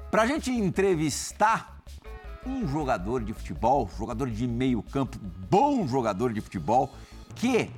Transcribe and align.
para 0.09 0.23
a 0.23 0.25
gente 0.25 0.49
entrevistar 0.49 1.77
um 2.47 2.67
jogador 2.67 3.23
de 3.23 3.33
futebol, 3.33 3.89
jogador 3.97 4.29
de 4.29 4.47
meio 4.47 4.81
campo, 4.81 5.17
bom 5.49 5.87
jogador 5.87 6.33
de 6.33 6.41
futebol, 6.41 6.91
que 7.39 7.69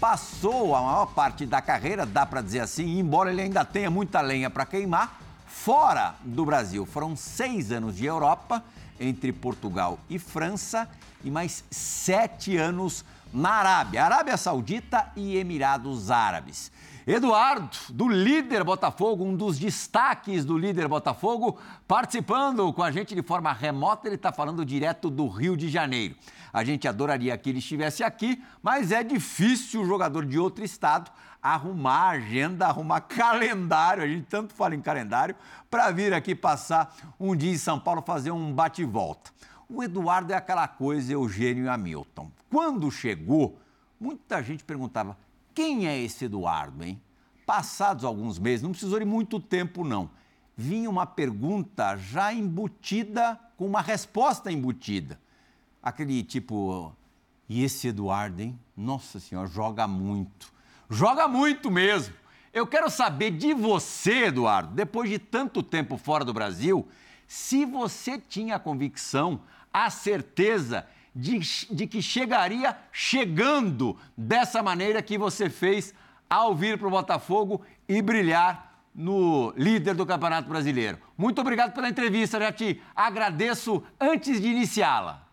passou 0.00 0.74
a 0.74 0.82
maior 0.82 1.06
parte 1.06 1.44
da 1.44 1.60
carreira, 1.60 2.06
dá 2.06 2.24
para 2.24 2.40
dizer 2.40 2.60
assim, 2.60 2.98
embora 2.98 3.32
ele 3.32 3.42
ainda 3.42 3.64
tenha 3.64 3.90
muita 3.90 4.20
lenha 4.20 4.48
para 4.48 4.64
queimar, 4.64 5.20
fora 5.46 6.14
do 6.22 6.44
Brasil. 6.44 6.86
Foram 6.86 7.16
seis 7.16 7.72
anos 7.72 7.96
de 7.96 8.06
Europa, 8.06 8.62
entre 9.00 9.32
Portugal 9.32 9.98
e 10.08 10.18
França, 10.18 10.88
e 11.24 11.30
mais 11.30 11.64
sete 11.70 12.56
anos 12.56 13.04
na 13.32 13.50
Arábia, 13.50 14.04
Arábia 14.04 14.36
Saudita 14.36 15.10
e 15.16 15.36
Emirados 15.36 16.10
Árabes. 16.10 16.70
Eduardo, 17.06 17.70
do 17.88 18.06
líder 18.06 18.62
Botafogo, 18.62 19.24
um 19.24 19.34
dos 19.34 19.58
destaques 19.58 20.44
do 20.44 20.58
líder 20.58 20.86
Botafogo, 20.88 21.58
participando 21.86 22.70
com 22.72 22.82
a 22.82 22.90
gente 22.90 23.14
de 23.14 23.22
forma 23.22 23.50
remota, 23.50 24.06
ele 24.06 24.16
está 24.16 24.30
falando 24.30 24.64
direto 24.64 25.08
do 25.08 25.26
Rio 25.26 25.56
de 25.56 25.70
Janeiro. 25.70 26.14
A 26.58 26.64
gente 26.64 26.88
adoraria 26.88 27.38
que 27.38 27.50
ele 27.50 27.60
estivesse 27.60 28.02
aqui, 28.02 28.42
mas 28.60 28.90
é 28.90 29.04
difícil 29.04 29.82
o 29.82 29.86
jogador 29.86 30.26
de 30.26 30.36
outro 30.40 30.64
estado 30.64 31.08
arrumar 31.40 32.08
agenda, 32.08 32.66
arrumar 32.66 33.02
calendário, 33.06 34.02
a 34.02 34.08
gente 34.08 34.26
tanto 34.26 34.52
fala 34.52 34.74
em 34.74 34.80
calendário, 34.80 35.36
para 35.70 35.88
vir 35.92 36.12
aqui 36.12 36.34
passar 36.34 36.92
um 37.18 37.36
dia 37.36 37.52
em 37.52 37.56
São 37.56 37.78
Paulo 37.78 38.02
fazer 38.02 38.32
um 38.32 38.52
bate-volta. 38.52 39.30
O 39.70 39.84
Eduardo 39.84 40.32
é 40.32 40.36
aquela 40.36 40.66
coisa, 40.66 41.12
Eugênio 41.12 41.66
e 41.66 41.68
Hamilton. 41.68 42.28
Quando 42.50 42.90
chegou, 42.90 43.56
muita 44.00 44.42
gente 44.42 44.64
perguntava 44.64 45.16
quem 45.54 45.86
é 45.86 45.96
esse 45.96 46.24
Eduardo, 46.24 46.84
hein? 46.84 47.00
Passados 47.46 48.04
alguns 48.04 48.36
meses, 48.36 48.62
não 48.62 48.70
precisou 48.72 48.98
de 48.98 49.04
muito 49.04 49.38
tempo, 49.38 49.84
não. 49.84 50.10
Vinha 50.56 50.90
uma 50.90 51.06
pergunta 51.06 51.96
já 51.96 52.32
embutida, 52.32 53.38
com 53.56 53.64
uma 53.64 53.80
resposta 53.80 54.50
embutida. 54.50 55.20
Aquele 55.82 56.22
tipo, 56.22 56.92
e 57.48 57.64
esse 57.64 57.88
Eduardo, 57.88 58.42
hein? 58.42 58.58
Nossa 58.76 59.18
Senhora, 59.18 59.48
joga 59.48 59.86
muito. 59.86 60.52
Joga 60.90 61.26
muito 61.28 61.70
mesmo. 61.70 62.14
Eu 62.52 62.66
quero 62.66 62.90
saber 62.90 63.30
de 63.30 63.52
você, 63.54 64.26
Eduardo, 64.26 64.74
depois 64.74 65.08
de 65.08 65.18
tanto 65.18 65.62
tempo 65.62 65.96
fora 65.96 66.24
do 66.24 66.32
Brasil, 66.32 66.88
se 67.26 67.64
você 67.64 68.18
tinha 68.18 68.56
a 68.56 68.58
convicção, 68.58 69.40
a 69.72 69.90
certeza 69.90 70.86
de, 71.14 71.38
de 71.70 71.86
que 71.86 72.00
chegaria 72.00 72.76
chegando 72.90 73.96
dessa 74.16 74.62
maneira 74.62 75.02
que 75.02 75.18
você 75.18 75.50
fez 75.50 75.94
ao 76.28 76.54
vir 76.54 76.78
para 76.78 76.88
o 76.88 76.90
Botafogo 76.90 77.62
e 77.88 78.00
brilhar 78.02 78.82
no 78.94 79.52
líder 79.56 79.94
do 79.94 80.06
Campeonato 80.06 80.48
Brasileiro. 80.48 80.98
Muito 81.16 81.40
obrigado 81.40 81.72
pela 81.72 81.88
entrevista, 81.88 82.40
já 82.40 82.50
te 82.50 82.80
agradeço 82.96 83.82
antes 84.00 84.40
de 84.40 84.48
iniciá-la. 84.48 85.27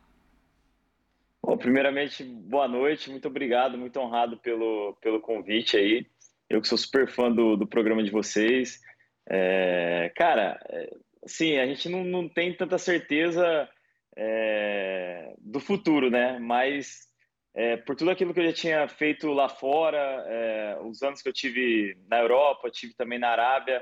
Bom, 1.56 1.60
primeiramente, 1.60 2.22
boa 2.22 2.68
noite, 2.68 3.10
muito 3.10 3.30
obrigado, 3.30 3.78
muito 3.78 3.98
honrado 3.98 4.38
pelo, 4.40 4.94
pelo 5.00 5.22
convite 5.22 5.78
aí. 5.78 6.06
Eu 6.50 6.62
que 6.62 6.68
sou 6.68 6.78
super 6.78 7.08
fã 7.08 7.32
do, 7.32 7.56
do 7.56 7.66
programa 7.66 8.04
de 8.04 8.12
vocês. 8.12 8.82
É, 9.26 10.12
cara, 10.18 10.60
é, 10.68 10.90
sim, 11.26 11.58
a 11.58 11.66
gente 11.66 11.88
não, 11.88 12.04
não 12.04 12.28
tem 12.28 12.54
tanta 12.54 12.78
certeza 12.78 13.70
é, 14.18 15.34
do 15.40 15.62
futuro, 15.62 16.10
né? 16.10 16.38
Mas 16.40 17.08
é, 17.54 17.78
por 17.78 17.96
tudo 17.96 18.12
aquilo 18.12 18.34
que 18.34 18.42
eu 18.42 18.48
já 18.48 18.54
tinha 18.54 18.88
feito 18.90 19.32
lá 19.32 19.48
fora, 19.48 20.26
é, 20.28 20.78
os 20.82 21.02
anos 21.04 21.22
que 21.22 21.30
eu 21.30 21.34
tive 21.34 21.98
na 22.10 22.20
Europa, 22.20 22.70
tive 22.70 22.94
também 22.96 23.18
na 23.18 23.30
Arábia, 23.30 23.82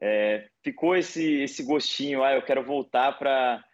é, 0.00 0.46
ficou 0.62 0.94
esse, 0.94 1.42
esse 1.42 1.64
gostinho, 1.64 2.22
ah, 2.22 2.34
eu 2.34 2.42
quero 2.42 2.62
voltar 2.62 3.18
para 3.18 3.64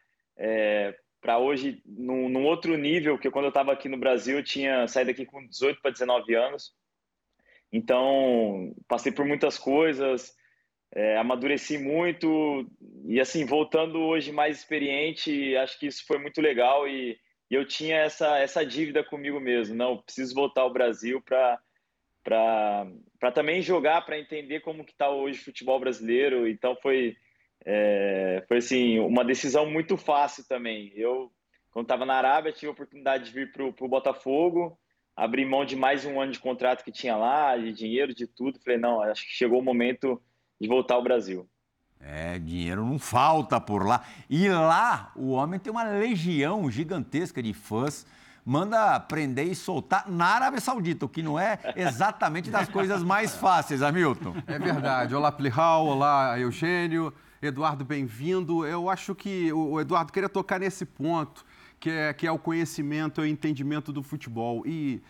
para 1.25 1.39
hoje 1.39 1.81
num, 1.87 2.29
num, 2.29 2.45
outro 2.45 2.77
nível, 2.77 3.19
que 3.19 3.31
quando 3.31 3.47
eu 3.47 3.49
estava 3.49 3.73
aqui 3.73 3.89
no 3.89 3.97
Brasil 3.97 4.37
eu 4.37 4.45
tinha 4.45 4.87
saído 4.87 5.11
aqui 5.11 5.25
com 5.25 5.47
18 5.47 5.81
para 5.81 5.91
19 5.91 6.35
anos, 6.35 6.75
então 7.73 8.75
passei 8.87 9.11
por 9.11 9.25
muitas 9.25 9.57
coisas, 9.57 10.35
é, 10.95 11.17
amadureci 11.17 11.79
muito 11.79 12.71
e 13.07 13.19
assim 13.19 13.47
voltando 13.47 14.01
hoje 14.01 14.31
mais 14.33 14.59
experiente 14.59 15.57
acho 15.57 15.79
que 15.79 15.87
isso 15.87 16.05
foi 16.07 16.19
muito 16.19 16.43
legal 16.43 16.87
e, 16.87 17.19
e 17.51 17.55
eu 17.55 17.67
tinha 17.67 17.97
essa 17.97 18.39
essa 18.39 18.65
dívida 18.65 19.03
comigo 19.03 19.41
mesmo 19.41 19.75
não 19.75 19.97
preciso 20.03 20.35
voltar 20.35 20.61
ao 20.61 20.73
Brasil 20.73 21.23
para 21.23 21.59
para 22.23 23.33
também 23.33 23.63
jogar 23.63 24.03
para 24.03 24.19
entender 24.19 24.61
como 24.61 24.85
que 24.85 24.93
está 24.93 25.11
hoje 25.11 25.41
o 25.41 25.45
futebol 25.45 25.79
brasileiro. 25.79 26.49
Então 26.49 26.75
foi 26.83 27.17
é, 27.65 28.45
foi 28.47 28.59
assim 28.59 28.99
uma 28.99 29.25
decisão 29.25 29.71
muito 29.71 29.97
fácil 29.97 30.45
também 30.47 30.93
eu 30.95 31.31
quando 31.71 31.87
estava 31.87 32.07
na 32.07 32.15
Arábia 32.15 32.53
tive 32.53 32.69
a 32.69 32.73
oportunidade 32.73 33.25
de 33.25 33.33
vir 33.33 33.53
para 33.53 33.65
o 33.65 33.89
Botafogo 33.89 34.79
abri 35.17 35.45
mão 35.45 35.65
de 35.65 35.77
mais 35.77 36.05
um 36.05 36.21
ano 36.21 36.33
de 36.33 36.39
contrato 36.39 36.85
que 36.85 36.93
tinha 36.93 37.17
lá 37.17 37.57
de 37.57 37.73
dinheiro 37.73 38.15
de 38.15 38.27
tudo 38.27 38.61
falei 38.61 38.79
não 38.79 39.01
acho 39.03 39.27
que 39.27 39.33
chegou 39.33 39.61
o 39.61 39.65
momento 39.65 40.21
de 40.61 40.69
voltar 40.69 40.95
ao 40.95 41.03
Brasil. 41.03 41.49
É, 42.01 42.39
dinheiro 42.39 42.85
não 42.85 42.99
falta 42.99 43.59
por 43.61 43.87
lá. 43.87 44.05
E 44.29 44.49
lá 44.49 45.11
o 45.17 45.31
homem 45.31 45.59
tem 45.59 45.71
uma 45.71 45.85
legião 45.85 46.71
gigantesca 46.71 47.43
de 47.43 47.55
fãs. 47.55 48.07
Manda 48.47 49.01
prender 49.01 49.47
e 49.47 49.55
soltar 49.55 50.05
na 50.07 50.27
Arábia 50.27 50.61
Saudita, 50.61 51.07
o 51.07 51.09
que 51.09 51.23
não 51.23 51.41
é 51.41 51.59
exatamente 51.75 52.51
das 52.51 52.69
coisas 52.69 53.03
mais 53.03 53.35
fáceis, 53.35 53.81
Hamilton. 53.81 54.37
É 54.47 54.59
verdade. 54.59 55.15
Olá, 55.15 55.33
Plihal. 55.33 55.87
Olá, 55.87 56.39
Eugênio. 56.39 57.11
Eduardo, 57.41 57.87
bem-vindo. 57.87 58.67
Eu 58.67 58.91
acho 58.91 59.15
que 59.15 59.51
o 59.51 59.81
Eduardo 59.81 60.13
queria 60.13 60.29
tocar 60.29 60.61
nesse 60.61 60.85
ponto, 60.85 61.43
que 61.81 61.89
é, 61.89 62.13
que 62.13 62.27
é 62.27 62.31
o 62.31 62.39
conhecimento 62.39 63.23
e 63.23 63.25
o 63.25 63.27
entendimento 63.27 63.91
do 63.91 64.03
futebol. 64.03 64.63
E 64.67 65.03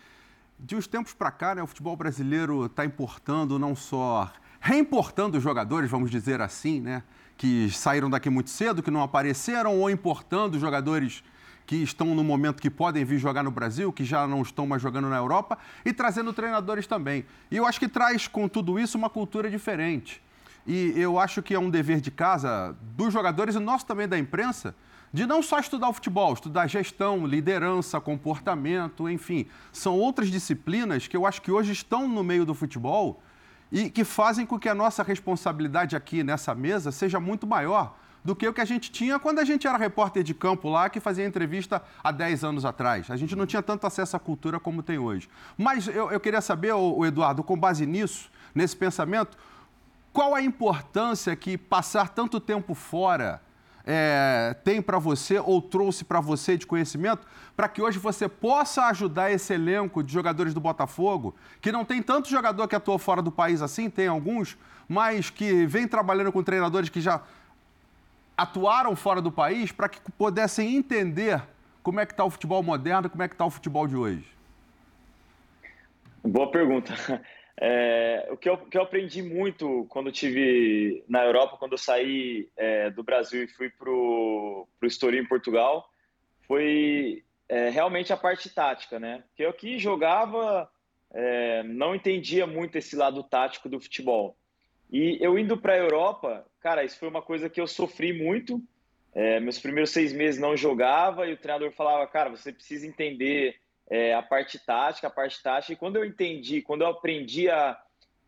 de 0.57 0.77
uns 0.77 0.87
tempos 0.87 1.13
para 1.13 1.29
cá, 1.29 1.55
né, 1.55 1.61
o 1.61 1.67
futebol 1.67 1.97
brasileiro 1.97 2.67
está 2.67 2.85
importando 2.85 3.59
não 3.59 3.75
só 3.75 4.31
reimportando 4.61 5.41
jogadores, 5.41 5.91
vamos 5.91 6.09
dizer 6.09 6.39
assim, 6.39 6.79
né? 6.79 7.03
Que 7.35 7.69
saíram 7.69 8.09
daqui 8.09 8.29
muito 8.29 8.49
cedo, 8.49 8.81
que 8.81 8.89
não 8.89 9.03
apareceram, 9.03 9.77
ou 9.77 9.89
importando 9.89 10.57
jogadores 10.57 11.21
que 11.65 11.75
estão 11.77 12.13
no 12.13 12.23
momento 12.23 12.61
que 12.61 12.69
podem 12.69 13.03
vir 13.03 13.17
jogar 13.17 13.43
no 13.43 13.51
Brasil, 13.51 13.91
que 13.91 14.03
já 14.03 14.27
não 14.27 14.41
estão 14.41 14.67
mais 14.67 14.81
jogando 14.81 15.09
na 15.09 15.17
Europa, 15.17 15.57
e 15.83 15.91
trazendo 15.91 16.31
treinadores 16.33 16.87
também. 16.87 17.25
E 17.49 17.57
eu 17.57 17.65
acho 17.65 17.79
que 17.79 17.87
traz 17.87 18.27
com 18.27 18.47
tudo 18.47 18.79
isso 18.79 18.97
uma 18.97 19.09
cultura 19.09 19.49
diferente. 19.49 20.21
E 20.67 20.93
eu 20.95 21.19
acho 21.19 21.43
que 21.43 21.53
é 21.53 21.59
um 21.59 21.69
dever 21.69 22.01
de 22.01 22.11
casa 22.11 22.75
dos 22.95 23.13
jogadores 23.13 23.55
e 23.55 23.59
nosso 23.59 23.85
também 23.85 24.07
da 24.07 24.17
imprensa 24.17 24.75
de 25.13 25.25
não 25.25 25.41
só 25.41 25.59
estudar 25.59 25.87
o 25.87 25.93
futebol, 25.93 26.33
estudar 26.33 26.67
gestão, 26.67 27.25
liderança, 27.25 28.01
comportamento, 28.01 29.09
enfim. 29.09 29.47
São 29.71 29.97
outras 29.97 30.29
disciplinas 30.29 31.07
que 31.07 31.15
eu 31.15 31.25
acho 31.25 31.41
que 31.41 31.49
hoje 31.49 31.71
estão 31.71 32.05
no 32.05 32.21
meio 32.21 32.45
do 32.45 32.53
futebol 32.53 33.21
e 33.71 33.89
que 33.89 34.03
fazem 34.03 34.45
com 34.45 34.59
que 34.59 34.67
a 34.67 34.75
nossa 34.75 35.03
responsabilidade 35.03 35.95
aqui 35.95 36.21
nessa 36.21 36.53
mesa 36.53 36.91
seja 36.91 37.17
muito 37.17 37.47
maior 37.47 37.97
do 38.25 38.35
que 38.35 38.47
o 38.47 38.53
que 38.53 38.59
a 38.59 38.65
gente 38.65 38.91
tinha 38.91 39.19
quando 39.19 39.37
a 39.37 39.45
gente 39.45 39.67
era 39.67 39.77
repórter 39.77 40.23
de 40.23 40.33
campo 40.33 40.67
lá, 40.67 40.89
que 40.89 40.99
fazia 40.99 41.23
entrevista 41.23 41.81
há 42.03 42.11
10 42.11 42.43
anos 42.43 42.65
atrás. 42.65 43.11
A 43.11 43.15
gente 43.15 43.35
não 43.35 43.45
tinha 43.45 43.61
tanto 43.61 43.85
acesso 43.85 44.17
à 44.17 44.19
cultura 44.19 44.59
como 44.59 44.81
tem 44.81 44.97
hoje. 44.97 45.29
Mas 45.55 45.87
eu, 45.87 46.09
eu 46.09 46.19
queria 46.19 46.41
saber, 46.41 46.73
o 46.73 47.05
Eduardo, 47.05 47.43
com 47.43 47.55
base 47.55 47.85
nisso, 47.85 48.31
nesse 48.53 48.75
pensamento, 48.75 49.37
qual 50.11 50.33
a 50.33 50.41
importância 50.41 51.35
que 51.35 51.55
passar 51.55 52.09
tanto 52.09 52.39
tempo 52.39 52.73
fora 52.73 53.39
é, 53.85 54.55
tem 54.63 54.81
para 54.81 54.97
você 54.97 55.37
ou 55.37 55.61
trouxe 55.61 56.03
para 56.03 56.19
você 56.19 56.57
de 56.57 56.65
conhecimento 56.65 57.27
para 57.55 57.67
que 57.67 57.81
hoje 57.81 57.99
você 57.99 58.27
possa 58.27 58.85
ajudar 58.85 59.31
esse 59.31 59.53
elenco 59.53 60.01
de 60.01 60.11
jogadores 60.11 60.53
do 60.53 60.59
Botafogo, 60.59 61.35
que 61.61 61.71
não 61.71 61.85
tem 61.85 62.01
tanto 62.01 62.27
jogador 62.27 62.67
que 62.67 62.75
atua 62.75 62.97
fora 62.97 63.21
do 63.21 63.31
país 63.31 63.61
assim, 63.61 63.89
tem 63.89 64.07
alguns, 64.07 64.57
mas 64.89 65.29
que 65.29 65.65
vem 65.67 65.87
trabalhando 65.87 66.31
com 66.31 66.41
treinadores 66.41 66.89
que 66.89 66.99
já 66.99 67.21
atuaram 68.37 68.95
fora 68.95 69.21
do 69.21 69.31
país 69.31 69.71
para 69.71 69.89
que 69.89 69.99
pudessem 70.11 70.75
entender 70.75 71.41
como 71.81 71.99
é 71.99 72.05
que 72.05 72.13
está 72.13 72.23
o 72.23 72.29
futebol 72.29 72.63
moderno, 72.63 73.09
como 73.09 73.23
é 73.23 73.27
que 73.27 73.35
está 73.35 73.45
o 73.45 73.51
futebol 73.51 73.87
de 73.87 73.95
hoje? 73.95 74.25
Boa 76.23 76.49
pergunta. 76.51 76.93
É, 77.57 78.27
o, 78.31 78.35
que 78.35 78.49
eu, 78.49 78.57
que 78.57 78.77
eu, 78.77 78.81
aprendi 78.81 79.23
muito 79.23 79.85
quando 79.87 80.11
tive 80.11 81.01
na 81.07 81.23
Europa, 81.23 81.55
quando 81.55 81.71
eu 81.71 81.77
saí 81.77 82.49
é, 82.57 82.89
do 82.89 83.01
Brasil 83.01 83.45
e 83.45 83.47
fui 83.47 83.69
para 83.69 83.89
o 83.89 84.67
Estoril 84.83 85.23
em 85.23 85.25
Portugal, 85.25 85.89
foi 86.45 87.23
é, 87.47 87.69
realmente 87.69 88.11
a 88.11 88.17
parte 88.17 88.49
tática, 88.49 88.99
né? 88.99 89.23
Porque 89.27 89.45
eu 89.45 89.49
aqui 89.49 89.79
jogava, 89.79 90.69
é, 91.13 91.63
não 91.63 91.95
entendia 91.95 92.45
muito 92.45 92.77
esse 92.77 92.93
lado 92.93 93.23
tático 93.23 93.69
do 93.69 93.79
futebol. 93.79 94.35
E 94.91 95.17
eu 95.21 95.37
indo 95.37 95.57
para 95.57 95.73
a 95.73 95.77
Europa, 95.77 96.45
cara, 96.59 96.83
isso 96.83 96.97
foi 96.97 97.07
uma 97.07 97.21
coisa 97.21 97.49
que 97.49 97.59
eu 97.59 97.67
sofri 97.67 98.13
muito. 98.13 98.61
É, 99.13 99.39
meus 99.39 99.59
primeiros 99.59 99.91
seis 99.91 100.11
meses 100.11 100.39
não 100.39 100.57
jogava 100.57 101.25
e 101.27 101.33
o 101.33 101.37
treinador 101.37 101.71
falava, 101.71 102.05
cara, 102.07 102.29
você 102.29 102.51
precisa 102.51 102.85
entender 102.85 103.55
é, 103.89 104.13
a 104.13 104.21
parte 104.21 104.59
tática, 104.59 105.07
a 105.07 105.11
parte 105.11 105.41
tática. 105.41 105.73
E 105.73 105.77
quando 105.77 105.95
eu 105.95 106.05
entendi, 106.05 106.61
quando 106.61 106.81
eu 106.81 106.87
aprendi 106.87 107.49
a, 107.49 107.77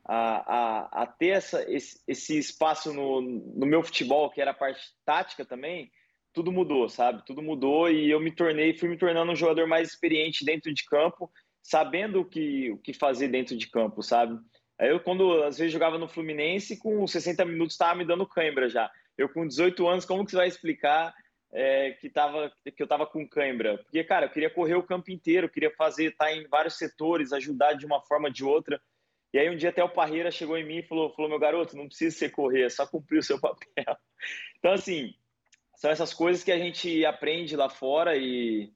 a, 0.05 0.55
a, 0.55 1.03
a 1.03 1.05
ter 1.05 1.29
essa, 1.29 1.69
esse, 1.69 2.01
esse 2.07 2.37
espaço 2.37 2.93
no, 2.93 3.21
no 3.21 3.65
meu 3.65 3.83
futebol, 3.83 4.29
que 4.29 4.41
era 4.41 4.51
a 4.51 4.55
parte 4.55 4.81
tática 5.05 5.43
também, 5.45 5.91
tudo 6.33 6.51
mudou, 6.51 6.87
sabe? 6.87 7.25
Tudo 7.25 7.41
mudou 7.41 7.89
e 7.89 8.09
eu 8.09 8.19
me 8.19 8.31
tornei, 8.31 8.77
fui 8.77 8.87
me 8.87 8.97
tornando 8.97 9.31
um 9.31 9.35
jogador 9.35 9.67
mais 9.67 9.89
experiente 9.89 10.45
dentro 10.45 10.73
de 10.73 10.85
campo, 10.85 11.29
sabendo 11.61 12.21
o 12.21 12.25
que, 12.25 12.71
o 12.71 12.77
que 12.77 12.93
fazer 12.93 13.27
dentro 13.27 13.57
de 13.57 13.67
campo, 13.67 14.01
sabe? 14.01 14.39
Aí 14.79 14.89
eu, 14.89 14.99
quando 14.99 15.43
às 15.43 15.57
vezes 15.57 15.73
jogava 15.73 15.97
no 15.97 16.07
Fluminense, 16.07 16.77
com 16.77 17.05
60 17.07 17.43
minutos 17.45 17.73
estava 17.73 17.95
me 17.95 18.05
dando 18.05 18.27
cãibra 18.27 18.69
já. 18.69 18.91
Eu, 19.17 19.27
com 19.27 19.47
18 19.47 19.87
anos, 19.87 20.05
como 20.05 20.23
que 20.23 20.31
você 20.31 20.37
vai 20.37 20.47
explicar 20.47 21.13
é, 21.51 21.91
que, 21.91 22.09
tava, 22.09 22.51
que 22.63 22.81
eu 22.81 22.85
estava 22.85 23.07
com 23.07 23.27
cãibra? 23.27 23.79
Porque, 23.79 24.03
cara, 24.03 24.27
eu 24.27 24.29
queria 24.29 24.49
correr 24.49 24.75
o 24.75 24.83
campo 24.83 25.09
inteiro, 25.09 25.49
queria 25.49 25.71
fazer, 25.71 26.11
estar 26.11 26.25
tá 26.25 26.33
em 26.33 26.47
vários 26.47 26.77
setores, 26.77 27.33
ajudar 27.33 27.73
de 27.73 27.85
uma 27.85 28.01
forma 28.01 28.27
ou 28.27 28.33
de 28.33 28.43
outra. 28.43 28.79
E 29.33 29.39
aí 29.39 29.49
um 29.49 29.57
dia 29.57 29.69
até 29.69 29.83
o 29.83 29.89
Parreira 29.89 30.29
chegou 30.29 30.57
em 30.57 30.65
mim 30.65 30.77
e 30.77 30.83
falou, 30.83 31.13
falou 31.13 31.29
meu 31.29 31.39
garoto, 31.39 31.75
não 31.75 31.87
precisa 31.87 32.15
ser 32.15 32.29
correr, 32.29 32.63
é 32.63 32.69
só 32.69 32.85
cumprir 32.85 33.19
o 33.19 33.23
seu 33.23 33.39
papel. 33.41 33.97
Então, 34.59 34.73
assim, 34.73 35.13
são 35.75 35.89
essas 35.89 36.13
coisas 36.13 36.43
que 36.43 36.51
a 36.51 36.57
gente 36.57 37.03
aprende 37.03 37.55
lá 37.55 37.69
fora 37.69 38.15
e, 38.15 38.71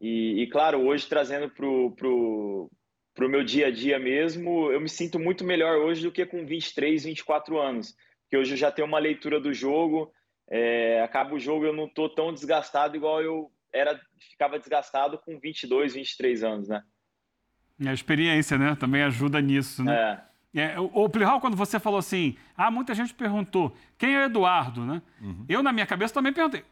e, 0.00 0.42
e 0.42 0.46
claro, 0.48 0.86
hoje 0.86 1.06
trazendo 1.06 1.50
para 1.50 1.66
o 1.66 2.70
para 3.14 3.26
o 3.26 3.28
meu 3.28 3.44
dia 3.44 3.66
a 3.66 3.70
dia 3.70 3.98
mesmo, 3.98 4.70
eu 4.70 4.80
me 4.80 4.88
sinto 4.88 5.18
muito 5.18 5.44
melhor 5.44 5.78
hoje 5.78 6.02
do 6.02 6.10
que 6.10 6.24
com 6.24 6.46
23, 6.46 7.04
24 7.04 7.60
anos. 7.60 7.94
Porque 8.22 8.36
hoje 8.36 8.52
eu 8.52 8.56
já 8.56 8.70
tenho 8.70 8.88
uma 8.88 8.98
leitura 8.98 9.38
do 9.38 9.52
jogo, 9.52 10.12
é, 10.48 11.02
acaba 11.02 11.34
o 11.34 11.38
jogo 11.38 11.66
eu 11.66 11.72
não 11.72 11.84
estou 11.86 12.08
tão 12.08 12.32
desgastado 12.32 12.96
igual 12.96 13.22
eu 13.22 13.50
era 13.72 14.00
ficava 14.30 14.58
desgastado 14.58 15.18
com 15.18 15.38
22, 15.38 15.94
23 15.94 16.44
anos, 16.44 16.68
né? 16.68 16.82
A 17.84 17.92
experiência, 17.92 18.58
né? 18.58 18.76
Também 18.78 19.02
ajuda 19.02 19.40
nisso, 19.40 19.82
né? 19.82 20.22
É. 20.54 20.62
é 20.62 20.80
o 20.80 21.08
Plihal, 21.08 21.40
quando 21.40 21.56
você 21.56 21.80
falou 21.80 21.98
assim, 21.98 22.36
ah, 22.56 22.70
muita 22.70 22.94
gente 22.94 23.14
perguntou, 23.14 23.74
quem 23.98 24.14
é 24.14 24.20
o 24.20 24.24
Eduardo, 24.26 24.84
né? 24.84 25.02
Uhum. 25.20 25.44
Eu, 25.48 25.62
na 25.62 25.72
minha 25.72 25.86
cabeça, 25.86 26.14
também 26.14 26.32
perguntei, 26.32 26.62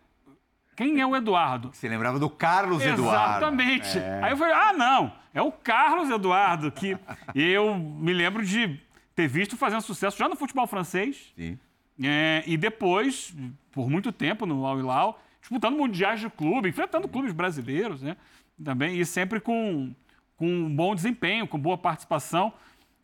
quem 0.81 0.99
é 0.99 1.07
o 1.07 1.15
Eduardo? 1.15 1.69
Você 1.75 1.87
lembrava 1.87 2.19
do 2.19 2.31
Carlos 2.31 2.83
Eduardo. 2.83 3.45
Exatamente. 3.45 3.99
É. 3.99 4.21
Aí 4.23 4.33
eu 4.33 4.37
falei, 4.39 4.55
ah, 4.55 4.73
não, 4.73 5.13
é 5.35 5.43
o 5.43 5.53
Carlos 5.53 6.09
Eduardo, 6.09 6.73
que 6.73 6.97
eu 7.35 7.75
me 7.75 8.15
lembro 8.15 8.43
de 8.43 8.81
ter 9.15 9.29
visto 9.29 9.59
fazendo 9.59 9.83
sucesso 9.83 10.17
já 10.17 10.27
no 10.27 10.37
futebol 10.37 10.67
francês. 10.67 11.35
Sim. 11.37 11.59
É, 12.03 12.43
e 12.47 12.57
depois, 12.57 13.37
por 13.71 13.91
muito 13.91 14.11
tempo 14.11 14.47
no 14.47 14.65
Al 14.65 14.79
Hilal, 14.79 15.23
disputando 15.39 15.77
mundiais 15.77 16.19
de 16.19 16.31
clube, 16.31 16.71
enfrentando 16.71 17.07
clubes 17.07 17.35
brasileiros, 17.35 18.01
né? 18.01 18.17
Também, 18.65 18.99
e 18.99 19.05
sempre 19.05 19.39
com, 19.39 19.95
com 20.35 20.49
um 20.49 20.75
bom 20.75 20.95
desempenho, 20.95 21.47
com 21.47 21.59
boa 21.59 21.77
participação. 21.77 22.55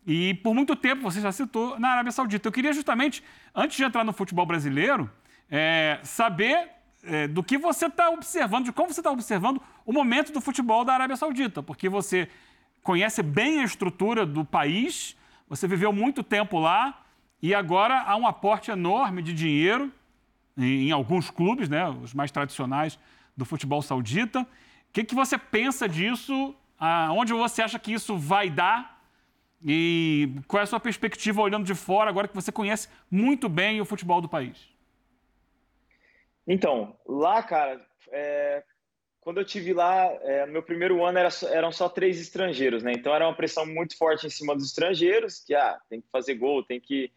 E 0.06 0.32
por 0.32 0.54
muito 0.54 0.74
tempo, 0.76 1.02
você 1.02 1.20
já 1.20 1.30
citou, 1.30 1.78
na 1.78 1.90
Arábia 1.90 2.10
Saudita. 2.12 2.48
Eu 2.48 2.52
queria 2.52 2.72
justamente, 2.72 3.22
antes 3.54 3.76
de 3.76 3.84
entrar 3.84 4.02
no 4.02 4.14
futebol 4.14 4.46
brasileiro, 4.46 5.10
é, 5.50 6.00
saber 6.02 6.75
é, 7.02 7.28
do 7.28 7.42
que 7.42 7.56
você 7.56 7.86
está 7.86 8.10
observando, 8.10 8.64
de 8.64 8.72
como 8.72 8.92
você 8.92 9.00
está 9.00 9.10
observando 9.10 9.60
o 9.84 9.92
momento 9.92 10.32
do 10.32 10.40
futebol 10.40 10.84
da 10.84 10.94
Arábia 10.94 11.16
Saudita, 11.16 11.62
porque 11.62 11.88
você 11.88 12.28
conhece 12.82 13.22
bem 13.22 13.60
a 13.60 13.64
estrutura 13.64 14.24
do 14.24 14.44
país, 14.44 15.16
você 15.48 15.66
viveu 15.66 15.92
muito 15.92 16.22
tempo 16.22 16.58
lá 16.58 17.04
e 17.42 17.54
agora 17.54 18.02
há 18.02 18.16
um 18.16 18.26
aporte 18.26 18.70
enorme 18.70 19.22
de 19.22 19.32
dinheiro 19.32 19.92
em, 20.56 20.88
em 20.88 20.90
alguns 20.92 21.30
clubes, 21.30 21.68
né, 21.68 21.88
os 21.88 22.14
mais 22.14 22.30
tradicionais 22.30 22.98
do 23.36 23.44
futebol 23.44 23.82
saudita. 23.82 24.40
O 24.40 24.46
que, 24.92 25.04
que 25.04 25.14
você 25.14 25.36
pensa 25.36 25.88
disso? 25.88 26.54
Aonde 26.78 27.32
você 27.32 27.62
acha 27.62 27.78
que 27.78 27.92
isso 27.92 28.16
vai 28.16 28.48
dar? 28.50 28.96
E 29.64 30.30
qual 30.46 30.60
é 30.60 30.64
a 30.64 30.66
sua 30.66 30.80
perspectiva 30.80 31.40
olhando 31.40 31.64
de 31.64 31.74
fora, 31.74 32.08
agora 32.08 32.28
que 32.28 32.34
você 32.34 32.52
conhece 32.52 32.88
muito 33.10 33.48
bem 33.48 33.80
o 33.80 33.84
futebol 33.84 34.20
do 34.20 34.28
país? 34.28 34.75
Então, 36.46 36.96
lá, 37.06 37.42
cara, 37.42 37.84
é, 38.12 38.62
quando 39.20 39.38
eu 39.38 39.44
tive 39.44 39.72
lá, 39.72 40.04
é, 40.22 40.46
no 40.46 40.52
meu 40.52 40.62
primeiro 40.62 41.04
ano 41.04 41.18
era, 41.18 41.28
eram 41.50 41.72
só 41.72 41.88
três 41.88 42.20
estrangeiros, 42.20 42.82
né? 42.82 42.92
Então 42.92 43.14
era 43.14 43.26
uma 43.26 43.34
pressão 43.34 43.66
muito 43.66 43.98
forte 43.98 44.26
em 44.26 44.30
cima 44.30 44.54
dos 44.54 44.66
estrangeiros, 44.66 45.42
que 45.44 45.54
ah, 45.54 45.78
tem 45.90 46.00
que 46.00 46.08
fazer 46.10 46.34
gol, 46.34 46.64
tem 46.64 46.80
que 46.80 47.12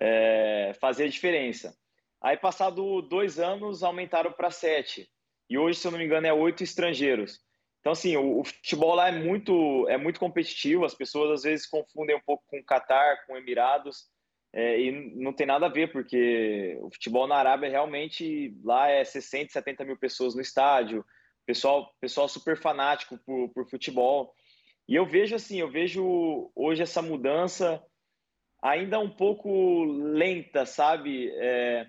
é, 0.00 0.72
fazer 0.80 1.04
a 1.04 1.08
diferença. 1.08 1.76
Aí, 2.20 2.36
passado 2.36 3.02
dois 3.02 3.38
anos, 3.38 3.82
aumentaram 3.82 4.32
para 4.32 4.50
sete. 4.50 5.08
E 5.48 5.58
hoje, 5.58 5.78
se 5.78 5.86
eu 5.86 5.92
não 5.92 5.98
me 5.98 6.04
engano, 6.04 6.26
é 6.26 6.32
oito 6.32 6.62
estrangeiros. 6.62 7.40
Então, 7.80 7.92
assim, 7.92 8.16
o, 8.16 8.40
o, 8.40 8.44
futebol 8.44 8.94
lá 8.94 9.08
é 9.08 9.12
muito, 9.12 9.88
é 9.88 9.96
muito 9.96 10.20
competitivo. 10.20 10.84
As 10.84 10.94
pessoas 10.94 11.30
às 11.30 11.42
vezes 11.42 11.66
confundem 11.66 12.16
um 12.16 12.20
pouco 12.20 12.44
com 12.46 12.58
o 12.58 12.64
Catar, 12.64 13.26
com 13.26 13.36
Emirados. 13.36 14.08
É, 14.52 14.78
e 14.78 15.14
não 15.14 15.32
tem 15.32 15.46
nada 15.46 15.66
a 15.66 15.70
ver, 15.70 15.90
porque 15.90 16.78
o 16.82 16.90
futebol 16.90 17.26
na 17.26 17.36
Arábia 17.36 17.70
realmente 17.70 18.54
lá 18.62 18.88
é 18.88 19.02
60, 19.02 19.50
70 19.50 19.84
mil 19.84 19.96
pessoas 19.96 20.34
no 20.34 20.42
estádio, 20.42 21.04
pessoal, 21.46 21.94
pessoal 22.00 22.28
super 22.28 22.56
fanático 22.58 23.18
por, 23.18 23.48
por 23.50 23.68
futebol. 23.68 24.34
E 24.86 24.94
eu 24.94 25.06
vejo 25.06 25.34
assim, 25.34 25.58
eu 25.58 25.70
vejo 25.70 26.50
hoje 26.54 26.82
essa 26.82 27.00
mudança 27.00 27.82
ainda 28.60 28.98
um 28.98 29.08
pouco 29.08 29.84
lenta, 29.84 30.66
sabe? 30.66 31.30
É, 31.34 31.86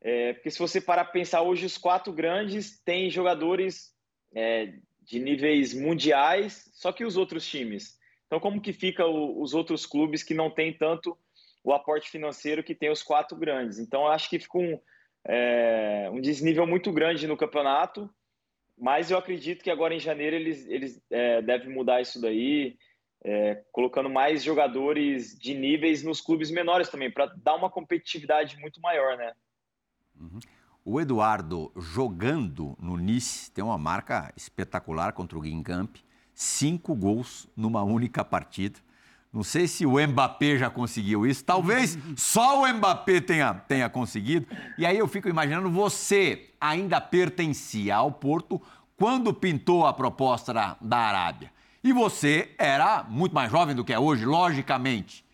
é, 0.00 0.32
porque 0.32 0.50
se 0.50 0.58
você 0.58 0.80
parar 0.80 1.04
para 1.04 1.12
pensar 1.12 1.42
hoje, 1.42 1.66
os 1.66 1.76
quatro 1.76 2.12
grandes 2.12 2.80
têm 2.82 3.10
jogadores 3.10 3.94
é, 4.34 4.74
de 5.02 5.18
níveis 5.18 5.74
mundiais, 5.74 6.70
só 6.72 6.92
que 6.92 7.04
os 7.04 7.16
outros 7.16 7.46
times. 7.46 7.98
Então, 8.26 8.40
como 8.40 8.60
que 8.60 8.72
fica 8.72 9.06
o, 9.06 9.40
os 9.42 9.54
outros 9.54 9.84
clubes 9.84 10.22
que 10.22 10.34
não 10.34 10.50
têm 10.50 10.72
tanto 10.72 11.16
o 11.62 11.72
aporte 11.72 12.10
financeiro 12.10 12.62
que 12.62 12.74
tem 12.74 12.90
os 12.90 13.02
quatro 13.02 13.36
grandes. 13.36 13.78
Então, 13.78 14.06
acho 14.06 14.28
que 14.28 14.38
fica 14.38 14.58
um, 14.58 14.80
é, 15.24 16.08
um 16.12 16.20
desnível 16.20 16.66
muito 16.66 16.92
grande 16.92 17.26
no 17.26 17.36
campeonato, 17.36 18.08
mas 18.78 19.10
eu 19.10 19.18
acredito 19.18 19.62
que 19.62 19.70
agora 19.70 19.94
em 19.94 20.00
janeiro 20.00 20.36
eles, 20.36 20.66
eles 20.66 21.02
é, 21.10 21.42
devem 21.42 21.68
mudar 21.68 22.00
isso 22.00 22.20
daí, 22.20 22.78
é, 23.22 23.62
colocando 23.70 24.08
mais 24.08 24.42
jogadores 24.42 25.38
de 25.38 25.54
níveis 25.54 26.02
nos 26.02 26.20
clubes 26.20 26.50
menores 26.50 26.88
também, 26.88 27.10
para 27.10 27.26
dar 27.26 27.56
uma 27.56 27.70
competitividade 27.70 28.56
muito 28.58 28.80
maior, 28.80 29.16
né? 29.18 29.32
Uhum. 30.18 30.40
O 30.82 30.98
Eduardo, 30.98 31.70
jogando 31.76 32.74
no 32.80 32.96
Nice, 32.96 33.50
tem 33.52 33.62
uma 33.62 33.76
marca 33.76 34.32
espetacular 34.34 35.12
contra 35.12 35.36
o 35.36 35.40
Guingamp, 35.42 35.96
cinco 36.34 36.94
gols 36.94 37.46
numa 37.54 37.82
única 37.82 38.24
partida. 38.24 38.80
Não 39.32 39.44
sei 39.44 39.68
se 39.68 39.86
o 39.86 39.94
Mbappé 40.06 40.58
já 40.58 40.68
conseguiu 40.68 41.24
isso. 41.24 41.44
Talvez 41.44 41.96
só 42.16 42.62
o 42.62 42.74
Mbappé 42.74 43.20
tenha, 43.20 43.54
tenha 43.54 43.88
conseguido. 43.88 44.46
E 44.76 44.84
aí 44.84 44.98
eu 44.98 45.06
fico 45.06 45.28
imaginando, 45.28 45.70
você 45.70 46.50
ainda 46.60 47.00
pertencia 47.00 47.96
ao 47.96 48.10
Porto 48.10 48.60
quando 48.96 49.32
pintou 49.32 49.86
a 49.86 49.92
proposta 49.92 50.52
da, 50.52 50.76
da 50.80 50.96
Arábia. 50.96 51.52
E 51.82 51.92
você 51.92 52.50
era 52.58 53.04
muito 53.08 53.34
mais 53.34 53.50
jovem 53.50 53.74
do 53.74 53.84
que 53.84 53.92
é 53.92 53.98
hoje, 53.98 54.26
logicamente. 54.26 55.24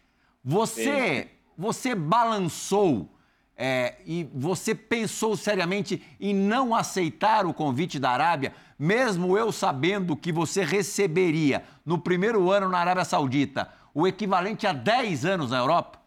Você, 0.44 1.28
você 1.58 1.94
balançou 1.94 3.10
é, 3.56 3.94
e 4.06 4.28
você 4.34 4.74
pensou 4.74 5.36
seriamente 5.36 6.02
em 6.20 6.34
não 6.34 6.74
aceitar 6.74 7.46
o 7.46 7.54
convite 7.54 7.98
da 7.98 8.10
Arábia, 8.10 8.52
mesmo 8.78 9.36
eu 9.36 9.50
sabendo 9.50 10.14
que 10.14 10.30
você 10.30 10.62
receberia 10.62 11.64
no 11.84 11.98
primeiro 11.98 12.50
ano 12.50 12.68
na 12.68 12.78
Arábia 12.78 13.04
Saudita 13.04 13.68
o 13.96 14.06
equivalente 14.06 14.66
a 14.66 14.74
10 14.74 15.24
anos 15.24 15.50
na 15.52 15.56
Europa? 15.56 15.98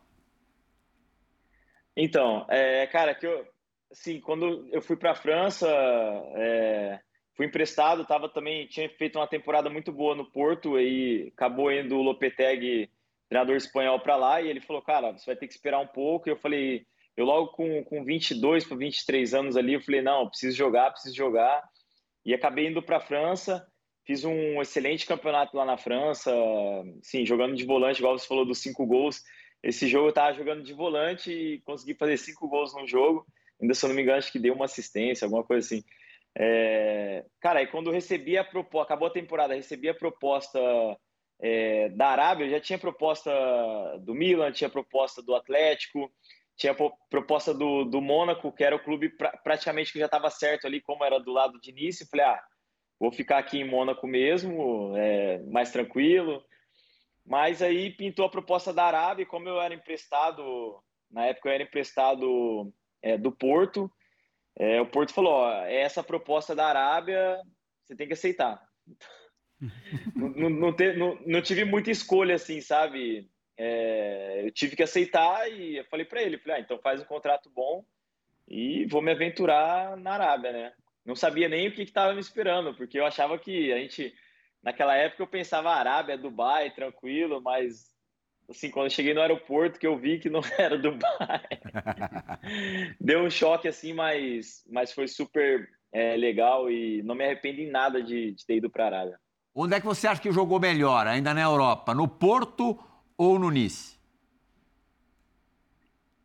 Então, 1.97 2.45
é, 2.47 2.85
cara, 2.85 3.15
que 3.15 3.25
eu, 3.25 3.43
assim, 3.91 4.21
quando 4.21 4.69
eu 4.71 4.79
fui 4.79 4.95
para 4.95 5.13
a 5.13 5.15
França, 5.15 5.67
é, 6.35 6.99
fui 7.35 7.47
emprestado, 7.47 8.05
tava 8.05 8.29
também 8.29 8.67
tinha 8.67 8.87
feito 8.89 9.17
uma 9.17 9.25
temporada 9.25 9.71
muito 9.71 9.91
boa 9.91 10.13
no 10.13 10.29
Porto 10.29 10.79
e 10.79 11.33
acabou 11.35 11.71
indo 11.71 11.97
o 11.97 12.03
Lopetegui, 12.03 12.91
treinador 13.27 13.55
espanhol, 13.55 13.99
para 13.99 14.15
lá 14.15 14.39
e 14.39 14.49
ele 14.49 14.61
falou, 14.61 14.83
cara, 14.83 15.11
você 15.11 15.25
vai 15.25 15.35
ter 15.35 15.47
que 15.47 15.53
esperar 15.53 15.79
um 15.79 15.87
pouco. 15.87 16.29
E 16.29 16.31
eu 16.31 16.37
falei, 16.37 16.85
eu 17.17 17.25
logo 17.25 17.47
com, 17.53 17.83
com 17.83 18.03
22 18.03 18.65
para 18.65 18.77
23 18.77 19.33
anos 19.33 19.57
ali, 19.57 19.73
eu 19.73 19.81
falei, 19.81 20.03
não, 20.03 20.29
preciso 20.29 20.55
jogar, 20.55 20.91
preciso 20.91 21.15
jogar. 21.15 21.63
E 22.23 22.35
acabei 22.35 22.67
indo 22.67 22.83
para 22.83 22.97
a 22.97 23.01
França 23.01 23.65
Fiz 24.09 24.25
um 24.25 24.59
excelente 24.59 25.05
campeonato 25.05 25.55
lá 25.55 25.63
na 25.63 25.77
França, 25.77 26.33
sim, 27.03 27.23
jogando 27.27 27.55
de 27.55 27.63
volante, 27.63 27.99
igual 27.99 28.17
você 28.17 28.27
falou 28.27 28.43
dos 28.43 28.57
cinco 28.57 28.83
gols. 28.83 29.23
Esse 29.61 29.87
jogo 29.87 30.07
eu 30.07 30.09
estava 30.09 30.33
jogando 30.33 30.63
de 30.63 30.73
volante 30.73 31.31
e 31.31 31.61
consegui 31.61 31.93
fazer 31.93 32.17
cinco 32.17 32.47
gols 32.47 32.73
no 32.73 32.87
jogo. 32.87 33.23
Ainda, 33.61 33.75
se 33.75 33.85
eu 33.85 33.89
não 33.89 33.95
me 33.95 34.01
engano, 34.01 34.17
acho 34.17 34.31
que 34.31 34.39
deu 34.39 34.55
uma 34.55 34.65
assistência, 34.65 35.25
alguma 35.25 35.43
coisa 35.43 35.63
assim. 35.63 35.83
É, 36.35 37.23
cara, 37.39 37.59
aí 37.59 37.67
quando 37.67 37.91
recebi 37.91 38.35
a 38.35 38.43
proposta, 38.43 38.85
acabou 38.87 39.09
a 39.09 39.11
temporada, 39.11 39.53
recebi 39.53 39.87
a 39.87 39.93
proposta 39.93 40.59
é, 41.39 41.89
da 41.89 42.07
Arábia, 42.07 42.45
eu 42.45 42.49
já 42.49 42.59
tinha 42.59 42.79
proposta 42.79 43.31
do 43.99 44.15
Milan, 44.15 44.51
tinha 44.51 44.71
proposta 44.71 45.21
do 45.21 45.35
Atlético, 45.35 46.11
tinha 46.57 46.75
proposta 47.11 47.53
do, 47.53 47.83
do 47.83 48.01
Mônaco, 48.01 48.51
que 48.51 48.63
era 48.63 48.75
o 48.75 48.83
clube 48.83 49.09
pra, 49.09 49.37
praticamente 49.43 49.93
que 49.93 49.99
já 49.99 50.05
estava 50.05 50.31
certo 50.31 50.65
ali, 50.65 50.81
como 50.81 51.05
era 51.05 51.19
do 51.19 51.31
lado 51.31 51.61
de 51.61 51.71
Nice. 51.71 52.09
Falei, 52.09 52.25
ah, 52.25 52.41
vou 52.99 53.11
ficar 53.11 53.37
aqui 53.37 53.59
em 53.59 53.67
Mônaco 53.67 54.05
mesmo, 54.05 54.93
é, 54.97 55.39
mais 55.43 55.71
tranquilo. 55.71 56.43
Mas 57.25 57.61
aí 57.61 57.91
pintou 57.91 58.25
a 58.25 58.29
proposta 58.29 58.73
da 58.73 58.83
Arábia, 58.83 59.25
como 59.25 59.47
eu 59.47 59.61
era 59.61 59.73
emprestado, 59.73 60.83
na 61.09 61.25
época 61.27 61.49
eu 61.49 61.53
era 61.53 61.63
emprestado 61.63 62.73
é, 63.01 63.17
do 63.17 63.31
Porto, 63.31 63.91
é, 64.59 64.81
o 64.81 64.85
Porto 64.85 65.13
falou: 65.13 65.31
ó, 65.31 65.63
é 65.63 65.81
essa 65.81 66.03
proposta 66.03 66.53
da 66.53 66.67
Arábia, 66.67 67.41
você 67.83 67.95
tem 67.95 68.07
que 68.07 68.13
aceitar. 68.13 68.61
não, 70.15 70.49
não, 70.49 70.71
não, 70.71 71.19
não, 71.25 71.41
tive 71.41 71.63
muita 71.63 71.89
escolha, 71.89 72.35
assim, 72.35 72.59
sabe? 72.59 73.29
É, 73.57 74.41
eu 74.45 74.51
tive 74.51 74.75
que 74.75 74.83
aceitar 74.83 75.49
e 75.49 75.77
eu 75.77 75.85
falei 75.85 76.05
para 76.05 76.21
ele: 76.21 76.37
falei, 76.37 76.57
ah, 76.57 76.59
então 76.59 76.77
faz 76.79 77.01
um 77.01 77.05
contrato 77.05 77.49
bom 77.49 77.85
e 78.47 78.85
vou 78.87 79.01
me 79.01 79.11
aventurar 79.11 79.95
na 79.95 80.13
Arábia, 80.13 80.51
né? 80.51 80.73
Não 81.05 81.15
sabia 81.15 81.49
nem 81.49 81.67
o 81.67 81.73
que 81.73 81.81
estava 81.81 82.13
me 82.13 82.19
esperando, 82.19 82.73
porque 82.75 82.99
eu 82.99 83.05
achava 83.05 83.37
que 83.37 83.71
a 83.71 83.77
gente, 83.77 84.13
naquela 84.61 84.95
época, 84.95 85.23
eu 85.23 85.27
pensava 85.27 85.71
Arábia, 85.71 86.17
Dubai, 86.17 86.71
tranquilo, 86.71 87.41
mas 87.41 87.89
assim, 88.49 88.69
quando 88.71 88.87
eu 88.87 88.91
cheguei 88.91 89.13
no 89.13 89.21
aeroporto 89.21 89.79
que 89.79 89.87
eu 89.87 89.97
vi 89.97 90.19
que 90.19 90.29
não 90.29 90.41
era 90.57 90.77
Dubai. 90.77 91.47
Deu 92.99 93.21
um 93.21 93.29
choque 93.29 93.67
assim, 93.67 93.93
mas, 93.93 94.63
mas 94.69 94.91
foi 94.91 95.07
super 95.07 95.69
é, 95.91 96.15
legal 96.15 96.69
e 96.69 97.01
não 97.03 97.15
me 97.15 97.25
arrependo 97.25 97.61
em 97.61 97.69
nada 97.69 98.01
de, 98.01 98.31
de 98.33 98.45
ter 98.45 98.57
ido 98.57 98.69
para 98.69 98.83
a 98.85 98.87
Arábia. 98.87 99.19
Onde 99.53 99.75
é 99.75 99.79
que 99.79 99.85
você 99.85 100.07
acha 100.07 100.21
que 100.21 100.31
jogou 100.31 100.59
melhor, 100.59 101.07
ainda 101.07 101.33
na 101.33 101.41
Europa? 101.41 101.93
No 101.93 102.07
Porto 102.07 102.79
ou 103.17 103.37
no 103.39 103.49
Nice? 103.49 103.97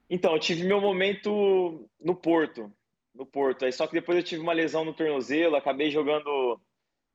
Então, 0.08 0.34
eu 0.34 0.38
tive 0.38 0.64
meu 0.64 0.80
momento 0.80 1.88
no 2.00 2.14
Porto. 2.14 2.70
No 3.14 3.24
Porto. 3.24 3.64
Aí, 3.64 3.72
só 3.72 3.86
que 3.86 3.92
depois 3.92 4.18
eu 4.18 4.24
tive 4.24 4.42
uma 4.42 4.52
lesão 4.52 4.84
no 4.84 4.92
tornozelo, 4.92 5.56
acabei 5.56 5.90
jogando 5.90 6.60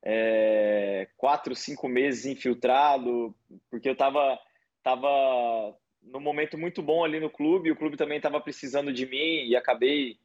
é, 0.03 1.07
quatro, 1.17 1.55
cinco 1.55 1.87
meses 1.87 2.25
infiltrado, 2.25 3.35
porque 3.69 3.89
eu 3.89 3.93
estava 3.93 4.39
estava 4.77 5.75
num 6.01 6.19
momento 6.19 6.57
muito 6.57 6.81
bom 6.81 7.03
ali 7.03 7.19
no 7.19 7.29
clube, 7.29 7.71
o 7.71 7.75
clube 7.75 7.97
também 7.97 8.17
estava 8.17 8.39
precisando 8.39 8.93
de 8.93 9.05
mim 9.05 9.45
e 9.45 9.55
acabei 9.55 10.17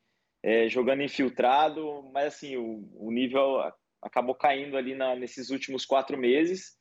é, 0.43 0.69
jogando 0.69 1.03
infiltrado, 1.03 2.09
mas 2.13 2.27
assim, 2.27 2.57
o, 2.57 2.89
o 2.95 3.11
nível 3.11 3.61
acabou 4.01 4.35
caindo 4.35 4.77
ali 4.77 4.95
na, 4.95 5.17
nesses 5.17 5.51
últimos 5.51 5.85
quatro 5.85 6.17
meses, 6.17 6.79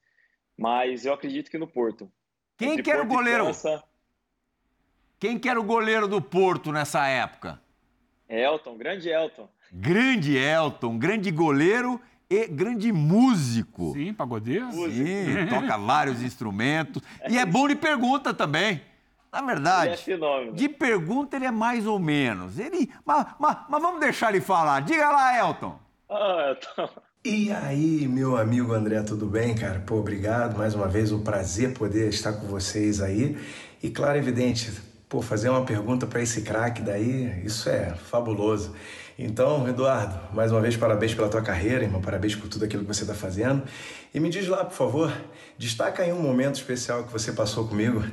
mas 0.57 1.05
eu 1.05 1.13
acredito 1.13 1.50
que 1.50 1.57
no 1.57 1.67
Porto. 1.67 2.12
Quem 2.57 2.81
que 2.81 2.91
era 2.91 3.01
o 3.01 3.07
goleiro? 3.07 3.45
França, 3.45 3.83
Quem 5.19 5.39
que 5.39 5.50
era 5.50 5.59
o 5.59 5.63
goleiro 5.63 6.07
do 6.07 6.21
Porto 6.21 6.71
nessa 6.71 7.07
época? 7.07 7.62
Elton, 8.27 8.77
grande 8.77 9.10
Elton. 9.10 9.48
Grande 9.72 10.38
Elton, 10.38 10.98
grande 10.98 11.32
goleiro 11.32 12.00
e 12.30 12.48
grande 12.48 12.92
músico. 12.92 13.94
Sim, 13.94 14.13
pagodeiro. 14.13 14.72
Sim, 14.72 15.48
toca 15.50 15.77
vários 15.77 16.22
instrumentos. 16.22 17.01
E 17.30 17.38
é 17.38 17.46
bom 17.46 17.68
de 17.68 17.75
pergunta 17.75 18.34
também. 18.34 18.82
Na 19.32 19.42
verdade, 19.42 20.00
é 20.12 20.51
de 20.51 20.70
pergunta 20.70 21.36
ele 21.36 21.46
é 21.46 21.51
mais 21.51 21.88
ou 21.88 21.98
menos. 21.98 22.60
Ele, 22.60 22.92
mas, 23.03 23.25
mas, 23.39 23.58
mas 23.68 23.82
vamos 23.82 24.00
deixar 24.00 24.30
ele 24.30 24.39
falar. 24.39 24.82
Diga 24.82 25.10
lá, 25.10 25.39
Elton. 25.39 25.80
Ah, 26.08 26.50
Elton. 26.50 26.89
E 27.25 27.51
aí, 27.51 28.06
meu 28.08 28.36
amigo 28.38 28.74
André, 28.74 29.01
tudo 29.01 29.25
bem, 29.25 29.56
cara? 29.56 29.80
Pô, 29.80 29.96
obrigado 29.96 30.58
mais 30.58 30.75
uma 30.75 30.88
vez, 30.88 31.12
um 31.12 31.24
prazer 31.24 31.74
poder 31.74 32.10
estar 32.10 32.34
com 32.34 32.46
vocês 32.48 33.01
aí. 33.01 33.38
E 33.82 33.89
claro, 33.89 34.18
evidente, 34.18 34.72
pô, 35.13 35.22
fazer 35.22 35.48
uma 35.48 35.63
pergunta 35.63 36.08
para 36.08 36.24
esse 36.24 36.41
craque 36.41 36.82
daí, 36.82 37.46
isso 37.46 37.70
é 37.70 37.93
fabuloso. 37.93 38.75
Então, 39.17 39.70
Eduardo, 39.70 40.34
mais 40.34 40.51
uma 40.51 40.60
vez 40.60 40.75
parabéns 40.75 41.13
pela 41.13 41.29
tua 41.29 41.43
carreira, 41.43 41.84
irmão, 41.84 42.01
parabéns 42.01 42.36
por 42.36 42.50
tudo 42.50 42.65
aquilo 42.65 42.82
que 42.82 42.91
você 42.91 43.03
está 43.03 43.13
fazendo. 43.13 43.63
E 44.12 44.20
me 44.20 44.27
diz 44.27 44.48
lá, 44.48 44.65
por 44.65 44.74
favor, 44.74 45.13
destaca 45.55 46.01
aí 46.01 46.12
um 46.12 46.20
momento 46.20 46.55
especial 46.55 47.03
que 47.03 47.12
você 47.12 47.32
passou 47.32 47.67
comigo 47.67 48.03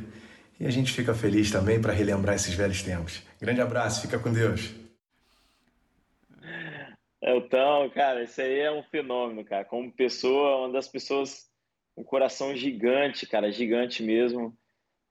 e 0.61 0.67
a 0.67 0.71
gente 0.71 0.93
fica 0.93 1.15
feliz 1.15 1.51
também 1.51 1.81
para 1.81 1.91
relembrar 1.91 2.35
esses 2.35 2.53
velhos 2.53 2.83
tempos. 2.83 3.23
Grande 3.41 3.63
abraço, 3.63 4.03
fica 4.03 4.19
com 4.19 4.31
Deus. 4.31 4.75
Então, 7.23 7.89
cara, 7.95 8.25
isso 8.25 8.43
aí 8.43 8.61
é 8.61 8.71
um 8.71 8.83
fenômeno, 8.83 9.43
cara. 9.43 9.65
Como 9.65 9.91
pessoa, 9.91 10.67
uma 10.67 10.73
das 10.75 10.87
pessoas 10.87 11.49
um 11.97 12.05
coração 12.05 12.55
gigante, 12.55 13.27
cara, 13.27 13.51
gigante 13.51 14.03
mesmo. 14.03 14.55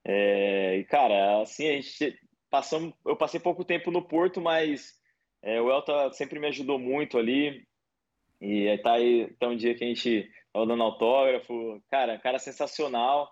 É, 0.06 0.78
e, 0.78 0.84
cara, 0.86 1.42
assim, 1.42 1.68
a 1.70 1.74
gente 1.74 2.20
passamos, 2.50 2.94
eu 3.06 3.16
passei 3.16 3.40
pouco 3.40 3.64
tempo 3.64 3.92
no 3.92 4.02
Porto, 4.02 4.42
mas 4.42 4.94
é, 5.42 5.62
o 5.62 5.70
Elton 5.72 6.12
sempre 6.14 6.40
me 6.40 6.48
ajudou 6.48 6.80
muito 6.80 7.18
ali. 7.18 7.66
E 8.42 8.78
tá 8.80 8.94
aí 8.94 9.34
tá 9.40 9.48
um 9.48 9.56
dia 9.56 9.76
que 9.76 9.84
a 9.84 9.88
gente 9.88 10.30
tava 10.54 10.66
dando 10.66 10.84
autógrafo. 10.84 11.82
Cara, 11.90 12.18
cara 12.18 12.40
sensacional. 12.40 13.30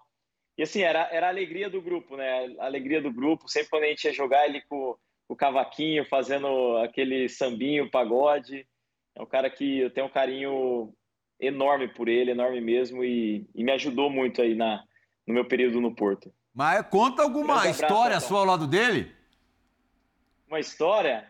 E 0.58 0.64
assim, 0.64 0.82
era, 0.82 1.08
era 1.12 1.28
a 1.28 1.30
alegria 1.30 1.70
do 1.70 1.82
grupo, 1.82 2.18
né? 2.18 2.56
A 2.60 2.66
alegria 2.66 3.02
do 3.02 3.12
grupo. 3.12 3.48
Sempre 3.48 3.70
quando 3.70 3.84
a 3.84 3.88
gente 3.88 4.06
ia 4.06 4.14
jogar 4.14 4.46
ele 4.48 4.62
com, 4.64 4.96
com 5.28 5.34
o 5.34 5.38
cavaquinho, 5.38 6.06
fazendo 6.06 6.78
aquele 6.78 7.30
sambinho, 7.30 7.90
pagode. 7.90 8.68
É 9.16 9.22
um 9.22 9.26
cara 9.26 9.50
que 9.50 9.80
eu 9.80 9.90
tenho 9.92 10.08
um 10.08 10.12
carinho 10.12 10.94
enorme 11.40 11.88
por 11.88 12.08
ele, 12.08 12.32
enorme 12.32 12.60
mesmo. 12.60 13.04
E, 13.04 13.48
e 13.56 13.64
me 13.64 13.72
ajudou 13.72 14.10
muito 14.10 14.42
aí 14.42 14.56
na, 14.56 14.84
no 15.26 15.34
meu 15.34 15.46
período 15.46 15.80
no 15.80 15.96
Porto. 15.96 16.34
Mas 16.58 16.88
conta 16.88 17.22
alguma 17.22 17.70
história 17.70 18.20
sua 18.20 18.40
ao 18.40 18.46
lado 18.46 18.66
dele? 18.66 19.16
Uma 20.48 20.60
história? 20.60 21.30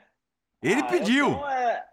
Ele 0.64 0.80
ah, 0.80 0.86
pediu. 0.86 1.28
Elton 1.28 1.50
é, 1.50 1.86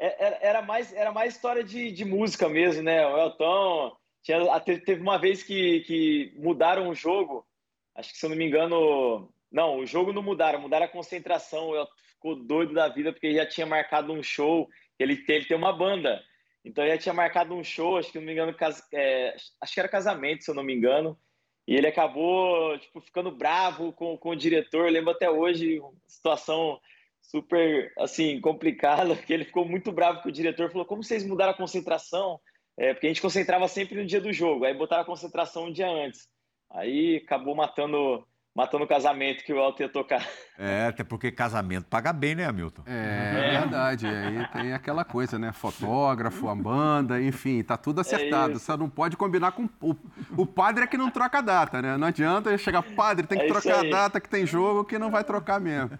é, 0.00 0.06
é, 0.06 0.38
era, 0.48 0.62
mais, 0.62 0.92
era 0.92 1.12
mais 1.12 1.32
história 1.32 1.62
de, 1.62 1.92
de 1.92 2.04
música 2.04 2.48
mesmo, 2.48 2.82
né? 2.82 3.06
O 3.06 3.16
Elton 3.16 3.96
tinha, 4.20 4.58
teve 4.60 5.00
uma 5.00 5.16
vez 5.16 5.44
que, 5.44 5.82
que 5.82 6.34
mudaram 6.36 6.88
o 6.88 6.94
jogo. 6.94 7.46
Acho 7.94 8.10
que, 8.10 8.18
se 8.18 8.26
eu 8.26 8.30
não 8.30 8.36
me 8.36 8.46
engano. 8.46 9.32
Não, 9.48 9.78
o 9.78 9.86
jogo 9.86 10.12
não 10.12 10.20
mudaram, 10.20 10.60
mudaram 10.60 10.86
a 10.86 10.88
concentração. 10.88 11.68
O 11.68 11.76
Elton 11.76 11.92
ficou 12.08 12.34
doido 12.34 12.74
da 12.74 12.88
vida 12.88 13.12
porque 13.12 13.28
ele 13.28 13.36
já 13.36 13.46
tinha 13.46 13.64
marcado 13.64 14.12
um 14.12 14.24
show. 14.24 14.68
Ele 14.98 15.18
teve 15.18 15.46
ter 15.46 15.54
uma 15.54 15.72
banda. 15.72 16.20
Então 16.64 16.82
ele 16.82 16.94
já 16.94 16.98
tinha 16.98 17.14
marcado 17.14 17.54
um 17.54 17.62
show, 17.62 17.96
acho 17.96 18.10
que 18.10 18.18
não 18.18 18.26
me 18.26 18.32
engano, 18.32 18.52
cas... 18.52 18.84
É, 18.92 19.36
acho 19.60 19.72
que 19.72 19.78
era 19.78 19.88
casamento, 19.88 20.42
se 20.42 20.50
eu 20.50 20.54
não 20.56 20.64
me 20.64 20.74
engano. 20.74 21.16
E 21.66 21.74
ele 21.74 21.86
acabou 21.86 22.76
tipo, 22.78 23.00
ficando 23.00 23.30
bravo 23.30 23.92
com, 23.92 24.16
com 24.16 24.30
o 24.30 24.36
diretor. 24.36 24.86
Eu 24.86 24.92
lembro 24.92 25.10
até 25.10 25.30
hoje, 25.30 25.80
situação 26.06 26.80
super 27.20 27.92
assim 27.98 28.40
complicada, 28.40 29.14
que 29.22 29.32
ele 29.32 29.44
ficou 29.44 29.64
muito 29.64 29.92
bravo 29.92 30.22
com 30.22 30.28
o 30.28 30.32
diretor, 30.32 30.70
falou: 30.70 30.86
"Como 30.86 31.02
vocês 31.02 31.24
mudaram 31.24 31.52
a 31.52 31.56
concentração?" 31.56 32.40
É, 32.76 32.92
porque 32.94 33.06
a 33.06 33.10
gente 33.10 33.22
concentrava 33.22 33.68
sempre 33.68 33.96
no 33.96 34.06
dia 34.06 34.20
do 34.20 34.32
jogo, 34.32 34.64
aí 34.64 34.74
botaram 34.74 35.02
a 35.02 35.06
concentração 35.06 35.66
um 35.66 35.72
dia 35.72 35.88
antes. 35.88 36.26
Aí 36.70 37.16
acabou 37.24 37.54
matando 37.54 38.26
matando 38.54 38.84
o 38.84 38.86
casamento 38.86 39.42
que 39.44 39.52
o 39.52 39.58
Elton 39.58 39.82
ia 39.84 39.88
tocar. 39.88 40.26
É, 40.58 40.86
até 40.88 41.02
porque 41.02 41.32
casamento 41.32 41.86
paga 41.86 42.12
bem, 42.12 42.34
né, 42.34 42.44
Hamilton? 42.44 42.82
É, 42.86 43.32
é. 43.34 43.60
verdade. 43.60 44.06
Aí 44.06 44.46
tem 44.48 44.72
aquela 44.74 45.04
coisa, 45.04 45.38
né? 45.38 45.52
Fotógrafo, 45.52 46.48
a 46.48 46.54
banda, 46.54 47.20
enfim, 47.20 47.62
tá 47.62 47.76
tudo 47.76 48.00
acertado. 48.00 48.56
É 48.56 48.58
Só 48.58 48.76
não 48.76 48.88
pode 48.88 49.16
combinar 49.16 49.52
com. 49.52 49.68
O, 49.80 49.96
o 50.36 50.46
padre 50.46 50.84
é 50.84 50.86
que 50.86 50.98
não 50.98 51.10
troca 51.10 51.38
a 51.38 51.42
data, 51.42 51.80
né? 51.80 51.96
Não 51.96 52.08
adianta 52.08 52.56
chegar, 52.58 52.82
padre, 52.82 53.26
tem 53.26 53.38
que 53.38 53.44
é 53.44 53.48
trocar 53.48 53.80
a 53.80 53.88
data 53.88 54.20
que 54.20 54.28
tem 54.28 54.46
jogo 54.46 54.84
que 54.84 54.98
não 54.98 55.10
vai 55.10 55.24
trocar 55.24 55.58
mesmo. 55.58 55.98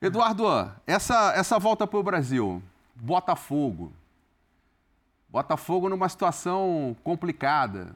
Eduardo, 0.00 0.46
essa, 0.86 1.32
essa 1.34 1.58
volta 1.58 1.86
para 1.86 1.98
o 1.98 2.02
Brasil, 2.02 2.62
Botafogo. 2.94 3.92
Botafogo 5.28 5.90
numa 5.90 6.08
situação 6.08 6.96
complicada, 7.04 7.94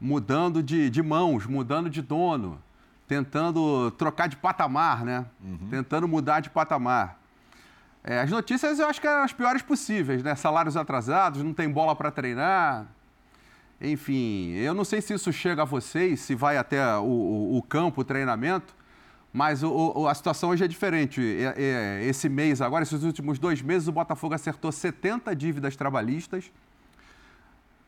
mudando 0.00 0.60
de, 0.62 0.90
de 0.90 1.02
mãos, 1.02 1.46
mudando 1.46 1.88
de 1.88 2.02
dono, 2.02 2.60
tentando 3.06 3.90
trocar 3.92 4.28
de 4.28 4.36
patamar, 4.36 5.04
né? 5.04 5.26
Uhum. 5.42 5.68
Tentando 5.70 6.08
mudar 6.08 6.40
de 6.40 6.50
patamar. 6.50 7.18
É, 8.04 8.20
as 8.20 8.30
notícias 8.30 8.78
eu 8.78 8.86
acho 8.86 9.00
que 9.00 9.06
eram 9.06 9.22
as 9.22 9.32
piores 9.32 9.62
possíveis, 9.62 10.22
né? 10.22 10.34
Salários 10.34 10.76
atrasados, 10.76 11.42
não 11.42 11.54
tem 11.54 11.70
bola 11.70 11.94
para 11.94 12.10
treinar. 12.10 12.86
Enfim, 13.80 14.52
eu 14.52 14.74
não 14.74 14.84
sei 14.84 15.00
se 15.00 15.12
isso 15.12 15.32
chega 15.32 15.62
a 15.62 15.64
vocês, 15.64 16.20
se 16.20 16.34
vai 16.34 16.56
até 16.56 16.96
o, 16.98 17.02
o, 17.02 17.58
o 17.58 17.62
campo, 17.62 18.00
o 18.00 18.04
treinamento, 18.04 18.74
mas 19.32 19.62
o, 19.62 20.06
a 20.06 20.14
situação 20.14 20.50
hoje 20.50 20.64
é 20.64 20.68
diferente. 20.68 21.20
É, 21.20 21.54
é, 22.00 22.04
esse 22.04 22.28
mês, 22.28 22.60
agora, 22.60 22.82
esses 22.82 23.02
últimos 23.02 23.38
dois 23.38 23.62
meses, 23.62 23.88
o 23.88 23.92
Botafogo 23.92 24.34
acertou 24.34 24.70
70 24.70 25.34
dívidas 25.34 25.74
trabalhistas, 25.74 26.52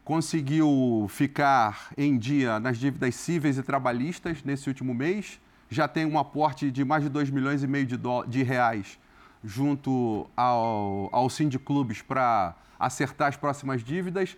conseguiu 0.05 1.07
ficar 1.09 1.89
em 1.97 2.19
dia 2.19 2.61
nas 2.61 2.79
dívidas 2.79 3.15
cíveis 3.15 3.57
e 3.57 3.63
trabalhistas 3.63 4.43
nesse 4.45 4.69
último 4.69 4.95
mês, 4.95 5.41
já 5.71 5.89
tem 5.89 6.05
um 6.05 6.19
aporte 6.19 6.71
de 6.71 6.85
mais 6.85 7.03
de 7.03 7.09
2 7.09 7.31
milhões 7.31 7.63
e 7.63 7.67
meio 7.67 7.87
de, 7.87 7.97
do, 7.97 8.25
de 8.25 8.43
reais 8.43 8.99
junto 9.43 10.27
ao, 10.37 11.09
ao 11.13 11.29
Clubes 11.65 12.01
para 12.03 12.55
acertar 12.79 13.29
as 13.29 13.37
próximas 13.37 13.83
dívidas. 13.83 14.37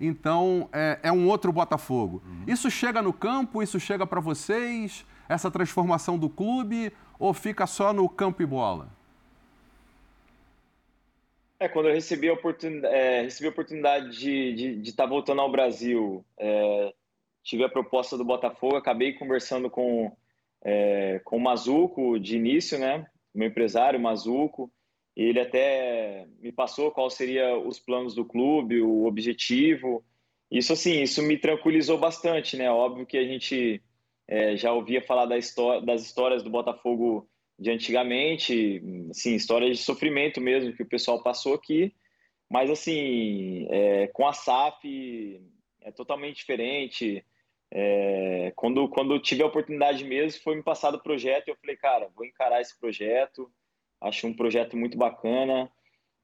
Então, 0.00 0.68
é, 0.72 0.98
é 1.02 1.12
um 1.12 1.26
outro 1.26 1.52
Botafogo. 1.52 2.22
Uhum. 2.24 2.44
Isso 2.46 2.70
chega 2.70 3.02
no 3.02 3.12
campo, 3.12 3.62
isso 3.62 3.80
chega 3.80 4.06
para 4.06 4.20
vocês, 4.20 5.04
essa 5.28 5.50
transformação 5.50 6.16
do 6.16 6.28
clube, 6.28 6.92
ou 7.18 7.34
fica 7.34 7.66
só 7.66 7.92
no 7.92 8.08
campo 8.08 8.42
e 8.42 8.46
bola? 8.46 8.97
É, 11.60 11.68
quando 11.68 11.88
eu 11.88 11.94
recebi 11.94 12.28
a 12.28 12.34
oportunidade, 12.34 12.94
é, 12.94 13.22
recebi 13.22 13.48
a 13.48 13.50
oportunidade 13.50 14.16
de 14.16 14.80
estar 14.88 15.04
tá 15.04 15.08
voltando 15.08 15.40
ao 15.40 15.50
Brasil, 15.50 16.24
é, 16.38 16.94
tive 17.42 17.64
a 17.64 17.68
proposta 17.68 18.16
do 18.16 18.24
Botafogo, 18.24 18.76
acabei 18.76 19.14
conversando 19.14 19.68
com, 19.68 20.16
é, 20.64 21.20
com 21.24 21.36
o 21.36 21.40
Mazuco 21.40 22.18
de 22.18 22.36
início, 22.36 22.78
né? 22.78 23.06
Meu 23.34 23.48
empresário, 23.48 23.98
Mazuco. 23.98 24.70
Ele 25.16 25.40
até 25.40 26.28
me 26.38 26.52
passou 26.52 26.92
qual 26.92 27.10
seria 27.10 27.58
os 27.58 27.80
planos 27.80 28.14
do 28.14 28.24
clube, 28.24 28.80
o 28.80 29.04
objetivo. 29.06 30.04
Isso 30.48 30.72
assim, 30.72 31.02
isso 31.02 31.22
me 31.22 31.36
tranquilizou 31.36 31.98
bastante, 31.98 32.56
né? 32.56 32.70
Óbvio 32.70 33.04
que 33.04 33.18
a 33.18 33.24
gente 33.24 33.82
é, 34.28 34.56
já 34.56 34.72
ouvia 34.72 35.02
falar 35.02 35.26
da 35.26 35.34
das 35.84 36.02
histórias 36.02 36.44
do 36.44 36.50
Botafogo 36.50 37.28
de 37.58 37.70
antigamente, 37.70 38.82
assim, 39.10 39.34
histórias 39.34 39.78
de 39.78 39.84
sofrimento 39.84 40.40
mesmo 40.40 40.72
que 40.72 40.82
o 40.82 40.88
pessoal 40.88 41.22
passou 41.22 41.54
aqui. 41.54 41.94
Mas 42.48 42.70
assim, 42.70 43.66
é, 43.70 44.06
com 44.08 44.26
a 44.26 44.32
SAF 44.32 45.40
é 45.82 45.90
totalmente 45.90 46.36
diferente. 46.36 47.24
É, 47.70 48.52
quando, 48.56 48.88
quando 48.88 49.18
tive 49.18 49.42
a 49.42 49.46
oportunidade 49.46 50.04
mesmo, 50.04 50.40
foi 50.42 50.56
me 50.56 50.62
passado 50.62 50.96
o 50.96 51.02
projeto 51.02 51.48
e 51.48 51.50
eu 51.50 51.56
falei, 51.56 51.76
cara, 51.76 52.08
vou 52.14 52.24
encarar 52.24 52.60
esse 52.60 52.78
projeto. 52.78 53.50
Acho 54.00 54.26
um 54.26 54.34
projeto 54.34 54.76
muito 54.76 54.96
bacana. 54.96 55.70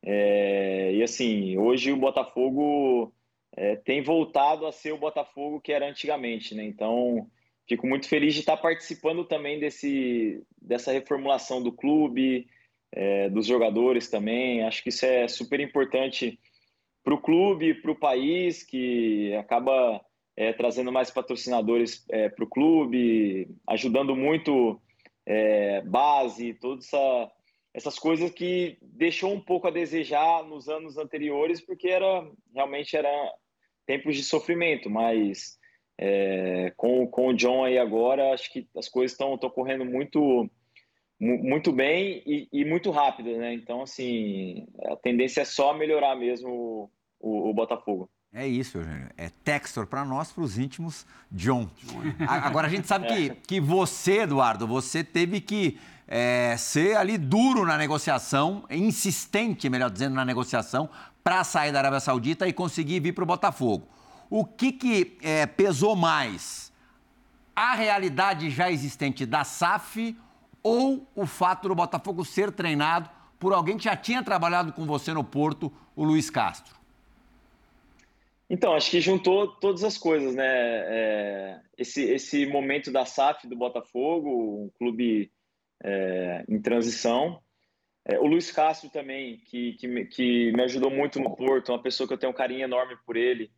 É, 0.03 0.93
e 0.95 1.03
assim, 1.03 1.59
hoje 1.59 1.93
o 1.93 1.97
Botafogo 1.97 3.12
é, 3.57 3.76
tem 3.76 4.03
voltado 4.03 4.67
a 4.67 4.73
ser 4.73 4.93
o 4.93 4.99
Botafogo 4.99 5.61
que 5.61 5.73
era 5.73 5.88
antigamente, 5.88 6.55
né? 6.55 6.64
Então, 6.64 7.29
fico 7.68 7.87
muito 7.87 8.09
feliz 8.09 8.35
de 8.35 8.40
estar 8.40 8.56
participando 8.56 9.25
também 9.25 9.59
desse, 9.59 10.42
dessa 10.61 10.92
reformulação 10.92 11.62
do 11.62 11.73
clube, 11.73 12.47
é, 12.92 13.28
dos 13.28 13.47
jogadores 13.47 14.09
também. 14.09 14.62
Acho 14.62 14.83
que 14.83 14.90
isso 14.90 15.04
é 15.04 15.26
super 15.28 15.61
importante 15.61 16.38
para 17.02 17.14
o 17.14 17.21
clube, 17.21 17.75
para 17.75 17.90
o 17.90 17.99
país, 17.99 18.62
que 18.62 19.35
acaba 19.35 20.00
é, 20.37 20.52
trazendo 20.52 20.90
mais 20.90 21.11
patrocinadores 21.11 22.04
é, 22.11 22.28
para 22.28 22.44
o 22.44 22.49
clube, 22.49 23.49
ajudando 23.68 24.16
muito 24.16 24.80
é, 25.26 25.80
base, 25.83 26.54
toda 26.54 26.80
essa 26.80 27.30
essas 27.75 27.99
coisas 27.99 28.30
que 28.30 28.78
deixou 28.80 29.33
um 29.33 29.40
pouco 29.40 29.66
a 29.66 29.71
desejar 29.73 30.44
nos 30.44 30.68
anos 30.68 30.97
anteriores, 30.97 31.61
porque 31.61 31.88
era 31.88 32.25
realmente 32.54 32.97
era 32.97 33.11
tempos 33.85 34.14
de 34.14 34.23
sofrimento, 34.23 34.88
mas 34.88 35.59
é, 35.98 36.72
com, 36.76 37.06
com 37.06 37.28
o 37.28 37.34
John 37.34 37.64
aí 37.64 37.78
agora, 37.78 38.32
acho 38.32 38.52
que 38.52 38.66
as 38.76 38.88
coisas 38.88 39.12
estão 39.12 39.36
correndo 39.38 39.84
muito 39.84 40.48
muito 41.20 41.72
bem 41.72 42.22
e, 42.26 42.48
e, 42.52 42.64
muito 42.64 42.90
rápido, 42.90 43.30
né? 43.38 43.54
Então, 43.54 43.82
assim, 43.82 44.66
a 44.84 44.96
tendência 44.96 45.40
é 45.40 45.44
só 45.44 45.72
melhorar 45.72 46.16
mesmo 46.16 46.90
o, 47.20 47.50
o 47.50 47.54
Botafogo. 47.54 48.10
É 48.32 48.46
isso, 48.46 48.78
Eugênio. 48.78 49.08
É 49.16 49.30
Textor 49.44 49.86
para 49.86 50.04
nós, 50.04 50.32
para 50.32 50.42
os 50.42 50.58
íntimos, 50.58 51.07
John. 51.30 51.68
Agora, 52.28 52.66
a 52.66 52.70
gente 52.70 52.88
sabe 52.88 53.07
que, 53.07 53.30
é. 53.30 53.37
que 53.46 53.61
você, 53.61 54.22
Eduardo, 54.22 54.66
você 54.66 55.04
teve 55.04 55.40
que 55.40 55.78
é, 56.09 56.57
ser 56.59 56.96
ali 56.96 57.16
duro 57.16 57.64
na 57.64 57.78
negociação, 57.78 58.64
insistente, 58.68 59.70
melhor 59.70 59.88
dizendo, 59.88 60.16
na 60.16 60.24
negociação, 60.24 60.90
para 61.22 61.44
sair 61.44 61.70
da 61.70 61.78
Arábia 61.78 62.00
Saudita 62.00 62.46
e 62.46 62.52
conseguir 62.52 62.98
vir 62.98 63.12
para 63.12 63.22
o 63.22 63.26
Botafogo. 63.26 63.87
O 64.30 64.44
que, 64.44 64.72
que 64.72 65.18
é, 65.22 65.46
pesou 65.46 65.94
mais? 65.94 66.72
A 67.54 67.74
realidade 67.74 68.50
já 68.50 68.70
existente 68.70 69.24
da 69.24 69.44
SAF 69.44 70.16
ou 70.62 71.06
o 71.14 71.26
fato 71.26 71.68
do 71.68 71.74
Botafogo 71.74 72.24
ser 72.24 72.50
treinado 72.50 73.10
por 73.38 73.52
alguém 73.52 73.76
que 73.76 73.84
já 73.84 73.96
tinha 73.96 74.22
trabalhado 74.22 74.72
com 74.72 74.87
você 74.87 75.12
no 75.12 75.22
Porto, 75.22 75.70
o 75.94 76.02
Luiz 76.02 76.30
Castro? 76.30 76.74
Então, 78.48 78.74
acho 78.74 78.90
que 78.90 79.00
juntou 79.00 79.48
todas 79.48 79.84
as 79.84 79.98
coisas, 79.98 80.34
né? 80.34 80.44
É, 80.46 81.60
esse, 81.76 82.02
esse 82.02 82.46
momento 82.46 82.90
da 82.90 83.04
SAF 83.04 83.46
do 83.46 83.56
Botafogo, 83.56 84.64
um 84.64 84.70
clube 84.78 85.30
é, 85.82 86.44
em 86.48 86.60
transição. 86.60 87.40
É, 88.06 88.18
o 88.18 88.26
Luiz 88.26 88.50
Castro 88.50 88.90
também, 88.90 89.38
que, 89.46 89.72
que, 89.74 90.04
que, 90.06 90.52
me 90.52 90.62
ajudou 90.62 90.90
muito 90.90 91.18
no 91.18 91.34
Porto, 91.34 91.72
uma 91.72 91.82
pessoa 91.82 92.06
que 92.06 92.12
eu 92.12 92.18
tenho 92.18 92.32
um 92.32 92.37
carinho 92.37 92.62
enorme 92.62 92.96
por 93.06 93.16
ele, 93.16 93.50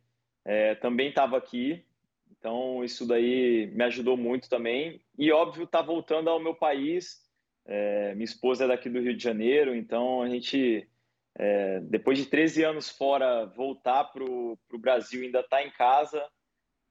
é, 0.47 0.75
também 0.75 1.09
estava 1.09 1.37
aqui. 1.37 1.83
Então, 2.31 2.81
isso 2.83 3.05
daí 3.05 3.67
me 3.75 3.83
ajudou 3.83 4.15
muito 4.15 4.49
também. 4.49 5.01
E, 5.19 5.31
óbvio, 5.31 5.67
tá 5.67 5.81
voltando 5.81 6.29
ao 6.29 6.39
meu 6.39 6.55
país. 6.55 7.21
É, 7.65 8.15
minha 8.15 8.23
esposa 8.23 8.63
é 8.63 8.67
daqui 8.67 8.89
do 8.89 9.01
Rio 9.01 9.15
de 9.15 9.21
Janeiro, 9.21 9.75
então 9.75 10.21
a 10.21 10.29
gente, 10.29 10.87
é, 11.37 11.81
depois 11.81 12.17
de 12.17 12.25
13 12.25 12.63
anos 12.63 12.89
fora, 12.89 13.45
voltar 13.45 14.05
para 14.05 14.23
o 14.23 14.57
Brasil, 14.79 15.21
ainda 15.21 15.43
tá 15.43 15.61
em 15.61 15.69
casa, 15.71 16.25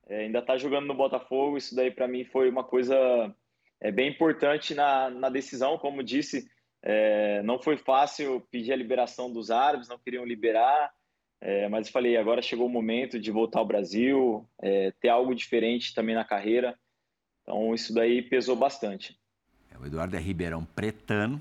é, 0.07 0.25
ainda 0.25 0.42
tá 0.42 0.59
jogando 0.59 0.87
no 0.87 0.95
Botafogo. 0.95 1.57
Isso 1.57 1.75
daí, 1.75 1.90
para 1.90 2.07
mim, 2.07 2.25
foi 2.27 2.51
uma 2.51 2.62
coisa 2.62 3.35
é 3.81 3.90
bem 3.90 4.09
importante 4.09 4.75
na, 4.75 5.11
na 5.11 5.29
decisão, 5.29 5.79
como 5.79 6.03
disse, 6.03 6.49
é, 6.83 7.42
não 7.42 7.59
foi 7.59 7.77
fácil 7.77 8.40
pedir 8.51 8.73
a 8.73 8.77
liberação 8.77 9.33
dos 9.33 9.51
árabes, 9.51 9.88
não 9.88 9.99
queriam 9.99 10.25
liberar, 10.25 10.92
é, 11.40 11.68
mas 11.68 11.87
eu 11.87 11.92
falei, 11.92 12.16
agora 12.16 12.40
chegou 12.40 12.66
o 12.66 12.70
momento 12.70 13.18
de 13.20 13.31
voltar 13.31 13.61
ao 13.61 13.66
Brasil, 13.66 14.46
é, 14.61 14.92
ter 15.01 15.09
algo 15.09 15.35
diferente 15.35 15.94
também 15.94 16.14
na 16.14 16.25
carreira, 16.25 16.79
então 17.42 17.75
isso 17.75 17.92
daí 17.94 18.22
pesou 18.22 18.57
bastante. 18.57 19.18
É, 19.70 19.79
o 19.79 19.87
Eduardo 19.87 20.16
é 20.16 20.18
ribeirão 20.18 20.64
pretano, 20.64 21.40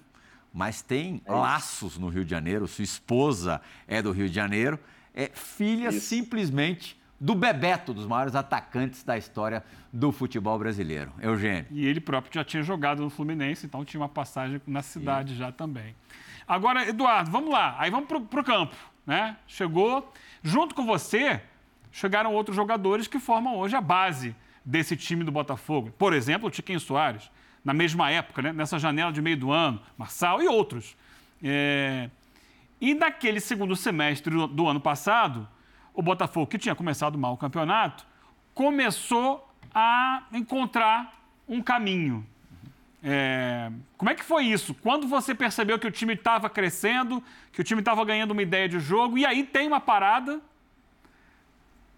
mas 0.53 0.81
tem 0.81 1.21
é 1.25 1.31
laços 1.31 1.97
no 1.97 2.09
Rio 2.09 2.23
de 2.23 2.31
Janeiro, 2.31 2.67
sua 2.67 2.83
esposa 2.83 3.61
é 3.87 4.01
do 4.01 4.11
Rio 4.11 4.29
de 4.29 4.35
Janeiro, 4.35 4.79
é 5.13 5.29
filha 5.33 5.89
isso. 5.89 6.01
simplesmente 6.01 6.99
do 7.19 7.33
Bebeto, 7.33 7.93
dos 7.93 8.05
maiores 8.05 8.35
atacantes 8.35 9.03
da 9.03 9.17
história 9.17 9.63
do 9.91 10.11
futebol 10.11 10.59
brasileiro. 10.59 11.13
Eugênio. 11.21 11.65
E 11.71 11.87
ele 11.87 12.01
próprio 12.01 12.33
já 12.33 12.43
tinha 12.43 12.61
jogado 12.61 13.01
no 13.01 13.09
Fluminense, 13.09 13.65
então 13.65 13.85
tinha 13.85 14.01
uma 14.01 14.09
passagem 14.09 14.61
na 14.67 14.81
cidade 14.81 15.31
Sim. 15.31 15.39
já 15.39 15.51
também. 15.51 15.95
Agora, 16.47 16.87
Eduardo, 16.87 17.31
vamos 17.31 17.51
lá. 17.51 17.75
Aí 17.79 17.89
vamos 17.89 18.07
para 18.07 18.17
o 18.17 18.43
campo. 18.43 18.75
Né? 19.05 19.37
Chegou, 19.47 20.11
junto 20.43 20.73
com 20.73 20.85
você, 20.85 21.41
chegaram 21.91 22.33
outros 22.33 22.55
jogadores 22.55 23.07
que 23.07 23.19
formam 23.19 23.57
hoje 23.57 23.75
a 23.75 23.81
base 23.81 24.35
desse 24.63 24.97
time 24.97 25.23
do 25.23 25.31
Botafogo. 25.31 25.91
Por 25.97 26.13
exemplo, 26.13 26.47
o 26.47 26.51
Tiquinho 26.51 26.79
Soares, 26.79 27.29
na 27.63 27.73
mesma 27.73 28.09
época, 28.09 28.41
né? 28.41 28.51
nessa 28.51 28.79
janela 28.79 29.11
de 29.11 29.21
meio 29.21 29.37
do 29.37 29.51
ano, 29.51 29.79
Marçal 29.97 30.41
e 30.41 30.47
outros. 30.47 30.95
É... 31.43 32.09
E 32.81 32.93
naquele 32.93 33.39
segundo 33.39 33.75
semestre 33.75 34.35
do 34.47 34.67
ano 34.67 34.79
passado, 34.79 35.47
o 35.93 36.01
Botafogo, 36.01 36.47
que 36.47 36.57
tinha 36.57 36.75
começado 36.75 37.17
mal 37.17 37.33
o 37.33 37.37
campeonato, 37.37 38.05
começou 38.53 39.49
a 39.73 40.23
encontrar 40.33 41.13
um 41.47 41.61
caminho. 41.61 42.25
É, 43.07 43.71
como 43.97 44.09
é 44.09 44.15
que 44.15 44.23
foi 44.23 44.45
isso? 44.45 44.73
Quando 44.73 45.07
você 45.07 45.35
percebeu 45.35 45.77
que 45.77 45.85
o 45.85 45.91
time 45.91 46.15
estava 46.15 46.49
crescendo, 46.49 47.23
que 47.51 47.61
o 47.61 47.63
time 47.63 47.79
estava 47.79 48.03
ganhando 48.03 48.31
uma 48.31 48.41
ideia 48.41 48.67
de 48.67 48.79
jogo, 48.79 49.15
e 49.15 49.23
aí 49.23 49.43
tem 49.43 49.67
uma 49.67 49.79
parada, 49.79 50.41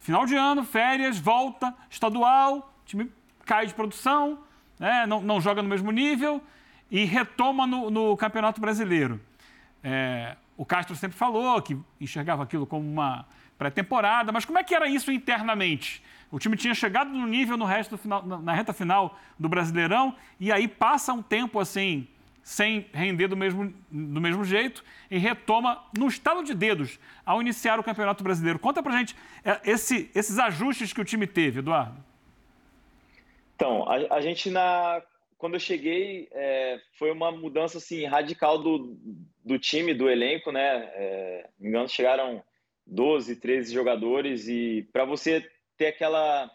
final 0.01 0.25
de 0.25 0.35
ano, 0.35 0.65
férias, 0.65 1.17
volta, 1.17 1.73
estadual, 1.89 2.73
o 2.83 2.85
time 2.85 3.09
cai 3.45 3.65
de 3.65 3.73
produção, 3.73 4.39
né, 4.77 5.05
não, 5.05 5.21
não, 5.21 5.39
joga 5.39 5.61
no 5.61 5.69
mesmo 5.69 5.91
nível 5.91 6.43
e 6.91 7.05
retoma 7.05 7.65
no, 7.65 7.89
no 7.89 8.17
Campeonato 8.17 8.59
Brasileiro. 8.59 9.21
É, 9.81 10.35
o 10.57 10.65
Castro 10.65 10.93
sempre 10.97 11.17
falou 11.17 11.61
que 11.61 11.79
enxergava 12.01 12.43
aquilo 12.43 12.67
como 12.67 12.85
uma 12.85 13.25
pré-temporada, 13.57 14.31
mas 14.31 14.45
como 14.45 14.59
é 14.59 14.63
que 14.63 14.75
era 14.75 14.87
isso 14.87 15.11
internamente? 15.11 16.03
O 16.31 16.39
time 16.39 16.57
tinha 16.57 16.75
chegado 16.75 17.09
no 17.09 17.25
nível 17.25 17.57
no 17.57 17.65
resto 17.65 17.97
final, 17.97 18.25
na 18.25 18.53
reta 18.53 18.73
final 18.73 19.17
do 19.39 19.47
Brasileirão 19.47 20.15
e 20.39 20.51
aí 20.51 20.67
passa 20.67 21.13
um 21.13 21.21
tempo 21.21 21.59
assim 21.59 22.07
sem 22.43 22.85
render 22.93 23.27
do 23.27 23.35
mesmo, 23.35 23.73
do 23.91 24.21
mesmo 24.21 24.43
jeito 24.45 24.83
e 25.11 25.17
retoma 25.17 25.83
no 25.97 26.07
estalo 26.07 26.43
de 26.43 26.53
dedos 26.53 26.97
ao 27.25 27.41
iniciar 27.41 27.79
o 27.79 27.83
Campeonato 27.83 28.23
Brasileiro. 28.23 28.57
Conta 28.57 28.81
pra 28.81 28.97
gente 28.97 29.15
é, 29.43 29.59
esse, 29.69 30.09
esses 30.15 30.39
ajustes 30.39 30.93
que 30.93 31.01
o 31.01 31.05
time 31.05 31.27
teve, 31.27 31.59
Eduardo. 31.59 32.01
Então, 33.55 33.89
a, 33.89 34.15
a 34.15 34.21
gente 34.21 34.49
na 34.49 35.01
quando 35.37 35.53
eu 35.53 35.59
cheguei 35.59 36.27
é, 36.31 36.79
foi 36.97 37.11
uma 37.11 37.31
mudança 37.31 37.77
assim 37.77 38.05
radical 38.05 38.57
do, 38.57 38.97
do 39.45 39.59
time, 39.59 39.93
do 39.93 40.09
elenco, 40.09 40.51
né? 40.51 40.89
É, 40.93 41.49
me 41.59 41.69
engano, 41.69 41.87
chegaram 41.87 42.43
12, 42.87 43.35
13 43.35 43.73
jogadores 43.73 44.47
e 44.47 44.87
para 44.91 45.05
você 45.05 45.47
ter 45.77 45.87
aquela 45.87 46.49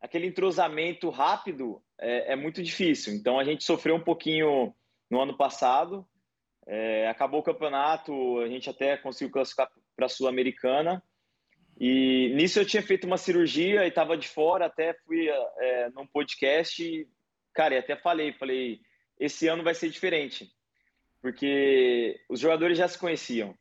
aquele 0.00 0.26
entrosamento 0.26 1.10
rápido 1.10 1.82
é, 1.98 2.32
é, 2.32 2.36
muito 2.36 2.62
difícil. 2.62 3.14
Então 3.14 3.38
a 3.38 3.44
gente 3.44 3.64
sofreu 3.64 3.96
um 3.96 4.02
pouquinho 4.02 4.74
no 5.10 5.20
ano 5.20 5.36
passado, 5.36 6.06
é, 6.66 7.08
acabou 7.08 7.40
o 7.40 7.44
campeonato, 7.44 8.40
a 8.40 8.48
gente 8.48 8.68
até 8.68 8.96
conseguiu 8.96 9.32
classificar 9.32 9.68
para 9.94 10.06
a 10.06 10.08
Sul-Americana. 10.08 11.02
E 11.78 12.32
nisso 12.34 12.58
eu 12.58 12.66
tinha 12.66 12.82
feito 12.82 13.06
uma 13.06 13.18
cirurgia 13.18 13.84
e 13.84 13.88
estava 13.88 14.16
de 14.16 14.28
fora, 14.28 14.66
até 14.66 14.94
fui 15.06 15.28
é, 15.28 15.90
num 15.90 16.06
podcast, 16.06 16.82
e, 16.82 17.06
cara, 17.52 17.74
e 17.74 17.78
até 17.78 17.96
falei, 17.96 18.32
falei, 18.32 18.80
esse 19.18 19.46
ano 19.46 19.62
vai 19.62 19.74
ser 19.74 19.90
diferente, 19.90 20.50
porque 21.20 22.18
os 22.28 22.40
jogadores 22.40 22.78
já 22.78 22.88
se 22.88 22.98
conheciam. 22.98 23.54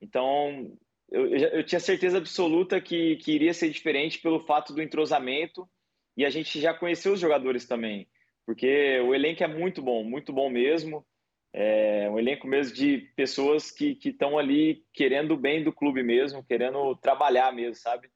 Então, 0.00 0.76
eu, 1.12 1.36
eu 1.36 1.64
tinha 1.64 1.80
certeza 1.80 2.18
absoluta 2.18 2.80
que, 2.80 3.16
que 3.16 3.32
iria 3.32 3.54
ser 3.54 3.70
diferente 3.70 4.18
pelo 4.18 4.40
fato 4.40 4.72
do 4.72 4.82
entrosamento 4.82 5.68
e 6.16 6.24
a 6.24 6.30
gente 6.30 6.60
já 6.60 6.74
conheceu 6.74 7.12
os 7.12 7.20
jogadores 7.20 7.66
também, 7.66 8.08
porque 8.46 9.00
o 9.00 9.14
elenco 9.14 9.44
é 9.44 9.46
muito 9.46 9.82
bom, 9.82 10.02
muito 10.02 10.32
bom 10.32 10.50
mesmo. 10.50 11.06
É 11.54 12.08
um 12.10 12.18
elenco 12.18 12.46
mesmo 12.46 12.74
de 12.74 12.98
pessoas 13.14 13.70
que 13.70 13.98
estão 14.02 14.38
ali 14.38 14.84
querendo 14.92 15.32
o 15.32 15.36
bem 15.36 15.62
do 15.62 15.72
clube 15.72 16.02
mesmo, 16.02 16.42
querendo 16.42 16.96
trabalhar 16.96 17.52
mesmo, 17.52 17.74
sabe? 17.74 18.08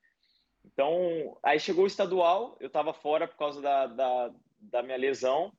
Então, 0.65 1.39
aí 1.43 1.61
chegou 1.61 1.85
o 1.85 1.87
estadual, 1.87 2.57
eu 2.61 2.67
estava 2.67 2.93
fora 2.95 3.29
por 3.29 3.37
causa 3.37 3.61
da, 3.61 3.87
da, 3.87 4.35
da 4.59 4.83
minha 4.83 4.97
lesão, 4.97 5.53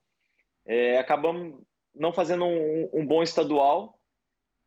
é, 0.66 0.98
acabamos 0.98 1.62
não 1.96 2.12
fazendo 2.12 2.46
um, 2.46 2.90
um, 2.94 3.06
bom 3.06 3.24
estadual, 3.24 3.97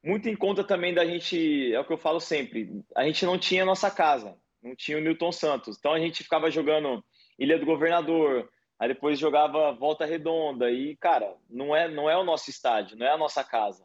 muito 0.02 0.28
em 0.28 0.36
conta 0.36 0.64
também 0.64 0.94
da 0.94 1.04
gente, 1.04 1.72
é 1.72 1.78
o 1.78 1.84
que 1.84 1.92
eu 1.92 1.98
falo 1.98 2.20
sempre, 2.20 2.82
a 2.96 3.04
gente 3.04 3.24
não 3.24 3.38
tinha 3.38 3.64
nossa 3.64 3.90
casa, 3.90 4.36
não 4.62 4.74
tinha 4.74 4.98
o 4.98 5.00
Newton 5.00 5.32
Santos, 5.32 5.76
então 5.78 5.92
a 5.92 5.98
gente 5.98 6.22
ficava 6.22 6.50
jogando 6.50 7.04
Ilha 7.38 7.58
do 7.58 7.66
Governador, 7.66 8.50
aí 8.78 8.88
depois 8.88 9.18
jogava 9.18 9.72
Volta 9.72 10.04
Redonda 10.04 10.70
e 10.70 10.96
cara, 10.96 11.34
não 11.48 11.74
é 11.74 11.88
não 11.88 12.08
é 12.08 12.16
o 12.16 12.24
nosso 12.24 12.50
estádio, 12.50 12.96
não 12.96 13.06
é 13.06 13.10
a 13.10 13.18
nossa 13.18 13.44
casa. 13.44 13.84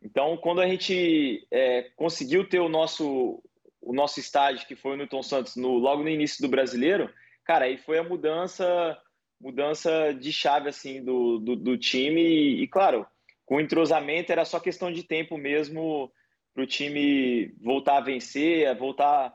Então, 0.00 0.36
quando 0.36 0.60
a 0.60 0.68
gente 0.68 1.46
é, 1.50 1.90
conseguiu 1.96 2.48
ter 2.48 2.60
o 2.60 2.68
nosso 2.68 3.42
o 3.80 3.92
nosso 3.92 4.20
estádio 4.20 4.66
que 4.66 4.76
foi 4.76 4.92
o 4.92 4.96
Newton 4.96 5.22
Santos 5.22 5.56
no 5.56 5.78
logo 5.78 6.02
no 6.02 6.08
início 6.08 6.42
do 6.42 6.48
Brasileiro, 6.48 7.12
cara, 7.44 7.64
aí 7.64 7.78
foi 7.78 7.98
a 7.98 8.04
mudança 8.04 8.98
mudança 9.40 10.12
de 10.12 10.32
chave 10.32 10.68
assim 10.68 11.02
do, 11.04 11.38
do, 11.38 11.56
do 11.56 11.78
time 11.78 12.20
e, 12.20 12.62
e, 12.62 12.68
claro, 12.68 13.06
com 13.48 13.58
entrosamento 13.58 14.30
era 14.30 14.44
só 14.44 14.60
questão 14.60 14.92
de 14.92 15.02
tempo 15.02 15.38
mesmo 15.38 16.12
para 16.54 16.62
o 16.62 16.66
time 16.66 17.54
voltar 17.62 17.96
a 17.96 18.02
vencer, 18.02 18.76
voltar 18.76 19.34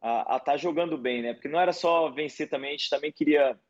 a 0.00 0.22
estar 0.22 0.40
tá 0.40 0.56
jogando 0.56 0.96
bem, 0.96 1.20
né? 1.20 1.34
Porque 1.34 1.46
não 1.48 1.60
era 1.60 1.70
só 1.70 2.08
vencer 2.08 2.48
também, 2.48 2.70
a 2.70 2.72
gente 2.72 2.88
também 2.88 3.12
queria 3.12 3.60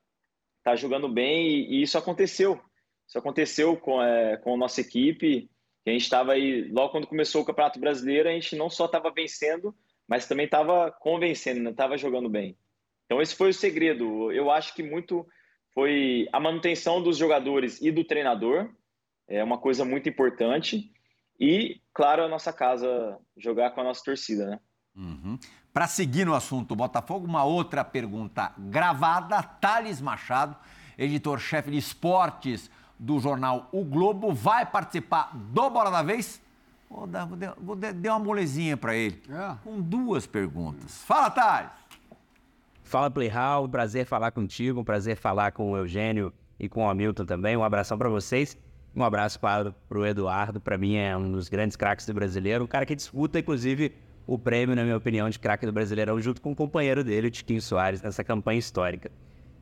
tá 0.63 0.77
jogando 0.77 1.09
bem 1.09 1.49
e, 1.49 1.73
e 1.73 1.83
isso 1.83 1.99
aconteceu. 1.99 2.61
Isso 3.05 3.19
aconteceu 3.19 3.77
com, 3.77 4.01
é, 4.01 4.37
com 4.37 4.55
a 4.55 4.57
nossa 4.57 4.81
equipe. 4.81 5.51
a 5.85 5.91
gente 5.91 6.03
estava 6.03 6.35
aí, 6.35 6.71
logo 6.71 6.93
quando 6.93 7.09
começou 7.09 7.43
o 7.43 7.45
Campeonato 7.45 7.81
Brasileiro, 7.81 8.29
a 8.29 8.33
gente 8.33 8.55
não 8.55 8.71
só 8.71 8.85
estava 8.85 9.11
vencendo, 9.11 9.75
mas 10.07 10.29
também 10.29 10.45
estava 10.45 10.93
convencendo, 11.01 11.69
estava 11.69 11.95
né? 11.95 11.99
jogando 11.99 12.29
bem. 12.29 12.57
Então 13.07 13.21
esse 13.21 13.35
foi 13.35 13.51
o 13.51 13.55
segredo. 13.55 14.31
Eu 14.31 14.53
acho 14.53 14.73
que 14.73 14.85
muito 14.85 15.27
foi 15.75 16.29
a 16.33 16.39
manutenção 16.39 17.03
dos 17.03 17.17
jogadores 17.17 17.83
e 17.83 17.91
do 17.91 18.05
treinador, 18.05 18.71
é 19.31 19.43
uma 19.43 19.57
coisa 19.57 19.85
muito 19.85 20.09
importante. 20.09 20.93
E, 21.39 21.81
claro, 21.95 22.25
a 22.25 22.29
nossa 22.29 22.53
casa 22.53 23.17
jogar 23.37 23.71
com 23.71 23.81
a 23.81 23.85
nossa 23.85 24.05
torcida, 24.05 24.47
né? 24.47 24.61
Uhum. 24.95 25.39
Para 25.73 25.87
seguir 25.87 26.27
no 26.27 26.35
assunto 26.35 26.75
Botafogo, 26.75 27.27
uma 27.27 27.45
outra 27.45 27.85
pergunta 27.85 28.53
gravada. 28.59 29.41
Thales 29.43 30.01
Machado, 30.01 30.57
editor-chefe 30.99 31.71
de 31.71 31.79
esportes 31.79 32.69
do 32.99 33.19
jornal 33.19 33.69
O 33.73 33.83
Globo, 33.85 34.35
vai 34.35 34.67
participar 34.67 35.31
do 35.35 35.71
Bola 35.71 35.91
da 35.91 36.03
Vez? 36.03 36.43
Vou 36.91 37.07
dar, 37.07 37.25
vou 37.25 37.37
dar, 37.37 37.55
vou 37.57 37.77
dar 37.77 38.17
uma 38.17 38.19
molezinha 38.19 38.77
para 38.77 38.95
ele, 38.97 39.23
é. 39.31 39.57
com 39.63 39.81
duas 39.81 40.27
perguntas. 40.27 41.03
Fala, 41.05 41.31
Thales! 41.31 41.71
Fala, 42.83 43.09
Playhall. 43.09 43.69
Prazer 43.69 44.05
falar 44.05 44.33
contigo, 44.33 44.81
um 44.81 44.85
prazer 44.85 45.17
falar 45.17 45.53
com 45.53 45.71
o 45.71 45.77
Eugênio 45.77 46.33
e 46.59 46.69
com 46.69 46.85
o 46.85 46.89
Hamilton 46.91 47.25
também. 47.25 47.57
Um 47.57 47.63
abração 47.63 47.97
para 47.97 48.09
vocês. 48.09 48.59
Um 48.95 49.05
abraço 49.05 49.39
para 49.39 49.75
o 49.91 50.07
Eduardo. 50.07 50.61
Para 50.61 50.77
mim 50.77 50.97
é 50.97 51.17
um 51.17 51.33
dos 51.33 51.49
grandes 51.49 51.77
craques 51.77 52.07
do 52.07 52.15
brasileiro. 52.15 52.65
Um 52.65 52.67
cara 52.67 52.85
que 52.85 52.95
disputa, 52.95 53.39
inclusive, 53.39 53.93
o 54.27 54.39
prêmio, 54.39 54.77
na 54.77 54.85
minha 54.85 54.97
opinião, 54.97 55.29
de 55.29 55.39
craque 55.39 55.67
do 55.67 55.73
Brasileirão, 55.73 56.21
junto 56.21 56.41
com 56.41 56.53
o 56.53 56.57
companheiro 56.57 57.03
dele, 57.03 57.27
o 57.27 57.31
Tiquinho 57.31 57.61
Soares, 57.61 58.01
nessa 58.01 58.23
campanha 58.23 58.59
histórica. 58.59 59.11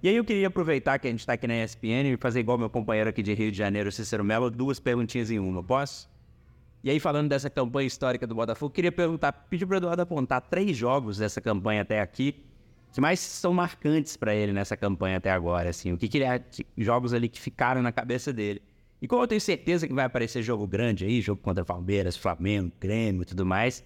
E 0.02 0.08
aí 0.08 0.16
eu 0.16 0.24
queria 0.24 0.46
aproveitar 0.46 0.98
que 0.98 1.08
a 1.08 1.10
gente 1.10 1.20
está 1.20 1.32
aqui 1.32 1.46
na 1.46 1.64
ESPN 1.64 2.12
e 2.12 2.16
fazer 2.16 2.40
igual 2.40 2.58
meu 2.58 2.70
companheiro 2.70 3.10
aqui 3.10 3.22
de 3.22 3.34
Rio 3.34 3.50
de 3.50 3.56
Janeiro, 3.56 3.90
Cícero 3.90 4.22
Melo, 4.22 4.50
duas 4.50 4.78
perguntinhas 4.78 5.30
em 5.30 5.38
uma, 5.38 5.62
posso? 5.62 6.08
E 6.84 6.90
aí, 6.90 7.00
falando 7.00 7.28
dessa 7.28 7.50
campanha 7.50 7.86
histórica 7.86 8.26
do 8.26 8.34
Botafogo, 8.34 8.72
queria 8.72 8.92
perguntar, 8.92 9.32
pedir 9.32 9.66
para 9.66 9.74
o 9.74 9.76
Eduardo 9.78 10.02
apontar 10.02 10.40
três 10.42 10.76
jogos 10.76 11.18
dessa 11.18 11.40
campanha 11.40 11.82
até 11.82 12.00
aqui, 12.00 12.44
que 12.92 13.00
mais 13.00 13.18
são 13.18 13.52
marcantes 13.52 14.16
para 14.16 14.34
ele 14.34 14.52
nessa 14.52 14.76
campanha 14.76 15.16
até 15.16 15.30
agora, 15.30 15.70
assim, 15.70 15.92
o 15.92 15.96
que, 15.96 16.08
que 16.08 16.18
ele, 16.18 16.26
jogos 16.76 17.12
ali 17.12 17.28
que 17.28 17.40
ficaram 17.40 17.82
na 17.82 17.90
cabeça 17.90 18.32
dele. 18.32 18.62
E 19.00 19.06
como 19.06 19.22
eu 19.22 19.28
tenho 19.28 19.40
certeza 19.40 19.86
que 19.86 19.94
vai 19.94 20.04
aparecer 20.04 20.42
jogo 20.42 20.66
grande 20.66 21.04
aí, 21.04 21.20
jogo 21.20 21.40
contra 21.40 21.64
Palmeiras, 21.64 22.16
Flamengo, 22.16 22.72
Grêmio 22.80 23.22
e 23.22 23.24
tudo 23.24 23.46
mais, 23.46 23.84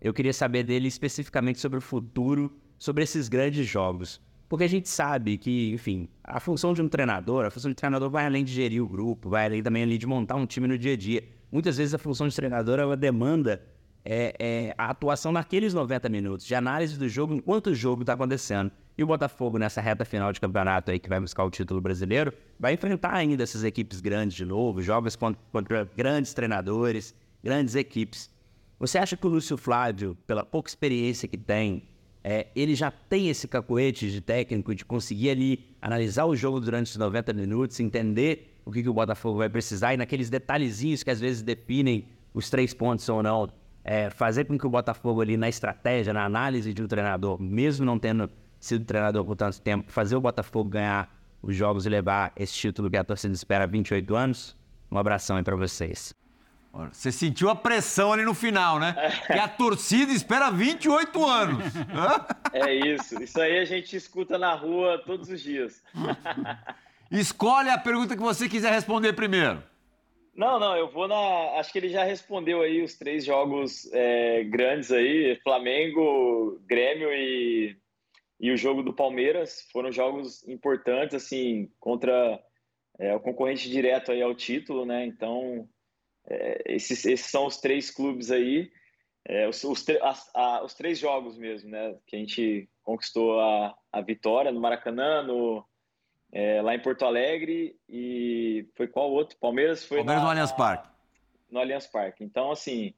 eu 0.00 0.14
queria 0.14 0.32
saber 0.32 0.62
dele 0.62 0.88
especificamente 0.88 1.60
sobre 1.60 1.78
o 1.78 1.82
futuro, 1.82 2.50
sobre 2.78 3.02
esses 3.02 3.28
grandes 3.28 3.66
jogos. 3.66 4.20
Porque 4.48 4.64
a 4.64 4.68
gente 4.68 4.88
sabe 4.88 5.36
que, 5.36 5.72
enfim, 5.72 6.08
a 6.22 6.38
função 6.38 6.72
de 6.72 6.80
um 6.80 6.88
treinador, 6.88 7.44
a 7.44 7.50
função 7.50 7.70
de 7.70 7.74
treinador 7.74 8.08
vai 8.08 8.24
além 8.24 8.44
de 8.44 8.52
gerir 8.52 8.82
o 8.82 8.88
grupo, 8.88 9.28
vai 9.28 9.46
além 9.46 9.62
também 9.62 9.82
ali 9.82 9.98
de 9.98 10.06
montar 10.06 10.36
um 10.36 10.46
time 10.46 10.68
no 10.68 10.78
dia 10.78 10.92
a 10.92 10.96
dia. 10.96 11.24
Muitas 11.50 11.76
vezes 11.76 11.94
a 11.94 11.98
função 11.98 12.28
de 12.28 12.34
treinador 12.34 12.78
ela 12.78 12.96
demanda 12.96 13.62
é, 14.04 14.34
é, 14.38 14.74
a 14.78 14.90
atuação 14.90 15.32
naqueles 15.32 15.74
90 15.74 16.08
minutos, 16.08 16.46
de 16.46 16.54
análise 16.54 16.96
do 16.96 17.08
jogo 17.08 17.34
enquanto 17.34 17.68
o 17.68 17.74
jogo 17.74 18.02
está 18.02 18.12
acontecendo. 18.12 18.70
E 18.98 19.02
o 19.02 19.06
Botafogo, 19.06 19.58
nessa 19.58 19.80
reta 19.80 20.06
final 20.06 20.32
de 20.32 20.40
campeonato 20.40 20.90
aí, 20.90 20.98
que 20.98 21.08
vai 21.08 21.20
buscar 21.20 21.44
o 21.44 21.50
título 21.50 21.82
brasileiro, 21.82 22.32
vai 22.58 22.72
enfrentar 22.72 23.12
ainda 23.14 23.42
essas 23.42 23.62
equipes 23.62 24.00
grandes 24.00 24.34
de 24.34 24.44
novo, 24.46 24.80
jogos 24.80 25.14
contra, 25.14 25.40
contra 25.52 25.90
grandes 25.94 26.32
treinadores, 26.32 27.14
grandes 27.44 27.74
equipes. 27.74 28.30
Você 28.78 28.96
acha 28.96 29.14
que 29.16 29.26
o 29.26 29.28
Lúcio 29.30 29.58
Flávio, 29.58 30.16
pela 30.26 30.44
pouca 30.44 30.70
experiência 30.70 31.28
que 31.28 31.36
tem, 31.36 31.82
é, 32.24 32.46
ele 32.56 32.74
já 32.74 32.90
tem 32.90 33.28
esse 33.28 33.46
cacuete 33.46 34.10
de 34.10 34.20
técnico 34.22 34.74
de 34.74 34.84
conseguir 34.84 35.30
ali 35.30 35.76
analisar 35.80 36.24
o 36.24 36.34
jogo 36.34 36.58
durante 36.58 36.90
os 36.90 36.96
90 36.96 37.34
minutos, 37.34 37.78
entender 37.78 38.58
o 38.64 38.72
que, 38.72 38.82
que 38.82 38.88
o 38.88 38.94
Botafogo 38.94 39.38
vai 39.38 39.48
precisar 39.48 39.92
e 39.92 39.96
naqueles 39.98 40.30
detalhezinhos 40.30 41.02
que 41.02 41.10
às 41.10 41.20
vezes 41.20 41.42
definem 41.42 42.08
os 42.32 42.48
três 42.48 42.72
pontos 42.72 43.06
ou 43.08 43.22
não, 43.22 43.48
é, 43.84 44.10
fazer 44.10 44.46
com 44.46 44.58
que 44.58 44.66
o 44.66 44.70
Botafogo 44.70 45.20
ali 45.20 45.36
na 45.36 45.48
estratégia, 45.48 46.12
na 46.12 46.24
análise 46.24 46.74
de 46.74 46.82
um 46.82 46.88
treinador, 46.88 47.40
mesmo 47.40 47.84
não 47.84 47.98
tendo 47.98 48.28
sido 48.58 48.84
treinador 48.84 49.24
por 49.24 49.36
tanto 49.36 49.60
tempo, 49.60 49.90
fazer 49.90 50.16
o 50.16 50.20
Botafogo 50.20 50.70
ganhar 50.70 51.14
os 51.42 51.54
jogos 51.54 51.86
e 51.86 51.88
levar 51.88 52.32
esse 52.36 52.54
título 52.54 52.90
que 52.90 52.96
a 52.96 53.04
torcida 53.04 53.34
espera 53.34 53.64
há 53.64 53.66
28 53.66 54.14
anos? 54.14 54.56
Um 54.90 54.98
abração 54.98 55.36
aí 55.36 55.42
para 55.42 55.56
vocês. 55.56 56.14
Você 56.92 57.10
sentiu 57.10 57.48
a 57.48 57.56
pressão 57.56 58.12
ali 58.12 58.22
no 58.22 58.34
final, 58.34 58.78
né? 58.78 58.94
Que 59.26 59.38
a 59.38 59.48
torcida 59.48 60.12
espera 60.12 60.50
28 60.50 61.26
anos. 61.26 61.64
É 62.52 62.72
isso. 62.74 63.22
Isso 63.22 63.40
aí 63.40 63.58
a 63.58 63.64
gente 63.64 63.96
escuta 63.96 64.36
na 64.36 64.54
rua 64.54 65.02
todos 65.04 65.30
os 65.30 65.40
dias. 65.40 65.82
Escolhe 67.10 67.70
a 67.70 67.78
pergunta 67.78 68.16
que 68.16 68.22
você 68.22 68.48
quiser 68.48 68.72
responder 68.72 69.14
primeiro. 69.14 69.62
Não, 70.34 70.58
não, 70.60 70.76
eu 70.76 70.90
vou 70.90 71.08
na. 71.08 71.58
Acho 71.58 71.72
que 71.72 71.78
ele 71.78 71.88
já 71.88 72.04
respondeu 72.04 72.60
aí 72.60 72.82
os 72.82 72.94
três 72.94 73.24
jogos 73.24 73.90
é, 73.92 74.44
grandes 74.44 74.92
aí: 74.92 75.38
Flamengo, 75.42 76.60
Grêmio 76.66 77.10
e, 77.10 77.74
e 78.38 78.50
o 78.50 78.56
jogo 78.56 78.82
do 78.82 78.92
Palmeiras. 78.92 79.66
Foram 79.72 79.90
jogos 79.90 80.46
importantes, 80.46 81.14
assim, 81.14 81.70
contra 81.80 82.42
é, 82.98 83.14
o 83.14 83.20
concorrente 83.20 83.68
direto 83.70 84.12
aí 84.12 84.22
ao 84.22 84.34
título, 84.34 84.84
né? 84.84 85.04
Então, 85.06 85.68
é, 86.28 86.74
esses, 86.74 87.04
esses, 87.04 87.26
são 87.26 87.46
os 87.46 87.58
três 87.58 87.90
clubes 87.90 88.30
aí, 88.30 88.70
é, 89.24 89.48
os, 89.48 89.62
os, 89.64 89.84
a, 90.34 90.64
os, 90.64 90.74
três 90.74 90.98
jogos 90.98 91.36
mesmo, 91.36 91.70
né? 91.70 91.96
Que 92.06 92.16
a 92.16 92.18
gente 92.18 92.68
conquistou 92.82 93.40
a, 93.40 93.76
a 93.92 94.00
vitória 94.00 94.52
no 94.52 94.60
Maracanã, 94.60 95.22
no, 95.22 95.64
é, 96.32 96.60
lá 96.62 96.74
em 96.74 96.82
Porto 96.82 97.04
Alegre 97.04 97.76
e 97.88 98.68
foi 98.74 98.86
qual 98.86 99.10
outro? 99.10 99.36
Palmeiras 99.38 99.84
foi 99.84 99.98
Palmeiras 99.98 100.22
na, 100.22 100.26
no 100.26 100.30
Allianz 100.30 100.52
Parque. 100.52 100.88
No 101.50 101.58
Allianz 101.60 101.86
Parque. 101.86 102.24
Então, 102.24 102.50
assim, 102.50 102.94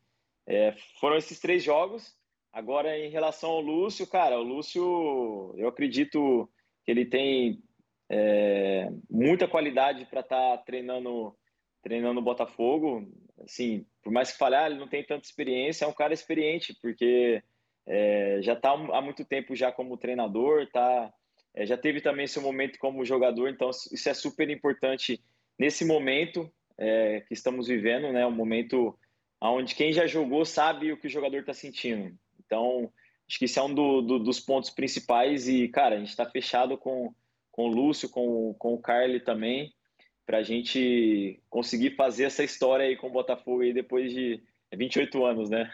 é, 0.47 0.75
foram 1.01 1.17
esses 1.17 1.39
três 1.39 1.63
jogos. 1.63 2.18
Agora, 2.53 2.99
em 2.99 3.11
relação 3.11 3.51
ao 3.51 3.61
Lúcio, 3.61 4.07
cara, 4.07 4.39
o 4.39 4.43
Lúcio, 4.43 5.55
eu 5.57 5.69
acredito 5.69 6.49
que 6.85 6.91
ele 6.91 7.05
tem 7.05 7.63
é, 8.11 8.89
muita 9.11 9.47
qualidade 9.47 10.07
para 10.07 10.21
estar 10.21 10.57
tá 10.57 10.63
treinando 10.65 11.37
treinando 11.83 12.21
o 12.21 12.23
Botafogo. 12.23 13.09
Assim, 13.43 13.87
por 14.03 14.13
mais 14.13 14.33
que 14.33 14.39
falhar, 14.39 14.67
ele 14.67 14.81
não 14.81 14.89
tem 14.89 15.05
tanta 15.05 15.25
experiência, 15.25 15.85
é 15.85 15.89
um 15.89 15.93
cara 15.93 16.13
experiente, 16.13 16.77
porque 16.83 17.43
é, 17.87 18.41
já 18.43 18.55
está 18.55 18.73
há 18.73 19.01
muito 19.01 19.25
tempo 19.25 19.55
já 19.55 19.71
como 19.71 19.97
treinador, 19.97 20.69
tá, 20.71 21.13
é, 21.55 21.65
já 21.65 21.77
teve 21.77 22.01
também 22.01 22.27
seu 22.27 22.43
momento 22.43 22.79
como 22.79 23.05
jogador, 23.05 23.49
então 23.49 23.71
isso 23.71 24.09
é 24.09 24.15
super 24.15 24.51
importante 24.51 25.21
nesse 25.59 25.85
momento, 25.85 26.51
é, 26.77 27.21
que 27.23 27.35
estamos 27.35 27.69
vivendo, 27.69 28.13
né? 28.13 28.27
Um 28.27 28.31
momento 28.31 28.99
onde 29.41 29.75
quem 29.75 29.93
já 29.93 30.07
jogou 30.07 30.45
sabe 30.45 30.93
o 30.93 30.97
que 30.97 31.07
o 31.07 31.11
jogador 31.11 31.41
está 31.41 31.55
sentindo. 31.55 32.17
Então, 32.49 32.91
acho 33.29 33.39
que 33.39 33.45
isso 33.45 33.61
é 33.61 33.63
um 33.63 33.73
do, 33.73 34.01
do, 34.01 34.19
dos 34.19 34.41
pontos 34.41 34.71
principais 34.71 35.47
e, 35.47 35.69
cara, 35.69 35.97
a 35.97 35.99
gente 35.99 36.09
está 36.09 36.25
fechado 36.25 36.79
com, 36.79 37.15
com 37.53 37.69
o 37.69 37.73
Lúcio, 37.73 38.09
com, 38.09 38.55
com 38.59 38.73
o 38.73 38.81
Carly 38.81 39.21
também, 39.21 39.75
para 40.25 40.39
a 40.39 40.43
gente 40.43 41.39
conseguir 41.51 41.95
fazer 41.95 42.25
essa 42.25 42.43
história 42.43 42.87
aí 42.87 42.97
com 42.97 43.09
o 43.09 43.13
Botafogo 43.13 43.61
aí 43.61 43.75
depois 43.75 44.13
de 44.13 44.43
28 44.75 45.25
anos, 45.27 45.51
né? 45.51 45.71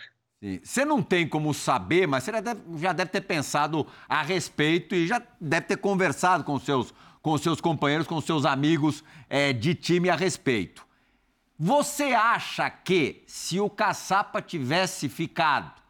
Você 0.62 0.84
não 0.84 1.02
tem 1.02 1.26
como 1.26 1.54
saber, 1.54 2.06
mas 2.06 2.24
você 2.24 2.32
já 2.32 2.40
deve, 2.40 2.60
já 2.76 2.92
deve, 2.92 3.10
ter 3.10 3.22
pensado 3.22 3.86
a 4.06 4.22
respeito 4.22 4.94
e 4.94 5.06
já 5.06 5.22
deve 5.40 5.66
ter 5.68 5.76
conversado 5.78 6.44
com 6.44 6.58
seus, 6.58 6.92
com 7.22 7.38
seus 7.38 7.60
companheiros, 7.60 8.06
com 8.06 8.20
seus 8.20 8.44
amigos 8.44 9.02
é, 9.30 9.54
de 9.54 9.74
time 9.74 10.10
a 10.10 10.16
respeito. 10.16 10.86
Você 11.58 12.12
acha 12.12 12.68
que 12.68 13.22
se 13.26 13.58
o 13.58 13.70
Caçapa 13.70 14.42
tivesse 14.42 15.08
ficado 15.08 15.83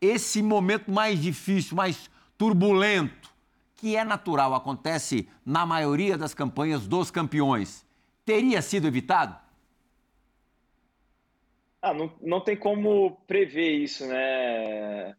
esse 0.00 0.42
momento 0.42 0.90
mais 0.90 1.20
difícil, 1.20 1.76
mais 1.76 2.10
turbulento, 2.38 3.32
que 3.76 3.96
é 3.96 4.04
natural, 4.04 4.54
acontece 4.54 5.28
na 5.44 5.64
maioria 5.66 6.16
das 6.16 6.34
campanhas 6.34 6.86
dos 6.86 7.10
campeões, 7.10 7.86
teria 8.24 8.62
sido 8.62 8.86
evitado? 8.86 9.38
Ah, 11.82 11.94
não, 11.94 12.12
não 12.20 12.40
tem 12.40 12.56
como 12.56 13.16
prever 13.26 13.70
isso, 13.70 14.06
né? 14.06 15.16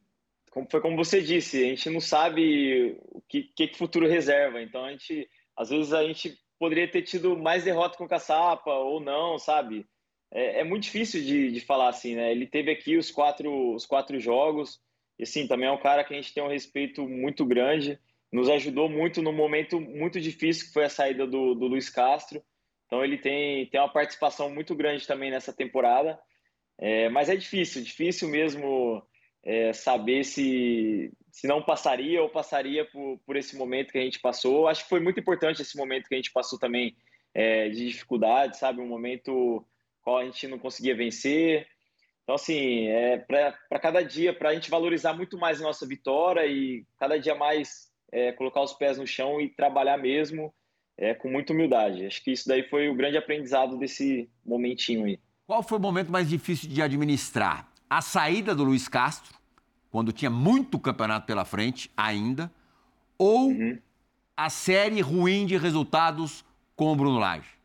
Como, 0.52 0.67
foi 0.70 0.82
como 0.82 0.96
você 0.96 1.22
disse, 1.22 1.63
a 1.63 1.67
gente 1.70 1.89
não 1.89 2.00
sabe 2.00 2.98
o 3.10 3.22
que, 3.22 3.44
que, 3.56 3.74
futuro 3.74 4.08
reserva. 4.08 4.62
Então, 4.62 4.86
a 4.86 4.91
gente, 4.91 5.28
às 5.56 5.70
vezes, 5.70 5.91
a 5.94 6.04
gente 6.04 6.38
poderia 6.60 6.88
ter 6.89 7.02
tido 7.02 7.36
mais 7.36 7.63
derrota 7.63 7.98
com 7.98 8.04
o 8.04 8.08
Caçapa 8.08 8.72
ou 8.72 9.00
não, 9.00 9.39
sabe? 9.39 9.88
É, 10.32 10.62
é 10.62 10.63
muito 10.63 10.84
difícil 10.84 11.22
de, 11.22 11.52
de, 11.52 11.60
falar 11.60 11.89
assim, 11.89 12.15
né? 12.15 12.32
Ele 12.32 12.48
teve 12.48 12.72
aqui 12.72 12.98
os 12.98 13.12
quatro, 13.12 13.76
os 13.76 13.86
quatro 13.86 14.20
jogos, 14.20 14.80
e 15.20 15.24
assim, 15.24 15.48
também 15.48 15.67
é 15.67 15.72
um 15.72 15.82
cara 15.82 16.04
que 16.04 16.13
a 16.13 16.15
gente 16.15 16.34
tem 16.34 16.41
um 16.41 16.50
respeito 16.50 17.08
muito 17.08 17.46
grande, 17.46 18.00
nos 18.32 18.50
ajudou 18.50 18.88
muito 18.89 19.22
no 19.22 19.34
momento 19.34 19.80
muito 19.80 20.20
difícil 20.22 20.67
que 20.67 20.74
foi 20.74 20.86
a 20.86 20.89
saída 20.89 21.28
do, 21.28 21.54
do 21.54 21.67
Luiz 21.67 21.89
Castro. 21.89 22.41
Então, 22.86 23.04
ele 23.04 23.17
tem, 23.17 23.65
tem 23.67 23.80
uma 23.80 23.91
participação 23.91 24.50
muito 24.50 24.74
grande 24.74 25.06
também 25.06 25.32
nessa 25.32 25.54
temporada. 25.54 26.20
É, 26.78 27.10
mas 27.10 27.30
é 27.30 27.36
difícil, 27.36 27.84
difícil 27.84 28.28
mesmo 28.28 29.06
é, 29.44 29.74
saber 29.74 30.24
se, 30.24 31.12
se 31.32 31.48
não 31.48 31.62
passaria 31.62 32.22
ou 32.22 32.30
passaria 32.30 32.86
por, 32.86 33.20
por 33.26 33.36
esse 33.36 33.56
momento 33.56 33.91
que 33.91 33.98
a 33.98 34.04
gente 34.04 34.20
passou. 34.20 34.67
Acho 34.67 34.84
que 34.84 34.89
foi 34.89 35.00
muito 35.00 35.20
importante 35.20 35.62
esse 35.62 35.78
momento 35.78 36.08
que 36.08 36.15
a 36.15 36.17
gente 36.17 36.32
passou 36.32 36.58
também 36.58 36.96
é, 37.34 37.70
de 37.70 37.88
dificuldade, 37.88 38.58
sabe? 38.58 38.82
Um 38.82 38.88
momento 38.88 39.65
qual 40.02 40.18
a 40.18 40.26
gente 40.26 40.48
não 40.48 40.60
conseguia 40.60 40.96
vencer. 40.96 41.68
Então, 42.24 42.36
assim, 42.36 42.88
é 42.88 43.18
para 43.18 43.80
cada 43.80 44.02
dia, 44.02 44.34
para 44.34 44.50
a 44.50 44.54
gente 44.54 44.70
valorizar 44.70 45.14
muito 45.14 45.38
mais 45.38 45.60
a 45.60 45.64
nossa 45.64 45.86
vitória 45.86 46.46
e 46.46 46.86
cada 47.00 47.20
dia 47.20 47.36
mais 47.36 47.92
é, 48.12 48.32
colocar 48.32 48.62
os 48.62 48.74
pés 48.74 48.98
no 48.98 49.08
chão 49.08 49.42
e 49.42 49.50
trabalhar 49.50 49.98
mesmo 49.98 50.54
é, 50.98 51.14
com 51.14 51.30
muita 51.30 51.54
humildade. 51.54 52.06
Acho 52.06 52.24
que 52.24 52.32
isso 52.32 52.48
daí 52.48 52.68
foi 52.70 52.90
o 52.90 52.96
grande 52.96 53.18
aprendizado 53.18 53.78
desse 53.78 54.30
momentinho 54.46 55.06
aí. 55.06 55.20
Qual 55.48 55.64
foi 55.64 55.78
o 55.78 55.82
momento 55.82 56.12
mais 56.12 56.30
difícil 56.30 56.70
de 56.70 56.82
administrar? 56.82 57.70
A 57.90 58.02
saída 58.02 58.56
do 58.56 58.64
Luiz 58.64 58.88
Castro, 58.88 59.36
quando 59.90 60.14
tinha 60.14 60.32
muito 60.32 60.80
campeonato 60.80 61.26
pela 61.26 61.44
frente 61.44 61.92
ainda, 61.98 62.52
ou 63.18 63.50
uhum. 63.50 63.78
a 64.38 64.50
série 64.50 65.02
ruim 65.02 65.46
de 65.46 65.58
resultados 65.58 66.46
com 66.76 66.92
o 66.92 66.96
Bruno 66.96 67.20
Lage? 67.20 67.61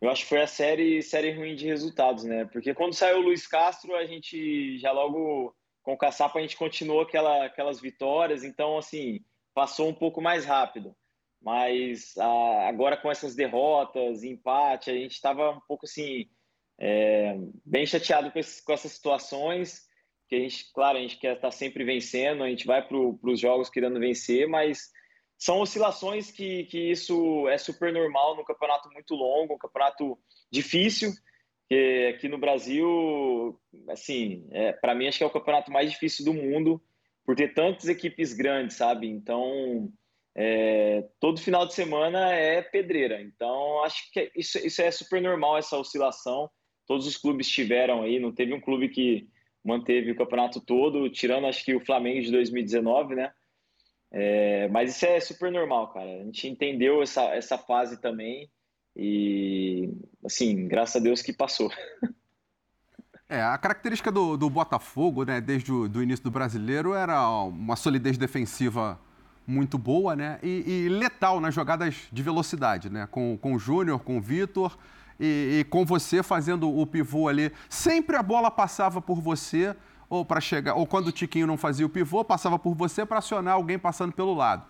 Eu 0.00 0.10
acho 0.10 0.22
que 0.22 0.28
foi 0.28 0.42
a 0.42 0.46
série, 0.46 1.02
série 1.02 1.32
ruim 1.32 1.54
de 1.54 1.66
resultados, 1.66 2.24
né? 2.24 2.44
Porque 2.46 2.74
quando 2.74 2.94
saiu 2.94 3.18
o 3.18 3.22
Luiz 3.22 3.46
Castro, 3.46 3.94
a 3.94 4.04
gente 4.04 4.78
já 4.78 4.92
logo 4.92 5.54
com 5.82 5.94
o 5.94 5.98
Caçapa 5.98 6.38
a 6.38 6.42
gente 6.42 6.56
continuou 6.56 7.02
aquela, 7.02 7.44
aquelas 7.46 7.80
vitórias, 7.80 8.42
então 8.42 8.76
assim, 8.76 9.24
passou 9.54 9.88
um 9.88 9.94
pouco 9.94 10.20
mais 10.20 10.44
rápido. 10.44 10.94
Mas 11.40 12.16
a, 12.18 12.68
agora 12.68 12.96
com 12.96 13.10
essas 13.10 13.34
derrotas, 13.34 14.24
empate, 14.24 14.90
a 14.90 14.94
gente 14.94 15.12
estava 15.12 15.52
um 15.52 15.60
pouco 15.60 15.86
assim, 15.86 16.28
é, 16.78 17.38
bem 17.64 17.86
chateado 17.86 18.30
com, 18.30 18.38
esse, 18.38 18.64
com, 18.64 18.72
essas 18.72 18.92
situações. 18.92 19.86
Que 20.28 20.34
a 20.34 20.40
gente, 20.40 20.72
claro, 20.72 20.98
a 20.98 21.00
gente 21.00 21.18
quer 21.18 21.36
estar 21.36 21.52
sempre 21.52 21.84
vencendo, 21.84 22.42
a 22.42 22.48
gente 22.48 22.66
vai 22.66 22.86
para 22.86 22.96
os 22.96 23.38
jogos 23.38 23.70
querendo 23.70 24.00
vencer, 24.00 24.48
mas 24.48 24.90
são 25.38 25.60
oscilações 25.60 26.30
que, 26.30 26.64
que 26.64 26.90
isso 26.90 27.48
é 27.48 27.58
super 27.58 27.92
normal 27.92 28.36
no 28.36 28.44
campeonato 28.44 28.90
muito 28.90 29.14
longo, 29.14 29.54
um 29.54 29.58
campeonato 29.58 30.18
difícil, 30.50 31.12
que 31.68 32.14
aqui 32.14 32.28
no 32.28 32.38
Brasil, 32.38 33.60
assim, 33.88 34.46
é, 34.50 34.72
para 34.72 34.94
mim 34.94 35.08
acho 35.08 35.18
que 35.18 35.24
é 35.24 35.26
o 35.26 35.32
campeonato 35.32 35.70
mais 35.70 35.90
difícil 35.90 36.24
do 36.24 36.32
mundo, 36.32 36.82
por 37.24 37.34
ter 37.34 37.52
tantas 37.54 37.88
equipes 37.88 38.32
grandes, 38.32 38.76
sabe? 38.76 39.08
Então, 39.08 39.92
é, 40.34 41.04
todo 41.18 41.40
final 41.40 41.66
de 41.66 41.74
semana 41.74 42.32
é 42.32 42.62
pedreira. 42.62 43.20
Então, 43.20 43.82
acho 43.82 44.10
que 44.12 44.30
isso, 44.36 44.58
isso 44.58 44.80
é 44.80 44.90
super 44.90 45.20
normal, 45.20 45.58
essa 45.58 45.76
oscilação. 45.76 46.48
Todos 46.86 47.06
os 47.06 47.16
clubes 47.16 47.48
tiveram 47.48 48.02
aí, 48.02 48.20
não 48.20 48.32
teve 48.32 48.54
um 48.54 48.60
clube 48.60 48.88
que 48.88 49.28
manteve 49.64 50.12
o 50.12 50.16
campeonato 50.16 50.60
todo, 50.60 51.10
tirando 51.10 51.48
acho 51.48 51.64
que 51.64 51.74
o 51.74 51.84
Flamengo 51.84 52.22
de 52.22 52.30
2019, 52.30 53.16
né? 53.16 53.32
É, 54.10 54.68
mas 54.68 54.94
isso 54.96 55.06
é 55.06 55.20
super 55.20 55.50
normal, 55.50 55.92
cara. 55.92 56.08
A 56.08 56.24
gente 56.24 56.48
entendeu 56.48 57.02
essa, 57.02 57.22
essa 57.34 57.58
fase 57.58 58.00
também 58.00 58.48
e, 58.96 59.92
assim, 60.24 60.66
graças 60.66 60.96
a 60.96 61.04
Deus 61.04 61.22
que 61.22 61.32
passou. 61.32 61.70
É, 63.28 63.42
a 63.42 63.58
característica 63.58 64.12
do, 64.12 64.36
do 64.36 64.48
Botafogo, 64.48 65.24
né, 65.24 65.40
desde 65.40 65.72
o 65.72 65.88
do 65.88 66.00
início 66.00 66.22
do 66.22 66.30
brasileiro, 66.30 66.94
era 66.94 67.28
uma 67.28 67.74
solidez 67.74 68.16
defensiva 68.16 69.00
muito 69.46 69.76
boa, 69.76 70.14
né? 70.14 70.38
E, 70.42 70.84
e, 70.86 70.88
letal 70.88 71.40
nas 71.40 71.52
jogadas 71.52 72.08
de 72.12 72.22
velocidade, 72.22 72.88
né? 72.88 73.08
Com, 73.10 73.36
com 73.36 73.54
o 73.54 73.58
Júnior, 73.58 74.00
com 74.00 74.18
o 74.18 74.20
Vitor 74.20 74.78
e, 75.18 75.60
e, 75.60 75.64
com 75.64 75.84
você 75.84 76.22
fazendo 76.22 76.68
o 76.68 76.86
pivô 76.86 77.28
ali. 77.28 77.52
Sempre 77.68 78.16
a 78.16 78.22
bola 78.22 78.50
passava 78.50 79.00
por 79.00 79.20
você, 79.20 79.74
ou 80.08 80.24
para 80.24 80.40
chegar, 80.40 80.74
ou 80.74 80.86
quando 80.86 81.08
o 81.08 81.12
Tiquinho 81.12 81.46
não 81.46 81.56
fazia 81.56 81.86
o 81.86 81.88
pivô, 81.88 82.24
passava 82.24 82.58
por 82.58 82.74
você 82.74 83.04
para 83.04 83.18
acionar 83.18 83.54
alguém 83.54 83.78
passando 83.78 84.12
pelo 84.12 84.34
lado. 84.34 84.64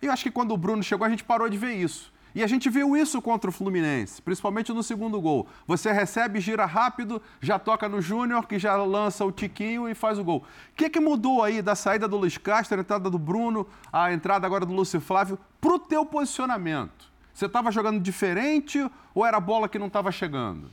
E 0.00 0.06
eu 0.06 0.12
acho 0.12 0.22
que 0.22 0.30
quando 0.30 0.52
o 0.52 0.56
Bruno 0.56 0.82
chegou, 0.82 1.06
a 1.06 1.10
gente 1.10 1.24
parou 1.24 1.48
de 1.48 1.56
ver 1.56 1.74
isso. 1.74 2.12
E 2.34 2.42
a 2.42 2.46
gente 2.46 2.68
viu 2.68 2.94
isso 2.94 3.22
contra 3.22 3.48
o 3.48 3.52
Fluminense, 3.52 4.20
principalmente 4.20 4.70
no 4.70 4.82
segundo 4.82 5.18
gol. 5.18 5.48
Você 5.66 5.90
recebe, 5.90 6.38
gira 6.38 6.66
rápido, 6.66 7.20
já 7.40 7.58
toca 7.58 7.88
no 7.88 8.02
Júnior, 8.02 8.46
que 8.46 8.58
já 8.58 8.76
lança 8.76 9.24
o 9.24 9.32
tiquinho 9.32 9.88
e 9.88 9.94
faz 9.94 10.18
o 10.18 10.24
gol. 10.24 10.44
O 10.72 10.76
que, 10.76 10.90
que 10.90 11.00
mudou 11.00 11.42
aí 11.42 11.62
da 11.62 11.74
saída 11.74 12.06
do 12.06 12.18
Luiz 12.18 12.36
Castro, 12.36 12.76
a 12.76 12.80
entrada 12.82 13.08
do 13.08 13.18
Bruno, 13.18 13.66
a 13.90 14.12
entrada 14.12 14.46
agora 14.46 14.66
do 14.66 14.74
Lúcio 14.74 15.00
Flávio, 15.00 15.38
para 15.58 15.72
o 15.72 15.78
teu 15.78 16.04
posicionamento? 16.04 17.10
Você 17.32 17.46
estava 17.46 17.72
jogando 17.72 18.00
diferente 18.00 18.86
ou 19.14 19.24
era 19.24 19.40
bola 19.40 19.66
que 19.66 19.78
não 19.78 19.86
estava 19.86 20.12
chegando? 20.12 20.70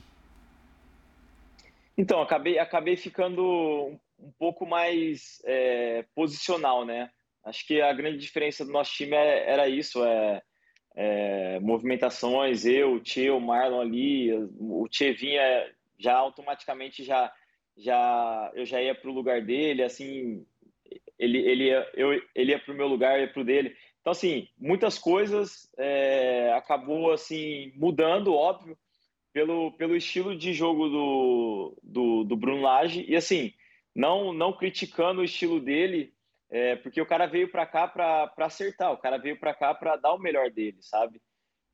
Então, 1.96 2.20
acabei, 2.20 2.58
acabei 2.58 2.96
ficando 2.96 3.98
um 4.18 4.32
pouco 4.32 4.66
mais 4.66 5.42
é, 5.44 6.04
posicional, 6.14 6.84
né? 6.84 7.10
Acho 7.44 7.66
que 7.66 7.80
a 7.80 7.92
grande 7.92 8.18
diferença 8.18 8.64
do 8.64 8.72
nosso 8.72 8.92
time 8.92 9.14
é, 9.14 9.50
era 9.50 9.68
isso, 9.68 10.04
é 10.04 10.42
é, 10.94 11.58
movimentações, 11.60 12.64
eu, 12.64 12.94
o 12.94 13.00
Tchê, 13.00 13.30
o 13.30 13.40
Marlon 13.40 13.80
ali, 13.80 14.32
o 14.58 14.86
Tchê 14.88 15.12
vinha 15.12 15.42
já 15.98 16.14
automaticamente 16.14 17.02
já 17.02 17.32
já 17.76 18.52
eu 18.54 18.64
já 18.64 18.80
ia 18.80 18.94
para 18.94 19.10
o 19.10 19.12
lugar 19.12 19.42
dele, 19.42 19.82
assim, 19.82 20.46
ele 21.18 21.38
ele 21.38 21.64
ia, 21.64 21.90
eu, 21.94 22.12
ele 22.34 22.52
ia 22.52 22.58
para 22.58 22.72
o 22.72 22.76
meu 22.76 22.86
lugar, 22.86 23.18
ia 23.18 23.28
para 23.28 23.42
o 23.42 23.44
dele. 23.44 23.74
Então 24.00 24.12
assim, 24.12 24.48
muitas 24.56 24.98
coisas 24.98 25.68
é, 25.76 26.52
acabou 26.56 27.12
assim 27.12 27.72
mudando, 27.74 28.32
óbvio, 28.32 28.78
pelo 29.32 29.72
pelo 29.72 29.96
estilo 29.96 30.36
de 30.36 30.52
jogo 30.52 30.88
do 30.88 31.78
do, 31.82 32.24
do 32.24 32.36
Bruno 32.36 32.62
Lage 32.62 33.04
e 33.08 33.16
assim 33.16 33.52
não 33.94 34.32
não 34.32 34.52
criticando 34.52 35.20
o 35.20 35.24
estilo 35.24 35.60
dele 35.60 36.14
é, 36.50 36.76
porque 36.76 37.00
o 37.00 37.06
cara 37.06 37.26
veio 37.26 37.50
para 37.50 37.66
cá 37.66 37.88
para 37.88 38.32
acertar, 38.38 38.92
o 38.92 38.96
cara 38.96 39.18
veio 39.18 39.38
para 39.38 39.52
cá 39.52 39.74
para 39.74 39.96
dar 39.96 40.12
o 40.12 40.18
melhor 40.20 40.50
dele, 40.50 40.78
sabe? 40.80 41.20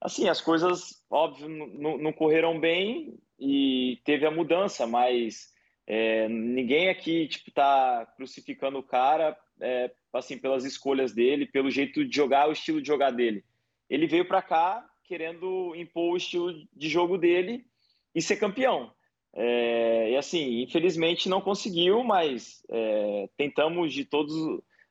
Assim, 0.00 0.28
as 0.28 0.40
coisas, 0.40 1.04
óbvio, 1.10 1.48
não 1.48 2.12
correram 2.12 2.58
bem 2.58 3.18
e 3.38 4.00
teve 4.04 4.24
a 4.24 4.30
mudança, 4.30 4.86
mas 4.86 5.52
é, 5.86 6.26
ninguém 6.28 6.88
aqui, 6.88 7.28
tipo, 7.28 7.50
tá 7.50 8.10
crucificando 8.16 8.78
o 8.78 8.82
cara, 8.82 9.36
é, 9.60 9.92
assim, 10.14 10.38
pelas 10.38 10.64
escolhas 10.64 11.12
dele, 11.12 11.44
pelo 11.44 11.70
jeito 11.70 12.02
de 12.02 12.16
jogar, 12.16 12.48
o 12.48 12.52
estilo 12.52 12.80
de 12.80 12.88
jogar 12.88 13.10
dele. 13.10 13.44
Ele 13.90 14.06
veio 14.06 14.26
para 14.26 14.40
cá 14.40 14.88
querendo 15.04 15.74
impor 15.76 16.14
o 16.14 16.16
estilo 16.16 16.54
de 16.72 16.88
jogo 16.88 17.18
dele 17.18 17.66
e 18.14 18.22
ser 18.22 18.36
campeão. 18.36 18.94
É, 19.32 20.10
e 20.10 20.16
assim, 20.16 20.62
infelizmente 20.62 21.28
não 21.28 21.40
conseguiu, 21.40 22.02
mas 22.02 22.64
é, 22.68 23.28
tentamos 23.36 23.92
de 23.92 24.04
todas 24.04 24.34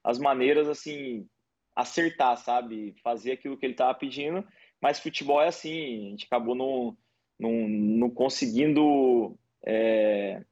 as 0.04 0.18
maneiras 0.18 0.68
assim 0.68 1.28
acertar, 1.76 2.38
sabe? 2.38 2.96
Fazer 3.04 3.34
aquilo 3.34 3.58
que 3.58 3.66
ele 3.66 3.74
estava 3.74 3.94
pedindo. 3.94 4.46
Mas 4.82 5.00
futebol 5.00 5.42
é 5.42 5.48
assim, 5.48 6.08
a 6.08 6.10
gente 6.12 6.26
acabou 6.26 6.56
não, 6.56 6.98
não, 7.38 7.52
não 7.68 8.10
conseguindo, 8.10 9.38
é, 9.66 10.44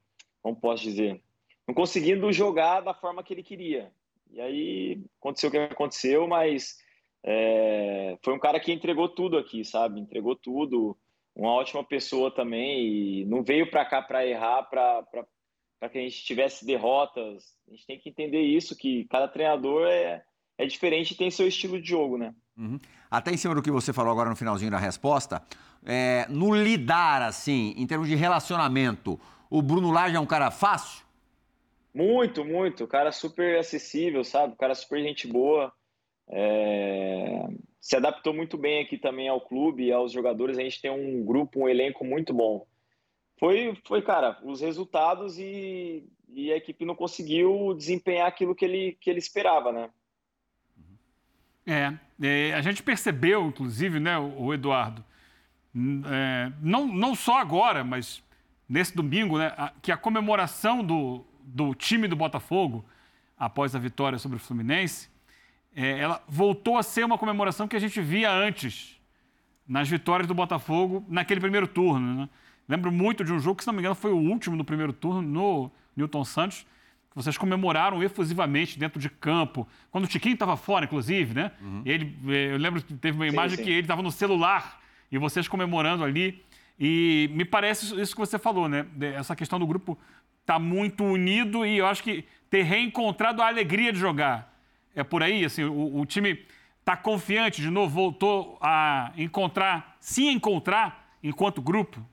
como 0.42 0.56
posso 0.56 0.82
dizer, 0.82 1.22
não 1.66 1.74
conseguindo 1.74 2.32
jogar 2.32 2.80
da 2.80 2.94
forma 2.94 3.22
que 3.22 3.32
ele 3.32 3.42
queria. 3.42 3.90
E 4.30 4.40
aí 4.40 5.02
aconteceu 5.18 5.48
o 5.48 5.52
que 5.52 5.58
aconteceu, 5.58 6.26
mas 6.26 6.78
é, 7.22 8.18
foi 8.22 8.34
um 8.34 8.38
cara 8.38 8.60
que 8.60 8.72
entregou 8.72 9.08
tudo 9.08 9.38
aqui, 9.38 9.64
sabe? 9.64 10.00
Entregou 10.00 10.36
tudo, 10.36 10.96
uma 11.38 11.52
ótima 11.52 11.84
pessoa 11.84 12.34
também 12.34 13.20
e 13.20 13.24
não 13.26 13.44
veio 13.44 13.70
para 13.70 13.84
cá 13.84 14.02
para 14.02 14.26
errar, 14.26 14.64
para 14.64 15.88
que 15.88 15.98
a 15.98 16.00
gente 16.00 16.24
tivesse 16.24 16.66
derrotas. 16.66 17.54
A 17.68 17.70
gente 17.70 17.86
tem 17.86 17.98
que 17.98 18.08
entender 18.10 18.42
isso, 18.42 18.76
que 18.76 19.04
cada 19.04 19.28
treinador 19.28 19.86
é, 19.86 20.20
é 20.58 20.66
diferente 20.66 21.12
e 21.12 21.16
tem 21.16 21.30
seu 21.30 21.46
estilo 21.46 21.80
de 21.80 21.88
jogo, 21.88 22.18
né? 22.18 22.34
Uhum. 22.56 22.80
Até 23.08 23.30
em 23.30 23.36
cima 23.36 23.54
do 23.54 23.62
que 23.62 23.70
você 23.70 23.92
falou 23.92 24.10
agora 24.10 24.28
no 24.28 24.34
finalzinho 24.34 24.72
da 24.72 24.78
resposta, 24.78 25.40
é, 25.86 26.26
no 26.28 26.52
lidar, 26.56 27.22
assim, 27.22 27.72
em 27.76 27.86
termos 27.86 28.08
de 28.08 28.16
relacionamento, 28.16 29.18
o 29.48 29.62
Bruno 29.62 29.92
Lage 29.92 30.16
é 30.16 30.20
um 30.20 30.26
cara 30.26 30.50
fácil? 30.50 31.06
Muito, 31.94 32.44
muito. 32.44 32.82
O 32.82 32.88
cara 32.88 33.12
super 33.12 33.60
acessível, 33.60 34.24
sabe? 34.24 34.54
O 34.54 34.56
cara 34.56 34.74
super 34.74 35.00
gente 35.00 35.28
boa. 35.28 35.72
É... 36.28 37.48
Se 37.80 37.96
adaptou 37.96 38.34
muito 38.34 38.58
bem 38.58 38.82
aqui 38.82 38.98
também 38.98 39.28
ao 39.28 39.40
clube 39.40 39.84
e 39.84 39.92
aos 39.92 40.12
jogadores. 40.12 40.58
A 40.58 40.62
gente 40.62 40.80
tem 40.80 40.90
um 40.90 41.24
grupo, 41.24 41.60
um 41.60 41.68
elenco 41.68 42.04
muito 42.04 42.34
bom. 42.34 42.66
Foi, 43.38 43.76
foi 43.86 44.02
cara, 44.02 44.38
os 44.42 44.60
resultados 44.60 45.38
e, 45.38 46.04
e 46.28 46.52
a 46.52 46.56
equipe 46.56 46.84
não 46.84 46.94
conseguiu 46.94 47.72
desempenhar 47.74 48.26
aquilo 48.26 48.54
que 48.54 48.64
ele, 48.64 48.98
que 49.00 49.08
ele 49.08 49.20
esperava, 49.20 49.72
né? 49.72 49.90
É, 51.64 51.92
é, 52.20 52.54
a 52.54 52.62
gente 52.62 52.82
percebeu, 52.82 53.46
inclusive, 53.46 54.00
né, 54.00 54.18
o, 54.18 54.54
Eduardo, 54.54 55.04
é, 56.06 56.50
não, 56.62 56.86
não 56.86 57.14
só 57.14 57.38
agora, 57.38 57.84
mas 57.84 58.22
nesse 58.66 58.96
domingo, 58.96 59.38
né, 59.38 59.52
a, 59.56 59.72
que 59.82 59.92
a 59.92 59.96
comemoração 59.96 60.82
do, 60.82 61.24
do 61.42 61.74
time 61.74 62.08
do 62.08 62.16
Botafogo, 62.16 62.84
após 63.36 63.76
a 63.76 63.78
vitória 63.78 64.18
sobre 64.18 64.38
o 64.38 64.40
Fluminense, 64.40 65.10
é, 65.78 65.96
ela 66.00 66.20
voltou 66.26 66.76
a 66.76 66.82
ser 66.82 67.04
uma 67.04 67.16
comemoração 67.16 67.68
que 67.68 67.76
a 67.76 67.78
gente 67.78 68.00
via 68.00 68.32
antes, 68.32 68.98
nas 69.66 69.88
vitórias 69.88 70.26
do 70.26 70.34
Botafogo, 70.34 71.06
naquele 71.08 71.38
primeiro 71.40 71.68
turno. 71.68 72.22
Né? 72.22 72.28
Lembro 72.68 72.90
muito 72.90 73.22
de 73.22 73.32
um 73.32 73.38
jogo 73.38 73.58
que, 73.58 73.62
se 73.62 73.68
não 73.68 73.74
me 73.74 73.78
engano, 73.78 73.94
foi 73.94 74.10
o 74.10 74.16
último 74.16 74.56
no 74.56 74.64
primeiro 74.64 74.92
turno, 74.92 75.22
no 75.22 75.70
Newton 75.96 76.24
Santos, 76.24 76.66
vocês 77.14 77.38
comemoraram 77.38 78.02
efusivamente 78.02 78.76
dentro 78.76 78.98
de 78.98 79.08
campo. 79.08 79.68
Quando 79.88 80.04
o 80.04 80.08
Tiquinho 80.08 80.34
estava 80.34 80.56
fora, 80.56 80.84
inclusive, 80.84 81.32
né? 81.32 81.52
Uhum. 81.60 81.82
Ele, 81.84 82.16
eh, 82.28 82.54
eu 82.54 82.58
lembro 82.58 82.82
que 82.82 82.94
teve 82.94 83.16
uma 83.16 83.26
imagem 83.26 83.56
sim, 83.56 83.62
sim. 83.62 83.64
que 83.64 83.70
ele 83.70 83.82
estava 83.82 84.02
no 84.02 84.10
celular 84.10 84.80
e 85.10 85.18
vocês 85.18 85.46
comemorando 85.46 86.02
ali. 86.02 86.44
E 86.78 87.30
me 87.32 87.44
parece 87.44 88.00
isso 88.00 88.14
que 88.14 88.20
você 88.20 88.38
falou, 88.38 88.68
né? 88.68 88.84
Essa 89.16 89.34
questão 89.34 89.58
do 89.58 89.66
grupo 89.66 89.98
tá 90.44 90.58
muito 90.58 91.04
unido 91.04 91.64
e 91.64 91.78
eu 91.78 91.86
acho 91.86 92.02
que 92.02 92.24
ter 92.50 92.62
reencontrado 92.62 93.42
a 93.42 93.46
alegria 93.46 93.92
de 93.92 93.98
jogar. 93.98 94.57
É 94.94 95.04
por 95.04 95.22
aí, 95.22 95.44
assim, 95.44 95.64
o, 95.64 96.00
o 96.00 96.06
time 96.06 96.44
está 96.80 96.96
confiante 96.96 97.60
de 97.60 97.70
novo, 97.70 97.94
voltou 97.94 98.58
a 98.60 99.12
encontrar, 99.16 99.96
se 100.00 100.26
encontrar 100.26 101.16
enquanto 101.22 101.60
grupo. 101.60 102.04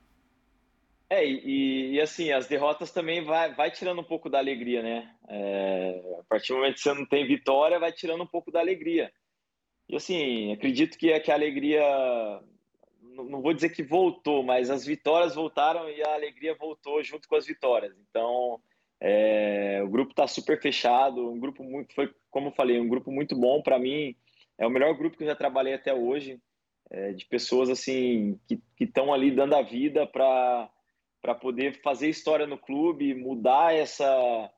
É, 1.09 1.25
e, 1.25 1.93
e, 1.93 2.01
assim, 2.01 2.31
as 2.31 2.47
derrotas 2.47 2.91
também 2.91 3.23
vai, 3.23 3.53
vai 3.53 3.71
tirando 3.71 4.01
um 4.01 4.03
pouco 4.03 4.29
da 4.29 4.39
alegria, 4.39 4.81
né? 4.81 5.15
É, 5.29 6.17
a 6.19 6.23
partir 6.23 6.49
do 6.49 6.55
momento 6.57 6.75
que 6.75 6.81
você 6.81 6.93
não 6.93 7.05
tem 7.05 7.27
vitória, 7.27 7.79
vai 7.79 7.91
tirando 7.91 8.23
um 8.23 8.27
pouco 8.27 8.51
da 8.51 8.59
alegria. 8.59 9.11
E 9.87 9.95
assim, 9.95 10.51
acredito 10.51 10.97
que, 10.97 11.17
que 11.19 11.31
a 11.31 11.35
alegria, 11.35 11.83
não 13.01 13.41
vou 13.41 13.53
dizer 13.53 13.69
que 13.69 13.83
voltou, 13.83 14.43
mas 14.43 14.69
as 14.69 14.83
vitórias 14.85 15.35
voltaram 15.35 15.89
e 15.89 16.01
a 16.01 16.15
alegria 16.15 16.55
voltou 16.55 17.03
junto 17.03 17.27
com 17.27 17.35
as 17.35 17.45
vitórias. 17.45 17.95
Então, 18.09 18.59
é, 18.99 19.81
o 19.83 19.87
grupo 19.87 20.11
está 20.11 20.27
super 20.27 20.59
fechado, 20.59 21.29
um 21.29 21.39
grupo 21.39 21.63
muito, 21.63 21.93
foi, 21.93 22.11
como 22.35 22.49
eu 22.49 22.51
falei, 22.51 22.77
um 22.81 22.89
grupo 22.89 23.09
muito 23.13 23.33
bom 23.33 23.61
para 23.61 23.79
mim. 23.79 24.13
É 24.57 24.67
o 24.67 24.69
melhor 24.69 24.93
grupo 24.97 25.15
que 25.15 25.23
eu 25.23 25.27
já 25.27 25.35
trabalhei 25.37 25.73
até 25.73 25.93
hoje, 25.93 26.37
é, 26.91 27.13
de 27.13 27.25
pessoas 27.25 27.69
assim 27.69 28.37
que 28.45 28.59
estão 28.83 29.13
ali 29.13 29.31
dando 29.31 29.55
a 29.55 29.61
vida 29.61 30.05
para 30.05 30.69
para 31.21 31.33
poder 31.33 31.81
fazer 31.81 32.07
história 32.07 32.45
no 32.45 32.55
clube, 32.55 33.15
mudar 33.15 33.73
essa, 33.73 34.51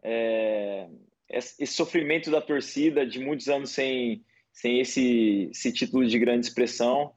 é, 0.00 0.88
esse 1.28 1.66
sofrimento 1.66 2.30
da 2.30 2.40
torcida 2.40 3.04
de 3.04 3.18
muitos 3.18 3.48
anos 3.48 3.70
sem, 3.70 4.24
sem 4.52 4.78
esse, 4.78 5.48
esse 5.50 5.72
título 5.72 6.06
de 6.06 6.16
grande 6.16 6.46
expressão. 6.46 7.12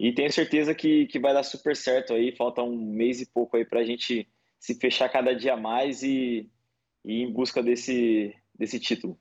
E 0.00 0.14
tenho 0.14 0.32
certeza 0.32 0.74
que, 0.74 1.06
que 1.08 1.18
vai 1.18 1.34
dar 1.34 1.42
super 1.42 1.76
certo 1.76 2.14
aí. 2.14 2.34
Falta 2.34 2.62
um 2.62 2.74
mês 2.74 3.20
e 3.20 3.26
pouco 3.26 3.54
aí 3.54 3.66
para 3.66 3.80
a 3.80 3.84
gente 3.84 4.26
se 4.58 4.74
fechar 4.76 5.10
cada 5.10 5.34
dia 5.34 5.54
mais 5.54 6.02
e, 6.02 6.48
e 7.04 7.20
ir 7.20 7.22
em 7.24 7.30
busca 7.30 7.62
desse, 7.62 8.34
desse 8.58 8.80
título. 8.80 9.18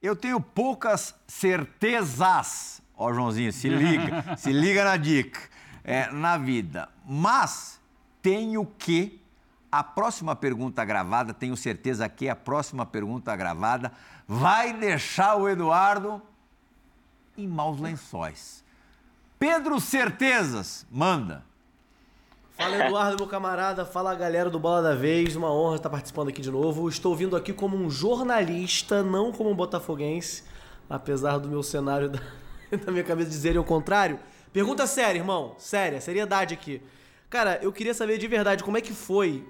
Eu 0.00 0.14
tenho 0.14 0.40
poucas 0.40 1.14
certezas, 1.26 2.80
ó 2.96 3.12
Joãozinho, 3.12 3.52
se 3.52 3.68
liga, 3.68 4.36
se 4.38 4.52
liga 4.52 4.84
na 4.84 4.96
dica, 4.96 5.40
é, 5.82 6.10
na 6.12 6.38
vida. 6.38 6.88
Mas 7.04 7.80
tenho 8.22 8.64
que. 8.78 9.20
A 9.70 9.84
próxima 9.84 10.34
pergunta 10.34 10.82
gravada, 10.82 11.34
tenho 11.34 11.54
certeza 11.54 12.08
que 12.08 12.26
a 12.26 12.34
próxima 12.34 12.86
pergunta 12.86 13.36
gravada 13.36 13.92
vai 14.26 14.72
deixar 14.72 15.34
o 15.34 15.46
Eduardo 15.46 16.22
em 17.36 17.46
maus 17.46 17.78
lençóis. 17.78 18.64
Pedro 19.38 19.78
Certezas, 19.78 20.86
manda. 20.90 21.44
Fala 22.58 22.86
Eduardo, 22.86 23.16
meu 23.18 23.26
camarada, 23.28 23.86
fala 23.86 24.12
galera 24.16 24.50
do 24.50 24.58
Bola 24.58 24.82
da 24.82 24.92
Vez, 24.92 25.36
uma 25.36 25.48
honra 25.48 25.76
estar 25.76 25.88
participando 25.88 26.30
aqui 26.30 26.42
de 26.42 26.50
novo. 26.50 26.88
Estou 26.88 27.14
vindo 27.14 27.36
aqui 27.36 27.52
como 27.52 27.76
um 27.76 27.88
jornalista, 27.88 29.00
não 29.00 29.30
como 29.30 29.48
um 29.48 29.54
botafoguense, 29.54 30.42
apesar 30.90 31.38
do 31.38 31.48
meu 31.48 31.62
cenário 31.62 32.08
da, 32.10 32.18
da 32.84 32.90
minha 32.90 33.04
cabeça 33.04 33.30
dizer 33.30 33.56
o 33.56 33.62
contrário. 33.62 34.18
Pergunta 34.52 34.88
séria, 34.88 35.20
irmão, 35.20 35.54
séria, 35.56 36.00
seriedade 36.00 36.52
aqui. 36.52 36.82
Cara, 37.30 37.60
eu 37.62 37.70
queria 37.70 37.94
saber 37.94 38.18
de 38.18 38.26
verdade 38.26 38.64
como 38.64 38.76
é 38.76 38.80
que 38.80 38.92
foi 38.92 39.46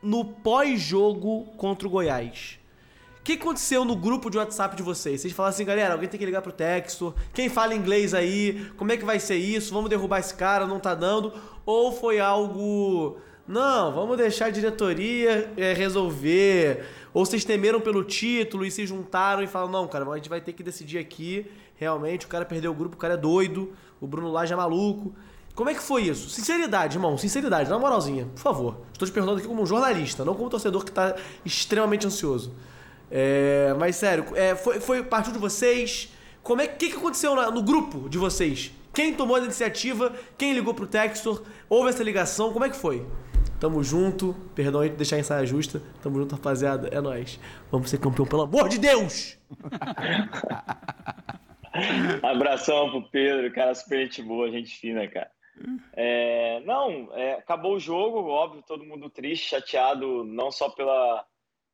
no 0.00 0.24
pós-jogo 0.24 1.46
contra 1.56 1.88
o 1.88 1.90
Goiás. 1.90 2.60
O 3.18 3.24
que 3.24 3.34
aconteceu 3.34 3.84
no 3.84 3.94
grupo 3.94 4.28
de 4.28 4.36
WhatsApp 4.36 4.76
de 4.76 4.82
vocês? 4.82 5.20
Vocês 5.20 5.32
falaram 5.32 5.54
assim, 5.54 5.64
galera, 5.64 5.94
alguém 5.94 6.08
tem 6.08 6.18
que 6.18 6.26
ligar 6.26 6.42
pro 6.42 6.50
Texto. 6.50 7.14
Quem 7.32 7.48
fala 7.48 7.72
inglês 7.72 8.14
aí? 8.14 8.68
Como 8.76 8.90
é 8.90 8.96
que 8.96 9.04
vai 9.04 9.20
ser 9.20 9.36
isso? 9.36 9.72
Vamos 9.72 9.88
derrubar 9.88 10.18
esse 10.18 10.34
cara, 10.34 10.66
não 10.66 10.80
tá 10.80 10.92
dando? 10.92 11.32
Ou 11.64 11.92
foi 11.92 12.20
algo. 12.20 13.18
Não, 13.46 13.92
vamos 13.92 14.16
deixar 14.16 14.46
a 14.46 14.50
diretoria 14.50 15.52
é, 15.56 15.72
resolver. 15.72 16.84
Ou 17.12 17.26
vocês 17.26 17.44
temeram 17.44 17.80
pelo 17.80 18.04
título 18.04 18.64
e 18.64 18.70
se 18.70 18.86
juntaram 18.86 19.42
e 19.42 19.46
falaram, 19.46 19.72
não, 19.72 19.88
cara, 19.88 20.08
a 20.08 20.16
gente 20.16 20.28
vai 20.28 20.40
ter 20.40 20.52
que 20.52 20.62
decidir 20.62 20.98
aqui. 20.98 21.50
Realmente, 21.76 22.26
o 22.26 22.28
cara 22.28 22.44
perdeu 22.44 22.70
o 22.70 22.74
grupo, 22.74 22.94
o 22.96 22.98
cara 22.98 23.14
é 23.14 23.16
doido, 23.16 23.72
o 24.00 24.06
Bruno 24.06 24.30
Lage 24.30 24.52
é 24.52 24.56
maluco. 24.56 25.14
Como 25.54 25.68
é 25.68 25.74
que 25.74 25.82
foi 25.82 26.04
isso? 26.04 26.30
Sinceridade, 26.30 26.96
irmão, 26.96 27.18
sinceridade, 27.18 27.68
na 27.68 27.78
moralzinha, 27.78 28.26
por 28.34 28.40
favor. 28.40 28.76
Estou 28.92 29.06
te 29.06 29.12
perguntando 29.12 29.38
aqui 29.38 29.46
como 29.46 29.62
um 29.62 29.66
jornalista, 29.66 30.24
não 30.24 30.34
como 30.34 30.48
torcedor 30.48 30.82
que 30.82 30.90
está 30.90 31.14
extremamente 31.44 32.06
ansioso. 32.06 32.54
É, 33.10 33.74
mas 33.78 33.96
sério, 33.96 34.24
é, 34.34 34.54
foi, 34.54 34.80
foi 34.80 35.02
partiu 35.02 35.32
de 35.32 35.38
vocês? 35.38 36.08
Como 36.42 36.60
é 36.60 36.66
que, 36.66 36.90
que 36.90 36.96
aconteceu 36.96 37.34
no, 37.34 37.50
no 37.50 37.62
grupo 37.62 38.08
de 38.08 38.18
vocês? 38.18 38.72
Quem 38.92 39.14
tomou 39.14 39.36
a 39.36 39.40
iniciativa? 39.40 40.12
Quem 40.36 40.52
ligou 40.52 40.74
pro 40.74 40.86
Textor? 40.86 41.42
Houve 41.68 41.90
essa 41.90 42.02
ligação? 42.02 42.52
Como 42.52 42.64
é 42.64 42.68
que 42.68 42.76
foi? 42.76 43.06
Tamo 43.60 43.82
junto. 43.82 44.34
Perdão 44.54 44.82
de 44.82 44.90
deixar 44.90 45.18
em 45.18 45.22
saia 45.22 45.46
justa. 45.46 45.80
Tamo 46.02 46.18
junto, 46.18 46.34
rapaziada. 46.34 46.88
É 46.88 47.00
nóis. 47.00 47.38
Vamos 47.70 47.88
ser 47.88 47.98
campeão, 47.98 48.26
pelo 48.26 48.42
amor 48.42 48.68
de 48.68 48.78
Deus! 48.78 49.38
Abração 52.22 52.90
pro 52.90 53.08
Pedro, 53.08 53.50
cara 53.52 53.74
super 53.74 54.00
gente 54.00 54.22
boa, 54.22 54.50
gente 54.50 54.78
fina, 54.78 55.08
cara. 55.08 55.30
É, 55.94 56.60
não, 56.66 57.08
é, 57.14 57.34
acabou 57.34 57.76
o 57.76 57.80
jogo, 57.80 58.28
óbvio, 58.28 58.62
todo 58.66 58.84
mundo 58.84 59.08
triste, 59.08 59.50
chateado, 59.50 60.24
não 60.24 60.50
só 60.50 60.68
pela, 60.68 61.24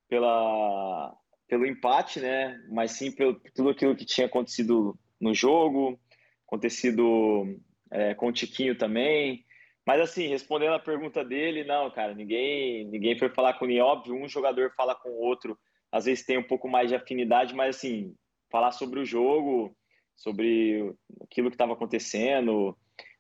pela, 0.09 1.17
pelo 1.49 1.67
empate, 1.67 2.21
né? 2.21 2.63
Mas 2.69 2.93
sim 2.93 3.11
pelo 3.11 3.35
tudo 3.55 3.71
aquilo 3.71 3.97
que 3.97 4.05
tinha 4.05 4.27
acontecido 4.27 4.97
no 5.21 5.35
jogo, 5.35 5.99
acontecido 6.47 7.59
é, 7.91 8.15
com 8.15 8.29
o 8.29 8.33
Tiquinho 8.33 8.77
também. 8.77 9.45
Mas 9.87 10.03
assim, 10.03 10.29
respondendo 10.29 10.75
a 10.75 10.79
pergunta 10.79 11.25
dele, 11.25 11.65
não, 11.65 11.91
cara, 11.91 12.15
ninguém, 12.15 12.85
ninguém 12.89 13.19
foi 13.19 13.31
falar 13.31 13.55
com 13.55 13.65
ninguém. 13.65 13.83
Óbvio, 13.83 14.15
um 14.15 14.29
jogador 14.29 14.73
fala 14.77 14.95
com 14.95 15.09
o 15.09 15.21
outro, 15.21 15.59
às 15.91 16.05
vezes 16.05 16.25
tem 16.25 16.37
um 16.37 16.43
pouco 16.43 16.69
mais 16.69 16.91
de 16.91 16.95
afinidade, 16.95 17.55
mas 17.55 17.77
assim, 17.77 18.15
falar 18.51 18.71
sobre 18.73 19.01
o 19.01 19.05
jogo, 19.05 19.75
sobre 20.15 20.95
aquilo 21.23 21.49
que 21.49 21.55
estava 21.55 21.73
acontecendo, 21.73 22.77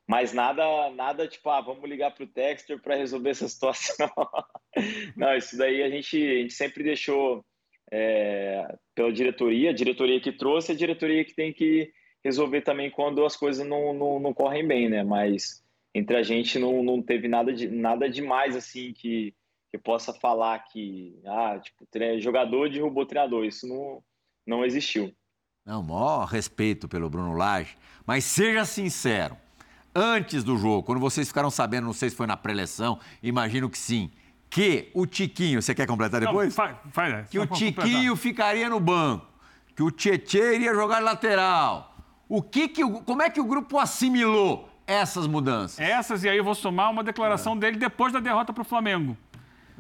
mas 0.06 0.32
nada, 0.32 0.90
nada 0.90 1.26
tipo, 1.26 1.48
ah, 1.48 1.60
vamos 1.60 1.88
ligar 1.88 2.10
para 2.10 2.24
o 2.24 2.28
Texter 2.28 2.80
para 2.80 2.96
resolver 2.96 3.30
essa 3.30 3.48
situação. 3.48 4.10
Não, 5.16 5.34
isso 5.36 5.56
daí 5.56 5.82
a 5.82 5.88
gente, 5.88 6.16
a 6.16 6.34
gente 6.42 6.52
sempre 6.52 6.82
deixou 6.82 7.44
é, 7.91 8.76
pela 8.95 9.12
diretoria, 9.12 9.70
a 9.70 9.74
diretoria 9.74 10.20
que 10.20 10.32
trouxe, 10.32 10.72
a 10.72 10.76
diretoria 10.76 11.24
que 11.24 11.34
tem 11.34 11.53
que 11.53 11.91
resolver 12.24 12.62
também 12.62 12.91
quando 12.91 13.24
as 13.24 13.36
coisas 13.36 13.66
não, 13.66 13.93
não, 13.93 14.20
não 14.20 14.34
correm 14.34 14.66
bem, 14.66 14.89
né? 14.89 15.03
Mas 15.03 15.62
entre 15.95 16.16
a 16.16 16.22
gente 16.22 16.59
não, 16.59 16.82
não 16.82 17.03
teve 17.03 17.28
nada, 17.28 17.53
de, 17.53 17.68
nada 17.68 18.09
demais 18.09 18.55
assim 18.57 18.93
que, 18.93 19.34
que 19.70 19.78
possa 19.78 20.12
falar 20.12 20.59
que 20.61 21.18
ah, 21.26 21.59
tipo, 21.62 21.86
jogador 22.20 22.68
derrubou 22.68 23.07
treinador. 23.07 23.45
Isso 23.45 23.66
não, 23.66 24.03
não 24.47 24.64
existiu. 24.64 25.12
Não, 25.64 25.82
maior 25.82 26.24
respeito 26.24 26.89
pelo 26.89 27.11
Bruno 27.11 27.34
Lage, 27.34 27.76
mas 28.07 28.24
seja 28.24 28.64
sincero. 28.64 29.36
Antes 29.95 30.45
do 30.45 30.57
jogo, 30.57 30.82
quando 30.82 31.01
vocês 31.01 31.28
ficaram 31.28 31.51
sabendo, 31.51 31.86
não 31.86 31.93
sei 31.93 32.09
se 32.09 32.16
foi 32.16 32.26
na 32.26 32.36
pré-eleção, 32.36 33.01
imagino 33.22 33.68
que 33.68 33.76
sim, 33.76 34.11
que 34.51 34.90
o 34.94 35.07
Tiquinho, 35.07 35.61
você 35.61 35.74
quer 35.74 35.86
completar 35.86 36.20
depois? 36.20 36.49
Não, 36.49 36.55
faz, 36.55 36.76
faz, 36.90 37.28
que 37.28 37.38
o 37.38 37.46
Tiquinho 37.46 37.72
completar. 37.74 38.16
ficaria 38.16 38.68
no 38.68 38.80
banco, 38.80 39.26
que 39.76 39.82
o 39.82 39.90
Tietê 39.90 40.55
iria 40.57 40.74
jogar 40.74 41.01
lateral. 41.01 41.96
O 42.28 42.42
que 42.42 42.68
que, 42.68 42.82
como 42.82 43.22
é 43.22 43.30
que 43.30 43.40
o 43.40 43.44
grupo 43.44 43.78
assimilou 43.78 44.68
essas 44.86 45.26
mudanças? 45.26 45.78
Essas, 45.78 46.24
e 46.24 46.28
aí 46.28 46.36
eu 46.36 46.44
vou 46.44 46.55
somar 46.55 46.90
uma 46.90 47.03
declaração 47.03 47.55
é. 47.55 47.57
dele 47.57 47.78
depois 47.78 48.12
da 48.12 48.20
derrota 48.20 48.53
para 48.53 48.62
o 48.62 48.64
Flamengo. 48.64 49.16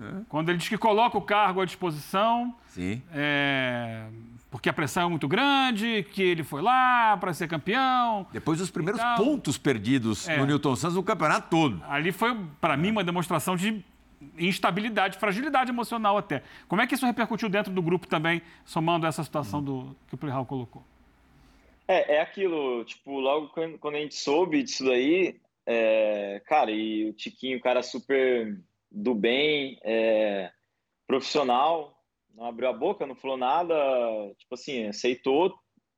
É. 0.00 0.22
Quando 0.28 0.48
ele 0.48 0.58
diz 0.58 0.68
que 0.68 0.78
coloca 0.78 1.18
o 1.18 1.22
cargo 1.22 1.60
à 1.60 1.64
disposição. 1.64 2.54
Sim. 2.68 3.02
É, 3.12 4.04
porque 4.50 4.68
a 4.68 4.72
pressão 4.72 5.06
é 5.06 5.10
muito 5.10 5.28
grande, 5.28 6.06
que 6.12 6.22
ele 6.22 6.42
foi 6.42 6.62
lá 6.62 7.16
para 7.18 7.34
ser 7.34 7.48
campeão. 7.48 8.26
Depois 8.32 8.58
dos 8.58 8.70
primeiros 8.70 9.02
pontos 9.16 9.58
perdidos 9.58 10.28
é. 10.28 10.38
no 10.38 10.46
Newton 10.46 10.76
Santos 10.76 10.96
no 10.96 11.02
campeonato 11.02 11.48
todo. 11.50 11.82
Ali 11.88 12.12
foi, 12.12 12.34
para 12.60 12.76
mim, 12.76 12.90
uma 12.90 13.04
demonstração 13.04 13.56
de 13.56 13.84
instabilidade, 14.38 15.18
fragilidade 15.18 15.70
emocional 15.70 16.18
até. 16.18 16.42
Como 16.66 16.80
é 16.80 16.86
que 16.86 16.94
isso 16.94 17.06
repercutiu 17.06 17.48
dentro 17.48 17.72
do 17.72 17.82
grupo 17.82 18.06
também, 18.06 18.42
somando 18.64 19.06
essa 19.06 19.22
situação 19.22 19.62
do, 19.62 19.96
que 20.08 20.14
o 20.14 20.18
Plihal 20.18 20.46
colocou? 20.46 20.84
É, 21.86 22.16
é 22.16 22.20
aquilo, 22.20 22.84
tipo, 22.84 23.18
logo 23.18 23.48
quando 23.48 23.94
a 23.94 24.00
gente 24.00 24.14
soube 24.14 24.62
disso 24.62 24.84
daí, 24.84 25.40
é, 25.66 26.42
cara, 26.46 26.70
e 26.70 27.08
o 27.08 27.12
Tiquinho, 27.12 27.60
cara 27.60 27.82
super 27.82 28.58
do 28.90 29.14
bem, 29.14 29.78
é, 29.82 30.50
profissional, 31.06 31.98
não 32.34 32.46
abriu 32.46 32.68
a 32.68 32.72
boca, 32.72 33.06
não 33.06 33.14
falou 33.14 33.36
nada, 33.36 33.74
tipo 34.38 34.54
assim, 34.54 34.86
aceitou, 34.86 35.54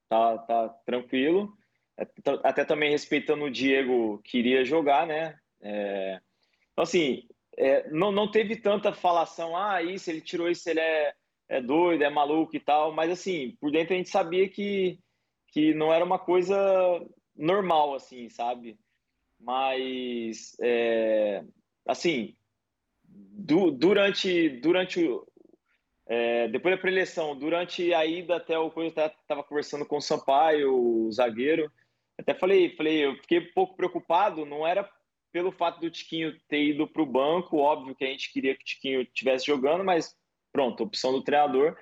tá, 0.09 0.39
tá 0.39 0.69
tranquilo. 0.87 1.53
É, 1.99 2.07
até 2.43 2.65
também 2.65 2.91
respeitando 2.91 3.45
o 3.45 3.51
Diego 3.51 4.21
que 4.25 4.39
iria 4.39 4.65
jogar, 4.65 5.07
né? 5.07 5.39
É, 5.61 6.21
então, 6.73 6.83
assim, 6.83 7.29
é, 7.57 7.89
não, 7.91 8.13
não 8.13 8.31
teve 8.31 8.57
tanta 8.57 8.93
falação, 8.93 9.57
ah, 9.57 9.83
isso, 9.83 10.11
ele 10.11 10.21
tirou 10.21 10.49
isso, 10.49 10.69
ele 10.69 10.81
é, 10.81 11.13
é 11.49 11.61
doido, 11.61 12.03
é 12.03 12.11
maluco 12.11 12.55
e 12.57 12.61
tal, 12.61 12.93
mas 12.93 13.11
assim, 13.11 13.57
por 13.61 13.71
dentro 13.71 13.95
a 13.95 13.97
gente 13.97 14.09
sabia 14.09 14.49
que, 14.49 14.99
que 15.49 15.75
não 15.75 15.93
era 15.93 16.05
uma 16.05 16.19
coisa 16.19 16.57
normal, 17.37 17.95
assim, 17.95 18.29
sabe? 18.29 18.79
Mas, 19.39 20.57
é, 20.61 21.43
assim, 21.87 22.35
du, 23.05 23.71
durante, 23.71 24.49
durante 24.61 25.09
é, 26.07 26.49
depois 26.49 26.75
da 26.75 26.81
preleção, 26.81 27.39
durante 27.39 27.95
a 27.95 28.05
ida 28.05 28.37
até 28.37 28.59
o 28.59 28.71
coisa, 28.71 29.07
estava 29.07 29.45
conversando 29.45 29.87
com 29.87 29.99
o 29.99 30.03
Sampaio, 30.03 30.75
o 30.75 31.13
zagueiro. 31.13 31.71
Até 32.19 32.35
falei, 32.35 32.75
falei, 32.77 33.07
eu 33.07 33.15
fiquei 33.17 33.39
um 33.39 33.53
pouco 33.55 33.77
preocupado, 33.77 34.45
não 34.45 34.67
era 34.67 34.91
pelo 35.33 35.53
fato 35.53 35.81
do 35.81 35.91
Tiquinho 35.91 36.39
ter 36.49 36.63
ido 36.63 36.87
para 36.87 37.03
o 37.03 37.07
banco, 37.07 37.59
óbvio 37.59 37.95
que 37.95 38.05
a 38.05 38.09
gente 38.09 38.33
queria 38.33 38.55
que 38.55 38.63
o 38.63 38.67
Tiquinho 38.67 39.01
estivesse 39.03 39.47
jogando, 39.47 39.85
mas 39.85 40.15
pronto, 40.53 40.85
opção 40.85 41.13
do 41.13 41.23
treinador. 41.23 41.77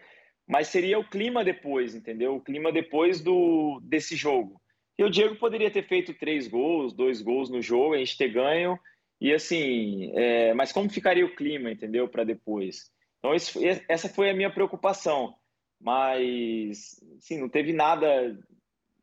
Mas 0.46 0.68
seria 0.68 0.98
o 0.98 1.08
clima 1.08 1.44
depois, 1.44 1.94
entendeu? 1.94 2.36
O 2.36 2.40
clima 2.40 2.72
depois 2.72 3.20
do 3.20 3.80
desse 3.82 4.16
jogo. 4.16 4.60
E 4.98 5.04
o 5.04 5.10
Diego 5.10 5.36
poderia 5.36 5.70
ter 5.70 5.86
feito 5.86 6.14
três 6.14 6.48
gols, 6.48 6.92
dois 6.92 7.22
gols 7.22 7.50
no 7.50 7.62
jogo, 7.62 7.94
a 7.94 7.98
gente 7.98 8.16
ter 8.16 8.28
ganho. 8.28 8.78
E 9.20 9.32
assim, 9.32 10.10
é, 10.14 10.54
mas 10.54 10.72
como 10.72 10.88
ficaria 10.88 11.24
o 11.24 11.34
clima, 11.34 11.70
entendeu? 11.70 12.08
Para 12.08 12.24
depois. 12.24 12.90
Então, 13.18 13.34
isso, 13.34 13.60
essa 13.88 14.08
foi 14.08 14.30
a 14.30 14.34
minha 14.34 14.50
preocupação. 14.50 15.34
Mas, 15.80 17.00
sim, 17.20 17.38
não 17.38 17.48
teve 17.48 17.72
nada 17.72 18.36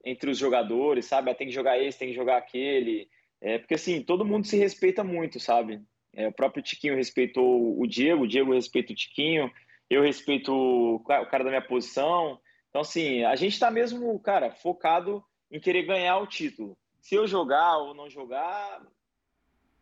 entre 0.04 0.30
os 0.30 0.38
jogadores, 0.38 1.06
sabe? 1.06 1.32
Ah, 1.32 1.36
tem 1.36 1.48
que 1.48 1.54
jogar 1.54 1.82
esse, 1.82 1.98
tem 1.98 2.10
que 2.10 2.14
jogar 2.14 2.38
aquele. 2.38 3.08
É, 3.46 3.60
porque, 3.60 3.76
assim, 3.76 4.02
todo 4.02 4.26
mundo 4.26 4.48
se 4.48 4.58
respeita 4.58 5.04
muito, 5.04 5.39
sabe? 5.39 5.80
É, 6.12 6.28
o 6.28 6.34
próprio 6.34 6.64
Tiquinho 6.64 6.96
respeitou 6.96 7.80
o 7.80 7.86
Diego, 7.86 8.24
o 8.24 8.28
Diego 8.28 8.56
respeita 8.56 8.91
o 8.91 8.96
Tiquinho, 8.96 9.52
eu 9.88 10.02
respeito 10.02 10.52
o 10.52 11.00
cara 11.06 11.43
da 11.43 11.52
minha 11.52 11.62
posição. 11.62 12.39
Então, 12.70 12.82
assim, 12.82 13.24
a 13.24 13.36
gente 13.36 13.54
está 13.54 13.70
mesmo, 13.70 14.20
cara, 14.20 14.50
focado 14.50 15.24
em 15.52 15.60
querer 15.60 15.84
ganhar 15.84 16.18
o 16.18 16.26
título. 16.26 16.76
Se 17.00 17.14
eu 17.14 17.28
jogar 17.28 17.78
ou 17.78 17.93
não 17.93 18.10
jogar, 18.10 18.82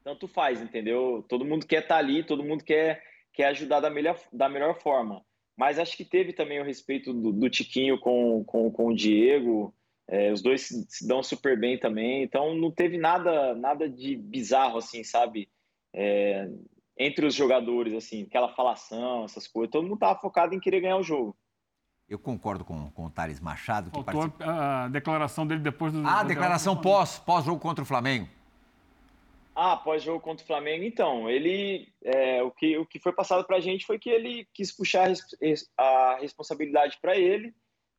tanto 0.04 0.28
faz, 0.28 0.62
entendeu? 0.62 1.26
Todo 1.30 1.46
mundo 1.46 1.66
quer 1.66 1.84
estar 1.84 1.96
tá 1.96 2.00
ali, 2.00 2.22
todo 2.22 2.44
mundo 2.44 2.66
quer 2.66 3.02
quer 3.32 3.46
ajudar 3.46 3.80
da 3.80 3.90
melhor, 3.90 4.20
da 4.32 4.50
melhor 4.50 4.78
forma. 4.82 5.24
Mas 5.56 5.80
acho 5.80 5.96
que 5.96 6.04
teve 6.04 6.34
também 6.34 6.60
o 6.60 6.66
respeito 6.66 7.14
do, 7.14 7.32
do 7.32 7.50
Tiquinho 7.50 7.98
com, 7.98 8.44
com, 8.44 8.70
com 8.70 8.88
o 8.88 8.96
Diego. 8.96 9.74
É, 10.08 10.32
os 10.32 10.42
dois 10.42 10.62
se, 10.64 10.86
se, 10.90 11.08
dão 11.08 11.24
super 11.24 11.60
bem 11.60 11.78
também. 11.78 12.24
Então 12.24 12.56
não 12.56 12.72
teve 12.72 12.98
nada 12.98 13.56
nada 13.56 13.90
de 13.90 14.16
bizarro, 14.16 14.78
assim, 14.78 15.04
sabe? 15.04 15.50
É, 15.94 16.50
entre 16.98 17.26
os 17.26 17.34
jogadores, 17.34 17.94
assim, 17.94 18.24
aquela 18.24 18.50
falação, 18.50 19.26
essas 19.26 19.48
coisas. 19.48 19.72
Todo 19.72 19.84
mundo 19.84 19.96
estava 19.96 20.20
focado 20.20 20.54
em 20.54 20.60
querer 20.60 20.82
ganhar 20.82 20.98
o 20.98 21.04
jogo. 21.04 21.36
Eu 22.08 22.20
concordo 22.20 22.66
com, 22.66 22.92
com 22.92 23.06
o 23.06 23.10
Thales 23.10 23.40
Machado. 23.40 23.90
Que 23.90 24.04
Faltou 24.04 24.30
participa... 24.30 24.46
a 24.46 24.88
declaração 24.90 25.48
dele 25.48 25.62
depois 25.62 25.94
do. 25.94 26.06
Ah, 26.06 26.20
a 26.20 26.24
declaração 26.24 26.76
pós, 26.76 27.18
pós-jogo 27.20 27.60
contra 27.60 27.84
o 27.84 27.88
Flamengo. 27.88 28.28
Ah, 29.56 29.78
pós-jogo 29.78 30.20
contra 30.20 30.44
o 30.44 30.48
Flamengo, 30.48 30.84
então, 30.84 31.30
ele, 31.30 31.88
é, 32.04 32.42
o, 32.42 32.50
que, 32.50 32.76
o 32.76 32.88
que 32.88 32.98
foi 32.98 33.14
passado 33.14 33.46
para 33.46 33.58
a 33.58 33.60
gente 33.60 33.86
foi 33.86 34.00
que 34.00 34.10
ele 34.10 34.48
quis 34.52 34.72
puxar 34.72 35.12
a, 35.78 36.18
responsabilidade 36.20 36.98
para 37.00 37.16
ele 37.16 37.54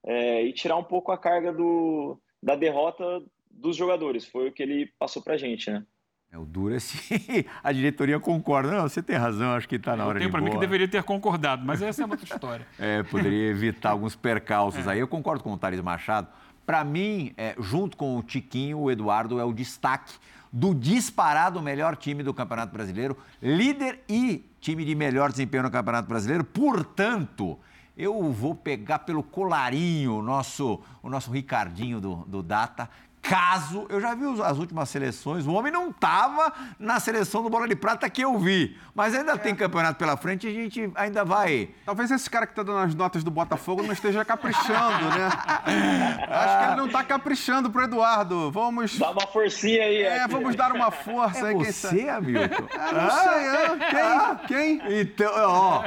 é, 0.04 0.42
e 0.42 0.52
tirar 0.52 0.76
um 0.76 0.84
pouco 0.84 1.10
a 1.10 1.18
carga 1.18 1.52
do, 1.52 2.18
da 2.42 2.54
derrota 2.54 3.22
dos 3.50 3.76
jogadores, 3.76 4.24
foi 4.24 4.48
o 4.48 4.52
que 4.52 4.62
ele 4.62 4.92
passou 4.98 5.22
para 5.22 5.34
a 5.34 5.38
gente, 5.38 5.70
né? 5.70 5.84
É, 6.30 6.38
o 6.38 6.44
duro 6.44 6.74
é 6.74 6.80
se 6.80 7.46
a 7.62 7.72
diretoria 7.72 8.18
concorda. 8.18 8.72
Não, 8.72 8.82
você 8.82 9.00
tem 9.00 9.16
razão, 9.16 9.52
acho 9.52 9.68
que 9.68 9.76
está 9.76 9.96
na 9.96 10.04
hora 10.04 10.16
eu 10.16 10.20
tenho 10.20 10.30
de 10.30 10.32
para 10.32 10.40
mim 10.40 10.50
que 10.50 10.58
deveria 10.58 10.88
ter 10.88 11.02
concordado, 11.04 11.64
mas 11.64 11.80
essa 11.80 12.02
é 12.02 12.06
outra 12.06 12.24
história. 12.24 12.66
é, 12.78 13.02
poderia 13.04 13.48
evitar 13.48 13.90
alguns 13.90 14.16
percalços 14.16 14.86
é. 14.86 14.90
aí. 14.90 14.98
Eu 14.98 15.06
concordo 15.06 15.44
com 15.44 15.52
o 15.52 15.56
Thales 15.56 15.80
Machado. 15.80 16.26
Para 16.66 16.82
mim, 16.82 17.32
é, 17.36 17.54
junto 17.60 17.96
com 17.96 18.16
o 18.16 18.22
Tiquinho, 18.22 18.80
o 18.80 18.90
Eduardo 18.90 19.38
é 19.38 19.44
o 19.44 19.52
destaque 19.52 20.14
do 20.52 20.74
disparado 20.74 21.60
melhor 21.60 21.96
time 21.96 22.22
do 22.22 22.32
Campeonato 22.32 22.72
Brasileiro, 22.72 23.16
líder 23.42 24.00
e 24.08 24.44
time 24.60 24.84
de 24.84 24.94
melhor 24.94 25.30
desempenho 25.30 25.64
no 25.64 25.70
Campeonato 25.70 26.08
Brasileiro. 26.08 26.42
Portanto, 26.42 27.58
eu 27.96 28.32
vou 28.32 28.54
pegar 28.54 29.00
pelo 29.00 29.22
colarinho 29.22 30.18
o 30.18 30.22
nosso, 30.22 30.80
o 31.02 31.08
nosso 31.08 31.30
Ricardinho 31.30 32.00
do, 32.00 32.16
do 32.26 32.42
Data 32.42 32.88
caso, 33.24 33.86
eu 33.88 33.98
já 34.00 34.14
vi 34.14 34.24
as 34.42 34.58
últimas 34.58 34.90
seleções, 34.90 35.46
o 35.46 35.52
homem 35.52 35.72
não 35.72 35.88
estava 35.88 36.52
na 36.78 37.00
seleção 37.00 37.42
do 37.42 37.48
Bola 37.48 37.66
de 37.66 37.74
Prata 37.74 38.08
que 38.10 38.20
eu 38.20 38.38
vi, 38.38 38.76
mas 38.94 39.14
ainda 39.14 39.32
é. 39.32 39.38
tem 39.38 39.54
campeonato 39.54 39.98
pela 39.98 40.14
frente 40.16 40.46
e 40.46 40.50
a 40.50 40.52
gente 40.52 40.92
ainda 40.94 41.24
vai. 41.24 41.70
Talvez 41.86 42.10
esse 42.10 42.28
cara 42.28 42.46
que 42.46 42.52
está 42.52 42.62
dando 42.62 42.78
as 42.80 42.94
notas 42.94 43.24
do 43.24 43.30
Botafogo 43.30 43.82
não 43.82 43.92
esteja 43.92 44.24
caprichando, 44.26 45.08
né? 45.08 45.28
Acho 46.28 46.58
que 46.58 46.64
ele 46.66 46.76
não 46.76 46.86
está 46.86 47.02
caprichando 47.02 47.70
pro 47.70 47.84
Eduardo. 47.84 48.52
Vamos. 48.52 48.98
Dá 48.98 49.10
uma 49.10 49.26
forcinha 49.26 49.84
aí. 49.84 50.02
É, 50.02 50.22
aqui. 50.22 50.32
vamos 50.32 50.54
dar 50.54 50.72
uma 50.72 50.90
força 50.90 51.46
é 51.46 51.48
aí. 51.48 51.54
Você, 51.54 51.88
quem 51.88 52.10
Hamilton? 52.10 52.68
É, 52.74 52.92
não 52.92 53.10
sei, 53.10 53.46
é. 53.46 53.90
Quem? 53.90 54.00
Ah, 54.00 54.40
quem? 54.46 55.00
Então, 55.00 55.32
ó. 55.34 55.82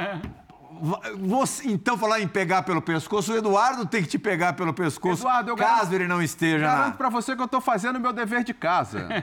Você, 1.18 1.68
então, 1.68 1.96
falar 1.98 2.20
em 2.20 2.28
pegar 2.28 2.62
pelo 2.62 2.80
pescoço, 2.80 3.32
o 3.32 3.36
Eduardo 3.36 3.86
tem 3.86 4.02
que 4.02 4.08
te 4.08 4.18
pegar 4.18 4.52
pelo 4.52 4.72
pescoço, 4.72 5.22
Eduardo, 5.22 5.56
caso 5.56 5.74
garanto, 5.74 5.92
ele 5.94 6.06
não 6.06 6.22
esteja 6.22 6.58
garanto 6.58 6.70
na... 6.70 6.78
Garanto 6.82 6.96
pra 6.96 7.08
você 7.08 7.36
que 7.36 7.42
eu 7.42 7.48
tô 7.48 7.60
fazendo 7.60 7.96
o 7.96 8.00
meu 8.00 8.12
dever 8.12 8.44
de 8.44 8.54
casa. 8.54 9.08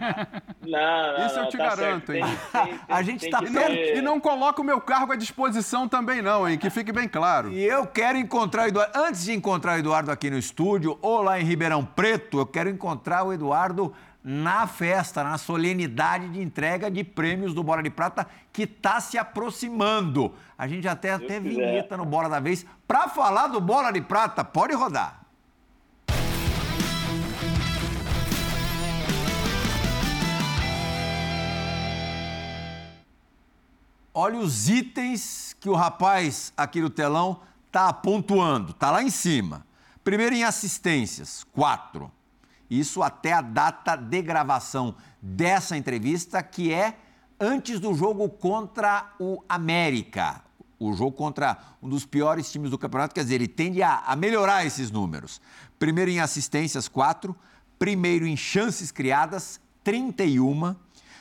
Não, 0.66 1.20
não, 1.20 1.28
Isso 1.28 1.38
eu 1.38 1.48
te 1.48 1.58
tá 1.60 1.76
garanto, 1.76 2.12
certo. 2.12 2.26
hein? 2.28 2.38
Tem, 2.52 2.66
tem, 2.66 2.80
a 2.90 3.02
gente 3.04 3.30
tá 3.30 3.40
e 3.44 3.50
não, 3.52 3.72
e 3.72 4.02
não 4.02 4.20
coloca 4.20 4.60
o 4.60 4.66
meu 4.66 4.82
cargo 4.82 5.14
à 5.14 5.16
disposição 5.16 5.88
também 5.88 6.24
não, 6.24 6.50
hein? 6.50 6.58
Que 6.58 6.72
fique 6.72 6.92
bem 6.92 7.08
claro. 7.08 7.52
E 7.52 7.64
eu 7.64 7.86
quero 7.86 8.18
encontrar 8.18 8.64
o 8.64 8.68
Eduardo... 8.70 8.92
Antes 8.98 9.26
de 9.26 9.34
encontrar 9.34 9.76
o 9.76 9.78
Eduardo 9.78 10.10
aqui 10.10 10.28
no 10.32 10.40
estúdio, 10.40 10.98
ou 11.04 11.22
lá 11.22 11.40
em 11.40 11.44
Ribeirão 11.44 11.86
Preto, 11.86 12.40
eu 12.40 12.48
quero 12.48 12.68
encontrar 12.68 13.24
o 13.24 13.32
Eduardo 13.32 13.94
na 14.28 14.66
festa, 14.66 15.24
na 15.24 15.38
solenidade 15.38 16.30
de 16.30 16.42
entrega 16.42 16.90
de 16.90 17.04
prêmios 17.04 17.54
do 17.54 17.62
Bola 17.62 17.84
de 17.84 17.92
Prata 17.92 18.26
que 18.52 18.64
está 18.64 19.00
se 19.00 19.20
aproximando. 19.20 20.34
A 20.58 20.68
gente 20.68 20.88
até 20.88 21.14
até 21.14 21.40
vinheta 21.40 21.96
no 21.96 22.06
Bola 22.06 22.28
da 22.28 22.40
Vez 22.40 22.66
para 22.88 23.08
falar 23.08 23.50
do 23.50 23.62
Bola 23.62 23.92
de 23.92 24.02
Prata. 24.02 24.44
Pode 24.44 24.74
rodar. 24.74 25.22
Olha 34.12 34.40
os 34.40 34.68
itens 34.68 35.56
que 35.60 35.70
o 35.70 35.76
rapaz 35.76 36.52
aqui 36.58 36.82
no 36.82 36.90
telão 36.90 37.42
está 37.68 37.94
pontuando. 37.94 38.72
Está 38.72 38.90
lá 38.90 39.04
em 39.04 39.12
cima. 39.12 39.68
Primeiro 40.04 40.34
em 40.34 40.44
assistências, 40.44 41.44
quatro. 41.52 42.12
Isso 42.70 43.04
até 43.04 43.34
a 43.34 43.42
data 43.42 43.96
de 43.96 44.22
gravação 44.22 44.96
dessa 45.22 45.78
entrevista, 45.78 46.42
que 46.42 46.74
é 46.74 46.98
antes 47.40 47.80
do 47.80 47.94
jogo 47.94 48.28
contra 48.30 49.14
o 49.20 49.44
América. 49.48 50.42
O 50.80 50.94
jogo 50.94 51.14
contra 51.14 51.58
um 51.82 51.88
dos 51.88 52.06
piores 52.06 52.52
times 52.52 52.70
do 52.70 52.78
campeonato, 52.78 53.16
quer 53.16 53.24
dizer, 53.24 53.36
ele 53.36 53.48
tende 53.48 53.82
a, 53.82 54.00
a 54.00 54.16
melhorar 54.16 54.66
esses 54.66 54.92
números. 54.92 55.40
Primeiro 55.80 56.12
em 56.12 56.20
assistências, 56.20 56.88
4. 56.88 57.36
Primeiro 57.80 58.26
em 58.26 58.36
chances 58.36 58.92
criadas, 58.92 59.60
31. 59.84 60.76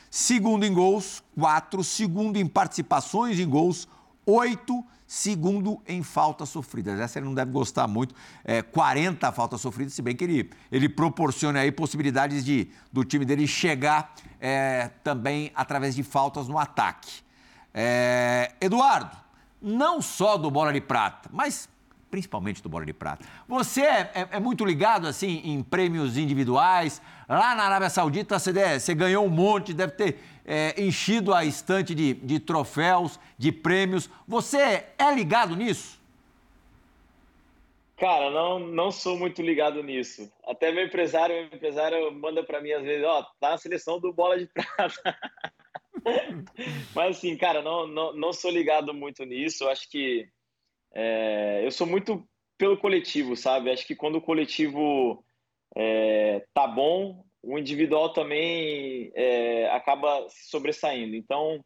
Segundo 0.09 0.65
em 0.65 0.73
gols, 0.73 1.23
4. 1.35 1.83
Segundo 1.83 2.37
em 2.37 2.45
participações 2.45 3.39
em 3.39 3.47
gols, 3.47 3.87
8 4.25 4.83
segundo 5.07 5.81
em 5.87 6.01
faltas 6.01 6.49
sofridas. 6.49 6.99
Essa 6.99 7.19
ele 7.19 7.25
não 7.25 7.33
deve 7.33 7.51
gostar 7.51 7.87
muito. 7.87 8.15
É, 8.43 8.61
40 8.61 9.31
faltas 9.31 9.61
sofridas, 9.61 9.93
se 9.93 10.01
bem 10.01 10.15
que 10.15 10.23
ele, 10.23 10.49
ele 10.71 10.89
proporciona 10.89 11.59
aí 11.59 11.71
possibilidades 11.71 12.43
de, 12.43 12.69
do 12.91 13.03
time 13.03 13.25
dele 13.25 13.47
chegar 13.47 14.13
é, 14.39 14.89
também 15.03 15.51
através 15.55 15.95
de 15.95 16.03
faltas 16.03 16.47
no 16.47 16.57
ataque. 16.57 17.23
É, 17.73 18.53
Eduardo, 18.59 19.15
não 19.61 20.01
só 20.01 20.37
do 20.37 20.49
Bola 20.49 20.71
de 20.73 20.81
Prata, 20.81 21.29
mas 21.31 21.69
principalmente 22.15 22.63
do 22.63 22.69
Bola 22.69 22.85
de 22.85 22.93
Prata. 22.93 23.25
Você 23.45 23.81
é, 23.81 24.11
é, 24.15 24.27
é, 24.31 24.39
muito 24.39 24.63
ligado 24.63 25.05
assim 25.05 25.41
em 25.43 25.61
prêmios 25.61 26.15
individuais. 26.15 27.01
Lá 27.27 27.53
na 27.53 27.63
Arábia 27.63 27.89
Saudita 27.89 28.39
você, 28.39 28.79
você 28.79 28.95
ganhou 28.95 29.25
um 29.25 29.29
monte, 29.29 29.73
deve 29.73 29.91
ter 29.91 30.19
é, 30.45 30.81
enchido 30.81 31.33
a 31.33 31.43
estante 31.43 31.93
de, 31.93 32.13
de 32.13 32.39
troféus, 32.39 33.19
de 33.37 33.51
prêmios. 33.51 34.09
Você 34.25 34.85
é 34.97 35.13
ligado 35.13 35.57
nisso? 35.57 35.99
Cara, 37.97 38.29
não, 38.29 38.59
não 38.59 38.91
sou 38.91 39.17
muito 39.17 39.41
ligado 39.41 39.83
nisso. 39.83 40.31
Até 40.47 40.71
meu 40.71 40.85
empresário, 40.85 41.35
meu 41.35 41.45
empresário 41.47 42.13
manda 42.13 42.45
para 42.45 42.61
mim 42.61 42.71
às 42.71 42.83
vezes, 42.83 43.05
ó, 43.05 43.19
oh, 43.19 43.23
tá 43.41 43.49
na 43.49 43.57
seleção 43.57 43.99
do 43.99 44.13
Bola 44.13 44.39
de 44.39 44.47
Prata. 44.47 45.17
Mas 46.95 47.17
assim, 47.17 47.35
cara, 47.35 47.61
não, 47.61 47.85
não, 47.85 48.13
não 48.13 48.31
sou 48.31 48.51
ligado 48.51 48.93
muito 48.93 49.25
nisso. 49.25 49.65
Eu 49.65 49.69
acho 49.69 49.89
que 49.89 50.29
é, 50.95 51.61
eu 51.65 51.71
sou 51.71 51.85
muito 51.85 52.27
pelo 52.57 52.77
coletivo, 52.77 53.35
sabe? 53.35 53.69
Acho 53.69 53.85
que 53.85 53.95
quando 53.95 54.15
o 54.15 54.21
coletivo 54.21 55.23
é, 55.75 56.45
tá 56.53 56.65
bom, 56.65 57.25
o 57.43 57.59
individual 57.59 58.13
também 58.13 59.11
é, 59.13 59.69
acaba 59.69 60.27
se 60.29 60.49
sobressaindo. 60.49 61.15
Então, 61.15 61.63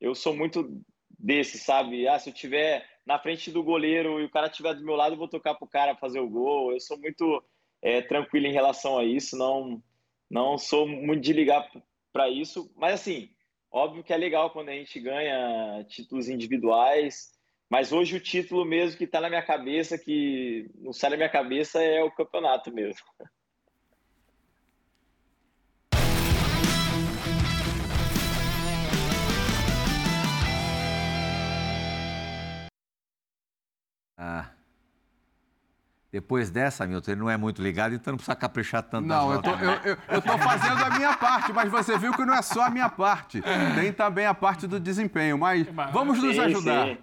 eu 0.00 0.14
sou 0.14 0.34
muito 0.34 0.82
desse, 1.18 1.58
sabe? 1.58 2.08
Ah, 2.08 2.18
se 2.18 2.30
eu 2.30 2.34
tiver 2.34 2.88
na 3.06 3.18
frente 3.18 3.50
do 3.50 3.62
goleiro 3.62 4.20
e 4.20 4.24
o 4.24 4.30
cara 4.30 4.46
estiver 4.46 4.74
do 4.74 4.84
meu 4.84 4.96
lado, 4.96 5.14
eu 5.14 5.18
vou 5.18 5.28
tocar 5.28 5.54
pro 5.54 5.68
cara 5.68 5.96
fazer 5.96 6.20
o 6.20 6.28
gol. 6.28 6.72
Eu 6.72 6.80
sou 6.80 6.98
muito 6.98 7.44
é, 7.82 8.00
tranquilo 8.00 8.46
em 8.46 8.52
relação 8.52 8.98
a 8.98 9.04
isso, 9.04 9.36
não, 9.36 9.82
não 10.30 10.56
sou 10.56 10.86
muito 10.88 11.20
de 11.20 11.32
ligar 11.32 11.70
para 12.12 12.28
isso. 12.30 12.72
Mas, 12.76 12.94
assim, 12.94 13.28
óbvio 13.70 14.02
que 14.02 14.12
é 14.12 14.16
legal 14.16 14.50
quando 14.50 14.70
a 14.70 14.74
gente 14.74 14.98
ganha 14.98 15.84
títulos 15.88 16.28
individuais. 16.28 17.38
Mas 17.70 17.92
hoje 17.92 18.16
o 18.16 18.20
título 18.20 18.64
mesmo 18.64 18.98
que 18.98 19.04
está 19.04 19.20
na 19.20 19.28
minha 19.28 19.42
cabeça, 19.42 19.96
que 19.96 20.68
não 20.80 20.92
sai 20.92 21.10
da 21.10 21.16
minha 21.16 21.28
cabeça, 21.28 21.80
é 21.80 22.02
o 22.02 22.10
campeonato 22.10 22.72
mesmo. 22.74 23.06
Ah. 34.16 34.59
Depois 36.12 36.50
dessa, 36.50 36.84
Milton, 36.88 37.12
ele 37.12 37.20
não 37.20 37.30
é 37.30 37.36
muito 37.36 37.62
ligado, 37.62 37.94
então 37.94 38.10
não 38.10 38.16
precisa 38.16 38.34
caprichar 38.34 38.82
tanto. 38.82 39.06
Não, 39.06 39.32
eu 39.32 39.40
tô, 39.40 39.50
eu, 39.50 39.70
eu, 39.84 39.98
eu 40.08 40.20
tô 40.20 40.36
fazendo 40.38 40.82
a 40.82 40.90
minha 40.90 41.16
parte, 41.16 41.52
mas 41.52 41.70
você 41.70 41.96
viu 41.96 42.12
que 42.12 42.24
não 42.24 42.34
é 42.34 42.42
só 42.42 42.64
a 42.64 42.70
minha 42.70 42.88
parte. 42.88 43.40
Tem 43.76 43.92
também 43.92 44.26
a 44.26 44.34
parte 44.34 44.66
do 44.66 44.80
desempenho, 44.80 45.38
mas 45.38 45.68
vamos 45.92 46.20
nos 46.20 46.36
ajudar. 46.36 46.88
Sim. 46.88 46.98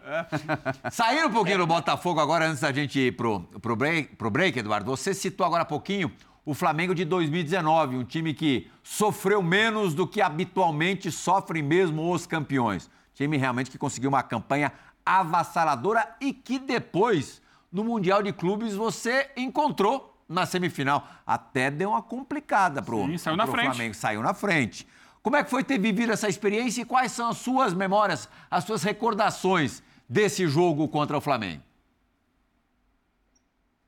Saindo 0.91 1.29
um 1.29 1.31
pouquinho 1.31 1.59
do 1.59 1.67
Botafogo 1.67 2.19
agora, 2.19 2.47
antes 2.47 2.59
da 2.59 2.71
gente 2.73 2.99
ir 2.99 3.15
pro, 3.15 3.39
pro, 3.61 3.77
break, 3.77 4.17
pro 4.17 4.29
break, 4.29 4.59
Eduardo, 4.59 4.91
você 4.91 5.13
citou 5.13 5.45
agora 5.45 5.61
há 5.63 5.65
pouquinho 5.65 6.11
o 6.45 6.53
Flamengo 6.53 6.93
de 6.93 7.05
2019, 7.05 7.95
um 7.95 8.03
time 8.03 8.33
que 8.33 8.69
sofreu 8.83 9.41
menos 9.41 9.93
do 9.93 10.05
que 10.05 10.21
habitualmente 10.21 11.11
sofrem 11.11 11.63
mesmo 11.63 12.11
os 12.11 12.25
campeões. 12.25 12.89
Time 13.13 13.37
realmente 13.37 13.71
que 13.71 13.77
conseguiu 13.77 14.09
uma 14.09 14.23
campanha 14.23 14.71
avassaladora 15.05 16.07
e 16.19 16.33
que 16.33 16.59
depois 16.59 17.41
no 17.71 17.83
Mundial 17.83 18.23
de 18.23 18.33
Clubes 18.33 18.75
você 18.75 19.29
encontrou 19.35 20.13
na 20.27 20.45
semifinal. 20.45 21.07
Até 21.25 21.71
deu 21.71 21.89
uma 21.89 22.01
complicada 22.01 22.81
pro, 22.81 23.05
Sim, 23.05 23.17
saiu 23.17 23.37
pro 23.37 23.45
na 23.45 23.51
frente. 23.51 23.75
Flamengo, 23.75 23.93
saiu 23.93 24.21
na 24.21 24.33
frente. 24.33 24.87
Como 25.21 25.35
é 25.35 25.43
que 25.43 25.49
foi 25.49 25.63
ter 25.63 25.79
vivido 25.79 26.11
essa 26.11 26.29
experiência 26.29 26.81
e 26.81 26.85
quais 26.85 27.11
são 27.11 27.29
as 27.29 27.37
suas 27.37 27.73
memórias, 27.73 28.29
as 28.49 28.63
suas 28.63 28.83
recordações 28.83 29.83
desse 30.07 30.47
jogo 30.47 30.87
contra 30.87 31.17
o 31.17 31.21
Flamengo? 31.21 31.63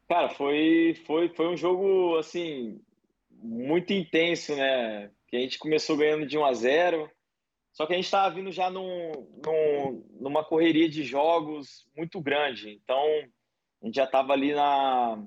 Cara, 0.07 0.30
foi, 0.30 0.99
foi, 1.05 1.30
foi 1.30 1.47
um 1.47 1.55
jogo, 1.55 2.17
assim, 2.17 2.82
muito 3.32 3.93
intenso, 3.93 4.55
né? 4.55 5.11
Que 5.27 5.38
a 5.38 5.39
gente 5.39 5.59
começou 5.59 5.95
ganhando 5.95 6.25
de 6.25 6.38
1 6.38 6.45
a 6.45 6.53
0 6.53 7.09
só 7.71 7.86
que 7.86 7.93
a 7.93 7.95
gente 7.95 8.05
estava 8.05 8.34
vindo 8.36 8.51
já 8.51 8.69
num, 8.69 9.11
num, 9.45 10.05
numa 10.19 10.43
correria 10.43 10.89
de 10.89 11.03
jogos 11.03 11.88
muito 11.95 12.19
grande. 12.19 12.71
Então, 12.71 13.01
a 13.82 13.86
gente 13.86 13.95
já 13.95 14.03
estava 14.03 14.34
ali 14.34 14.53
na, 14.53 15.23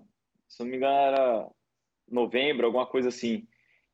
se 0.49 0.63
não 0.63 0.71
me 0.71 0.77
engano, 0.77 0.95
era 0.95 1.51
novembro, 2.09 2.67
alguma 2.67 2.87
coisa 2.87 3.09
assim. 3.09 3.47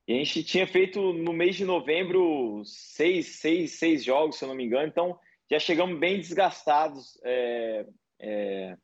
E 0.07 0.15
a 0.15 0.17
gente 0.17 0.43
tinha 0.43 0.67
feito 0.67 1.13
no 1.13 1.33
mês 1.33 1.55
de 1.57 1.65
novembro 1.65 2.63
seis, 2.65 3.39
seis, 3.41 3.73
seis 3.79 4.03
jogos, 4.03 4.37
se 4.37 4.45
eu 4.45 4.49
não 4.49 4.57
me 4.57 4.65
engano. 4.65 4.89
Então, 4.89 5.19
já 5.51 5.59
chegamos 5.59 5.99
bem 5.99 6.19
desgastados 6.19 7.19
é, 7.23 7.87
é, 8.19 8.77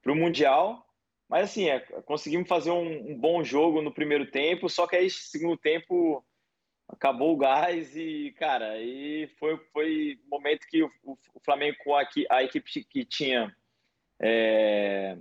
para 0.00 0.12
o 0.12 0.16
Mundial. 0.16 0.86
Mas, 1.28 1.50
assim, 1.50 1.68
é, 1.68 1.80
conseguimos 1.80 2.48
fazer 2.48 2.70
um, 2.70 3.10
um, 3.10 3.18
bom 3.18 3.44
jogo 3.44 3.82
no 3.82 3.92
primeiro 3.92 4.30
tempo. 4.30 4.68
Só 4.70 4.86
que 4.86 4.96
aí, 4.96 5.10
segundo 5.10 5.58
tempo, 5.58 6.24
acabou 6.88 7.34
o 7.34 7.36
gás 7.36 7.94
e, 7.94 8.32
cara, 8.38 8.70
aí 8.70 9.28
foi, 9.38 9.58
foi 9.72 10.18
momento 10.30 10.66
que 10.68 10.82
o, 10.82 10.90
o 11.04 11.40
Flamengo, 11.44 11.76
com 11.84 11.94
a, 11.94 12.08
a 12.30 12.42
equipe 12.42 12.84
que 12.84 13.04
tinha 13.04 13.54
é, 14.20 15.16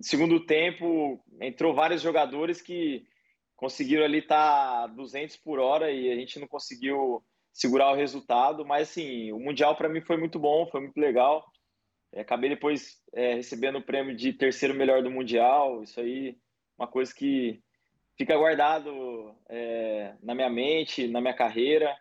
segundo 0.00 0.44
tempo, 0.44 1.22
entrou 1.40 1.74
vários 1.74 2.00
jogadores 2.00 2.62
que 2.62 3.04
conseguiram 3.56 4.04
ali 4.04 4.18
estar 4.18 4.82
tá 4.82 4.86
200 4.86 5.36
por 5.36 5.58
hora 5.58 5.90
e 5.90 6.10
a 6.10 6.16
gente 6.16 6.40
não 6.40 6.48
conseguiu 6.48 7.22
segurar 7.52 7.92
o 7.92 7.96
resultado, 7.96 8.64
mas 8.64 8.88
assim, 8.88 9.32
o 9.32 9.38
Mundial 9.38 9.76
para 9.76 9.88
mim 9.88 10.00
foi 10.00 10.16
muito 10.16 10.38
bom, 10.38 10.66
foi 10.66 10.80
muito 10.80 10.98
legal. 10.98 11.44
É, 12.12 12.22
acabei 12.22 12.48
depois 12.48 12.96
é, 13.12 13.34
recebendo 13.34 13.78
o 13.78 13.82
prêmio 13.84 14.16
de 14.16 14.32
terceiro 14.32 14.74
melhor 14.74 15.02
do 15.02 15.10
Mundial, 15.10 15.82
isso 15.82 16.00
aí, 16.00 16.36
uma 16.78 16.86
coisa 16.88 17.14
que 17.14 17.60
fica 18.16 18.36
guardado 18.36 19.34
é, 19.48 20.14
na 20.22 20.34
minha 20.34 20.48
mente, 20.48 21.06
na 21.06 21.20
minha 21.20 21.34
carreira. 21.34 21.94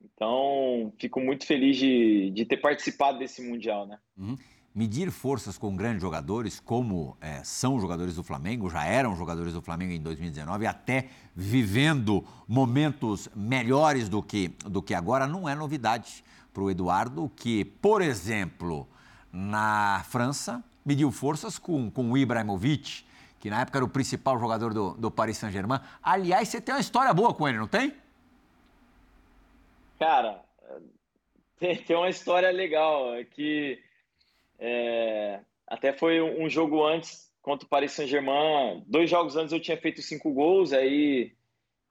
Então, 0.00 0.92
fico 0.98 1.20
muito 1.20 1.44
feliz 1.44 1.76
de, 1.76 2.30
de 2.30 2.44
ter 2.44 2.58
participado 2.58 3.18
desse 3.18 3.42
Mundial, 3.42 3.86
né? 3.86 3.98
Uhum 4.16 4.36
medir 4.74 5.10
forças 5.10 5.58
com 5.58 5.74
grandes 5.74 6.02
jogadores, 6.02 6.60
como 6.60 7.16
é, 7.20 7.42
são 7.42 7.80
jogadores 7.80 8.14
do 8.14 8.22
Flamengo, 8.22 8.70
já 8.70 8.84
eram 8.84 9.16
jogadores 9.16 9.52
do 9.52 9.62
Flamengo 9.62 9.92
em 9.92 10.00
2019, 10.00 10.66
até 10.66 11.08
vivendo 11.34 12.24
momentos 12.46 13.28
melhores 13.34 14.08
do 14.08 14.22
que, 14.22 14.48
do 14.64 14.82
que 14.82 14.94
agora, 14.94 15.26
não 15.26 15.48
é 15.48 15.54
novidade 15.54 16.24
para 16.52 16.62
o 16.62 16.70
Eduardo, 16.70 17.30
que, 17.34 17.64
por 17.64 18.02
exemplo, 18.02 18.88
na 19.32 20.04
França, 20.08 20.62
mediu 20.84 21.10
forças 21.10 21.58
com, 21.58 21.90
com 21.90 22.12
o 22.12 22.16
Ibrahimovic, 22.16 23.04
que 23.40 23.50
na 23.50 23.60
época 23.60 23.78
era 23.78 23.84
o 23.84 23.88
principal 23.88 24.38
jogador 24.38 24.74
do, 24.74 24.94
do 24.94 25.10
Paris 25.10 25.38
Saint-Germain. 25.38 25.80
Aliás, 26.02 26.48
você 26.48 26.60
tem 26.60 26.74
uma 26.74 26.80
história 26.80 27.12
boa 27.12 27.32
com 27.34 27.48
ele, 27.48 27.58
não 27.58 27.68
tem? 27.68 27.94
Cara, 29.98 30.40
tem, 31.58 31.76
tem 31.76 31.96
uma 31.96 32.08
história 32.08 32.50
legal, 32.50 33.14
é 33.14 33.24
que 33.24 33.80
é, 34.58 35.40
até 35.66 35.92
foi 35.92 36.20
um 36.20 36.48
jogo 36.48 36.84
antes 36.84 37.32
contra 37.42 37.66
o 37.66 37.68
Paris 37.68 37.92
Saint-Germain. 37.92 38.82
Dois 38.86 39.08
jogos 39.08 39.36
antes 39.36 39.52
eu 39.52 39.60
tinha 39.60 39.76
feito 39.76 40.02
cinco 40.02 40.32
gols, 40.32 40.72
aí, 40.72 41.32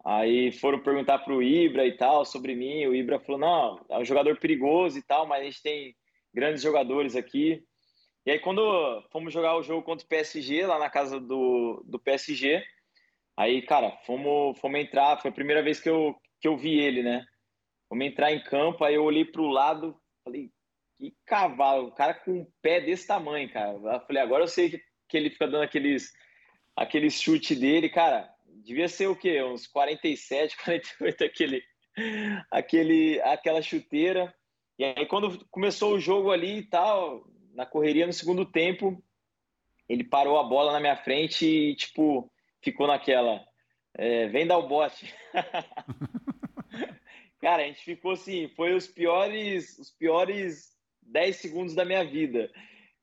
aí 0.03 0.51
foram 0.51 0.79
perguntar 0.79 1.19
para 1.19 1.33
o 1.33 1.41
Ibra 1.41 1.85
e 1.85 1.95
tal 1.95 2.25
sobre 2.25 2.55
mim. 2.55 2.85
O 2.85 2.95
Ibra 2.95 3.19
falou: 3.19 3.39
não, 3.39 3.85
é 3.89 3.97
um 3.97 4.05
jogador 4.05 4.37
perigoso 4.39 4.97
e 4.97 5.01
tal, 5.01 5.25
mas 5.25 5.41
a 5.41 5.43
gente 5.45 5.61
tem 5.61 5.95
grandes 6.33 6.61
jogadores 6.61 7.15
aqui. 7.15 7.63
E 8.25 8.31
aí, 8.31 8.39
quando 8.39 9.01
fomos 9.09 9.33
jogar 9.33 9.55
o 9.55 9.63
jogo 9.63 9.83
contra 9.83 10.05
o 10.05 10.09
PSG, 10.09 10.65
lá 10.65 10.77
na 10.77 10.89
casa 10.89 11.17
do, 11.17 11.81
do 11.87 11.97
PSG, 11.97 12.61
aí, 13.37 13.61
cara, 13.61 13.91
fomos, 14.05 14.59
fomos 14.59 14.79
entrar. 14.81 15.21
Foi 15.21 15.31
a 15.31 15.33
primeira 15.33 15.63
vez 15.63 15.79
que 15.79 15.89
eu, 15.89 16.13
que 16.41 16.47
eu 16.47 16.57
vi 16.57 16.77
ele, 16.77 17.01
né? 17.01 17.25
Fomos 17.87 18.05
entrar 18.05 18.33
em 18.33 18.43
campo, 18.43 18.83
aí 18.83 18.95
eu 18.95 19.03
olhei 19.05 19.23
para 19.23 19.41
o 19.41 19.47
lado, 19.47 19.97
falei, 20.25 20.51
que 20.97 21.15
cavalo, 21.25 21.87
o 21.87 21.91
cara 21.91 22.13
com 22.13 22.31
um 22.31 22.47
pé 22.61 22.81
desse 22.81 23.07
tamanho, 23.07 23.51
cara. 23.51 23.73
Eu 23.73 23.99
falei, 24.01 24.21
agora 24.21 24.43
eu 24.43 24.47
sei 24.47 24.69
que, 24.69 24.81
que 25.07 25.17
ele 25.17 25.29
fica 25.29 25.47
dando 25.47 25.63
aqueles, 25.63 26.11
aqueles 26.75 27.21
chute 27.21 27.55
dele, 27.55 27.89
cara, 27.89 28.29
devia 28.45 28.87
ser 28.87 29.07
o 29.07 29.15
quê? 29.15 29.41
Uns 29.43 29.67
47, 29.67 30.57
48, 30.57 31.23
aquele, 31.23 31.63
aquele, 32.51 33.21
aquela 33.21 33.61
chuteira. 33.61 34.33
E 34.77 34.83
aí, 34.83 35.05
quando 35.05 35.45
começou 35.49 35.93
o 35.93 35.99
jogo 35.99 36.31
ali 36.31 36.59
e 36.59 36.63
tal, 36.63 37.25
na 37.53 37.65
correria 37.65 38.05
no 38.05 38.13
segundo 38.13 38.45
tempo, 38.45 39.01
ele 39.87 40.03
parou 40.03 40.39
a 40.39 40.43
bola 40.43 40.71
na 40.71 40.79
minha 40.79 40.97
frente 40.97 41.45
e, 41.45 41.75
tipo, 41.75 42.31
ficou 42.61 42.87
naquela. 42.87 43.43
É, 43.95 44.27
vem 44.27 44.45
dar 44.45 44.57
o 44.57 44.67
bote. 44.67 45.13
Cara, 47.39 47.63
a 47.63 47.67
gente 47.67 47.83
ficou 47.83 48.11
assim, 48.11 48.49
foi 48.49 48.75
os 48.75 48.87
piores, 48.87 49.77
os 49.79 49.91
piores 49.91 50.76
10 51.07 51.35
segundos 51.35 51.75
da 51.75 51.85
minha 51.85 52.03
vida. 52.03 52.51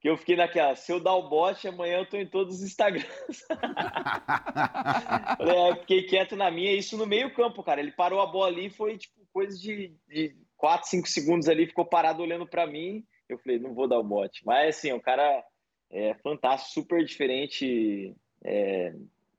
Que 0.00 0.10
eu 0.10 0.16
fiquei 0.16 0.36
naquela, 0.36 0.76
se 0.76 0.92
eu 0.92 1.00
dar 1.00 1.14
o 1.14 1.30
bote, 1.30 1.66
amanhã 1.66 1.98
eu 1.98 2.06
tô 2.06 2.18
em 2.18 2.26
todos 2.26 2.56
os 2.56 2.62
Instagrams. 2.62 3.08
é, 5.40 5.76
fiquei 5.76 6.02
quieto 6.02 6.36
na 6.36 6.50
minha, 6.50 6.74
isso 6.74 6.98
no 6.98 7.06
meio 7.06 7.34
campo, 7.34 7.62
cara. 7.62 7.80
Ele 7.80 7.90
parou 7.90 8.20
a 8.20 8.26
bola 8.26 8.48
ali, 8.48 8.68
foi 8.68 8.98
tipo 8.98 9.14
coisa 9.32 9.58
de, 9.58 9.96
de 10.06 10.36
4, 10.56 10.88
5 10.88 11.08
segundos 11.08 11.48
ali, 11.48 11.66
ficou 11.66 11.84
parado 11.84 12.22
olhando 12.22 12.46
para 12.46 12.66
mim. 12.66 13.04
Eu 13.28 13.38
falei, 13.38 13.58
não 13.58 13.74
vou 13.74 13.88
dar 13.88 13.98
o 13.98 14.04
bote. 14.04 14.44
Mas 14.44 14.76
assim, 14.76 14.92
o 14.92 15.00
cara 15.00 15.44
é 15.90 16.14
fantástico, 16.16 16.72
super 16.72 17.04
diferente. 17.04 18.14
É, 18.44 18.94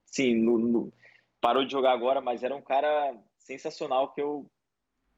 sim, 0.05 0.36
no, 0.36 0.57
no, 0.57 0.93
parou 1.39 1.63
de 1.63 1.72
jogar 1.72 1.91
agora, 1.91 2.22
mas 2.22 2.43
era 2.43 2.55
um 2.55 2.61
cara 2.61 3.16
sensacional 3.38 4.13
que 4.13 4.22
eu 4.22 4.49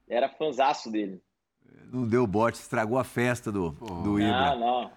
era 0.10 0.30
fanzaço 0.30 0.92
dele. 0.92 1.22
Não 1.92 2.08
deu 2.08 2.28
bote, 2.28 2.60
estragou 2.60 2.98
a 2.98 3.04
festa 3.04 3.52
do, 3.52 3.72
do 3.72 4.20
Ibra. 4.20 4.56
Não, 4.56 4.60
não. 4.60 4.92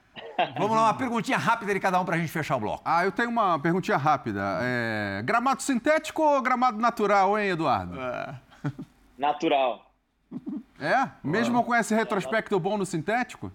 Vamos 0.58 0.76
lá, 0.76 0.84
uma 0.84 0.94
perguntinha 0.98 1.38
rápida 1.38 1.72
de 1.72 1.80
cada 1.80 2.00
um 2.00 2.04
para 2.04 2.16
a 2.16 2.18
gente 2.18 2.32
fechar 2.32 2.56
o 2.56 2.60
bloco. 2.60 2.82
Ah, 2.84 3.04
eu 3.04 3.12
tenho 3.12 3.28
uma 3.30 3.58
perguntinha 3.58 3.96
rápida. 3.96 4.40
É... 4.62 5.22
Gramado 5.24 5.62
sintético 5.62 6.22
ou 6.22 6.42
gramado 6.42 6.78
natural, 6.78 7.38
hein, 7.38 7.50
Eduardo? 7.50 7.98
É. 8.00 8.40
Natural. 9.16 9.90
É? 10.80 11.10
Mesmo 11.22 11.62
com 11.62 11.74
esse 11.74 11.94
retrospecto 11.94 12.58
bom 12.58 12.78
no 12.78 12.86
sintético? 12.86 13.52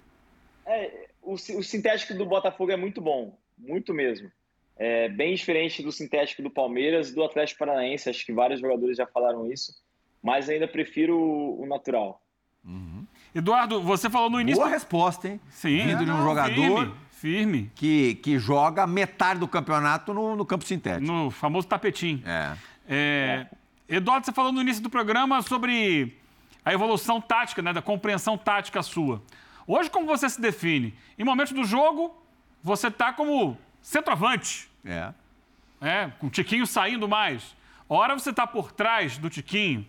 É, 0.66 1.08
o, 1.22 1.34
o 1.34 1.64
sintético 1.64 2.14
do 2.14 2.26
Botafogo 2.26 2.72
é 2.72 2.78
muito 2.78 3.02
bom, 3.02 3.36
muito 3.58 3.94
mesmo. 3.94 4.32
É 4.78 5.08
bem 5.10 5.34
diferente 5.34 5.82
do 5.82 5.92
sintético 5.92 6.44
do 6.44 6.52
Palmeiras 6.52 7.12
do 7.12 7.24
Atlético 7.24 7.60
Paranaense. 7.60 8.10
Acho 8.10 8.26
que 8.26 8.34
vários 8.34 8.60
jogadores 8.60 8.98
já 8.98 9.08
falaram 9.08 9.50
isso, 9.52 9.74
mas 10.22 10.50
ainda 10.50 10.68
prefiro 10.68 11.18
o, 11.18 11.64
o 11.64 11.66
natural. 11.66 12.22
Uhum. 12.64 13.05
Eduardo, 13.36 13.82
você 13.82 14.10
falou 14.10 14.30
no 14.30 14.40
início. 14.40 14.62
Boa 14.62 14.72
resposta, 14.72 15.28
hein? 15.28 15.42
Sim. 15.50 15.86
Vindo 15.86 16.06
de 16.06 16.12
um 16.12 16.24
jogador 16.24 16.56
firme, 16.56 16.94
firme. 17.12 17.72
Que, 17.76 18.16
que 18.16 18.40
joga 18.40 18.88
metade 18.88 19.42
do 19.42 19.48
campeonato 19.48 20.14
no, 20.14 20.38
no 20.38 20.46
campo 20.46 20.64
sintético. 20.64 21.06
No 21.06 21.30
famoso 21.30 21.68
tapetinho. 21.68 22.24
É. 22.26 22.58
é. 22.88 23.48
Eduardo, 23.90 24.26
você 24.26 24.32
falou 24.32 24.54
no 24.54 24.62
início 24.62 24.82
do 24.82 24.90
programa 24.90 25.42
sobre 25.42 26.18
a 26.64 26.74
evolução 26.74 27.20
tática, 27.20 27.62
né, 27.62 27.74
da 27.74 27.82
compreensão 27.82 28.38
tática 28.38 28.82
sua. 28.82 29.22
Hoje, 29.68 29.90
como 29.90 30.08
você 30.08 30.30
se 30.30 30.40
define? 30.40 30.94
Em 31.20 31.26
momentos 31.26 31.52
do 31.52 31.66
jogo, 31.66 32.16
você 32.64 32.88
está 32.88 33.12
como 33.12 33.58
centroavante. 33.82 34.70
É. 34.86 35.14
É, 35.82 36.10
com 36.20 36.28
o 36.28 36.30
Tiquinho 36.30 36.66
saindo 36.66 37.06
mais. 37.06 37.54
Ora, 37.90 38.18
você 38.18 38.30
está 38.30 38.48
por 38.48 38.72
trás 38.72 39.18
do 39.18 39.30
Tiquinho 39.30 39.86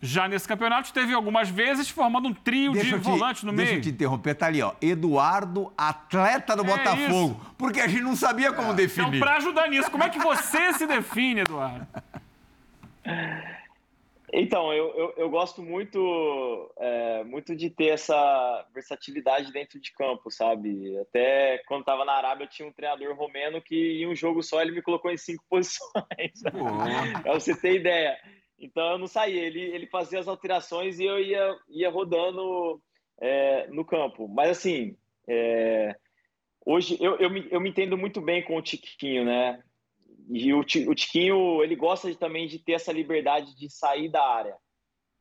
já 0.00 0.28
nesse 0.28 0.46
campeonato 0.46 0.92
teve 0.92 1.12
algumas 1.14 1.48
vezes 1.48 1.88
formando 1.88 2.28
um 2.28 2.34
trio 2.34 2.72
deixa 2.72 2.98
de 2.98 3.04
volantes 3.04 3.42
no 3.42 3.52
deixa 3.52 3.56
meio. 3.56 3.74
Deixa 3.76 3.88
eu 3.88 3.92
te 3.92 3.94
interromper, 3.94 4.34
tá 4.34 4.46
ali, 4.46 4.62
ó. 4.62 4.74
Eduardo, 4.80 5.72
atleta 5.76 6.54
do 6.54 6.62
é 6.62 6.66
Botafogo. 6.66 7.40
Isso. 7.40 7.54
Porque 7.56 7.80
a 7.80 7.88
gente 7.88 8.02
não 8.02 8.14
sabia 8.14 8.52
como 8.52 8.72
é. 8.72 8.74
definir. 8.74 9.08
Então, 9.08 9.20
para 9.20 9.36
ajudar 9.36 9.68
nisso, 9.68 9.90
como 9.90 10.04
é 10.04 10.10
que 10.10 10.18
você 10.18 10.72
se 10.74 10.86
define, 10.86 11.40
Eduardo? 11.40 11.86
Então, 14.32 14.72
eu, 14.72 14.92
eu, 14.94 15.14
eu 15.16 15.30
gosto 15.30 15.62
muito, 15.62 16.70
é, 16.78 17.24
muito 17.24 17.54
de 17.54 17.70
ter 17.70 17.86
essa 17.86 18.66
versatilidade 18.74 19.52
dentro 19.52 19.80
de 19.80 19.92
campo, 19.92 20.30
sabe? 20.30 20.98
Até 20.98 21.62
quando 21.66 21.80
estava 21.80 22.04
na 22.04 22.12
Arábia, 22.12 22.44
eu 22.44 22.48
tinha 22.48 22.68
um 22.68 22.72
treinador 22.72 23.14
romeno 23.16 23.62
que 23.62 24.02
em 24.02 24.06
um 24.06 24.14
jogo 24.14 24.42
só 24.42 24.60
ele 24.60 24.72
me 24.72 24.82
colocou 24.82 25.10
em 25.10 25.16
cinco 25.16 25.44
posições. 25.48 26.42
Para 27.22 27.32
você 27.32 27.54
ter 27.56 27.76
ideia. 27.76 28.18
Então 28.58 28.92
eu 28.92 28.98
não 28.98 29.06
saía, 29.06 29.42
ele, 29.42 29.60
ele 29.60 29.86
fazia 29.86 30.18
as 30.18 30.28
alterações 30.28 30.98
e 30.98 31.04
eu 31.04 31.18
ia, 31.18 31.56
ia 31.68 31.90
rodando 31.90 32.80
é, 33.20 33.66
no 33.68 33.84
campo. 33.84 34.28
Mas 34.28 34.50
assim, 34.50 34.96
é, 35.28 35.94
hoje 36.64 36.96
eu, 37.00 37.16
eu, 37.16 37.30
me, 37.30 37.46
eu 37.50 37.60
me 37.60 37.68
entendo 37.68 37.96
muito 37.96 38.20
bem 38.20 38.42
com 38.42 38.56
o 38.56 38.62
Tiquinho, 38.62 39.24
né? 39.24 39.62
E 40.28 40.52
o, 40.52 40.60
o 40.60 40.94
Tiquinho, 40.94 41.62
ele 41.62 41.76
gosta 41.76 42.10
de, 42.10 42.16
também 42.16 42.48
de 42.48 42.58
ter 42.58 42.72
essa 42.72 42.92
liberdade 42.92 43.56
de 43.56 43.70
sair 43.70 44.08
da 44.08 44.26
área. 44.26 44.56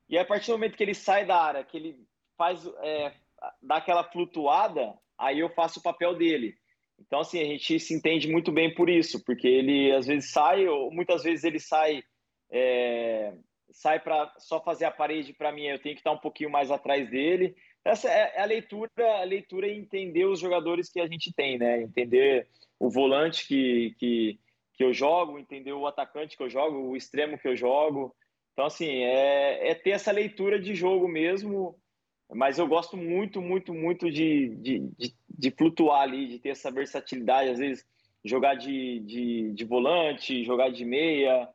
E 0.09 0.17
a 0.17 0.25
partir 0.25 0.47
do 0.47 0.53
momento 0.53 0.77
que 0.77 0.83
ele 0.83 0.95
sai 0.95 1.25
da 1.25 1.37
área, 1.37 1.63
que 1.63 1.77
ele 1.77 1.97
faz, 2.37 2.65
é, 2.81 3.13
dá 3.61 3.77
aquela 3.77 4.03
flutuada, 4.03 4.93
aí 5.17 5.39
eu 5.39 5.49
faço 5.49 5.79
o 5.79 5.83
papel 5.83 6.15
dele. 6.15 6.55
Então, 6.99 7.19
assim, 7.19 7.41
a 7.41 7.45
gente 7.45 7.79
se 7.79 7.93
entende 7.93 8.27
muito 8.27 8.51
bem 8.51 8.73
por 8.73 8.89
isso, 8.89 9.23
porque 9.25 9.47
ele 9.47 9.91
às 9.91 10.07
vezes 10.07 10.31
sai, 10.31 10.67
ou 10.67 10.91
muitas 10.91 11.23
vezes 11.23 11.43
ele 11.43 11.59
sai 11.59 12.01
é, 12.51 13.33
sai 13.71 13.99
para 13.99 14.33
só 14.37 14.61
fazer 14.61 14.85
a 14.85 14.91
parede 14.91 15.33
para 15.33 15.51
mim, 15.51 15.63
eu 15.65 15.79
tenho 15.79 15.95
que 15.95 16.01
estar 16.01 16.11
um 16.11 16.17
pouquinho 16.17 16.49
mais 16.49 16.71
atrás 16.71 17.09
dele. 17.09 17.55
Essa 17.83 18.09
é 18.09 18.41
a 18.41 18.45
leitura, 18.45 18.89
a 19.19 19.23
leitura 19.23 19.67
é 19.67 19.73
entender 19.73 20.25
os 20.25 20.39
jogadores 20.39 20.89
que 20.89 20.99
a 20.99 21.07
gente 21.07 21.31
tem, 21.33 21.57
né? 21.57 21.81
Entender 21.81 22.47
o 22.79 22.89
volante 22.89 23.47
que, 23.47 23.95
que, 23.99 24.39
que 24.73 24.83
eu 24.83 24.93
jogo, 24.93 25.37
entender 25.37 25.73
o 25.73 25.85
atacante 25.85 26.35
que 26.35 26.43
eu 26.43 26.49
jogo, 26.49 26.77
o 26.77 26.95
extremo 26.95 27.37
que 27.37 27.47
eu 27.47 27.55
jogo. 27.55 28.15
Então, 28.53 28.65
assim, 28.65 29.03
é, 29.03 29.69
é 29.69 29.75
ter 29.75 29.91
essa 29.91 30.11
leitura 30.11 30.59
de 30.59 30.73
jogo 30.73 31.07
mesmo, 31.07 31.77
mas 32.33 32.57
eu 32.57 32.67
gosto 32.67 32.97
muito, 32.97 33.41
muito, 33.41 33.73
muito 33.73 34.09
de, 34.09 34.55
de, 34.55 34.79
de, 34.97 35.15
de 35.29 35.51
flutuar 35.51 36.01
ali, 36.01 36.27
de 36.27 36.39
ter 36.39 36.49
essa 36.49 36.71
versatilidade, 36.71 37.49
às 37.49 37.59
vezes 37.59 37.85
jogar 38.23 38.55
de, 38.55 39.01
de, 39.01 39.51
de 39.53 39.65
volante, 39.65 40.43
jogar 40.43 40.69
de 40.69 40.83
meia, 40.83 41.47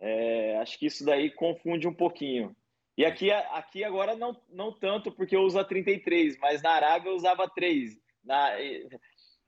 é, 0.00 0.58
acho 0.60 0.78
que 0.78 0.86
isso 0.86 1.04
daí 1.04 1.30
confunde 1.30 1.88
um 1.88 1.94
pouquinho. 1.94 2.54
E 2.96 3.04
aqui, 3.04 3.30
aqui 3.30 3.84
agora 3.84 4.16
não, 4.16 4.34
não 4.50 4.72
tanto, 4.72 5.12
porque 5.12 5.36
eu 5.36 5.42
uso 5.42 5.58
a 5.58 5.64
33, 5.64 6.38
mas 6.40 6.62
na 6.62 6.70
Arábia 6.70 7.10
eu 7.10 7.16
usava 7.16 7.48
3. 7.48 7.96
Na, 8.24 8.58
e, 8.58 8.88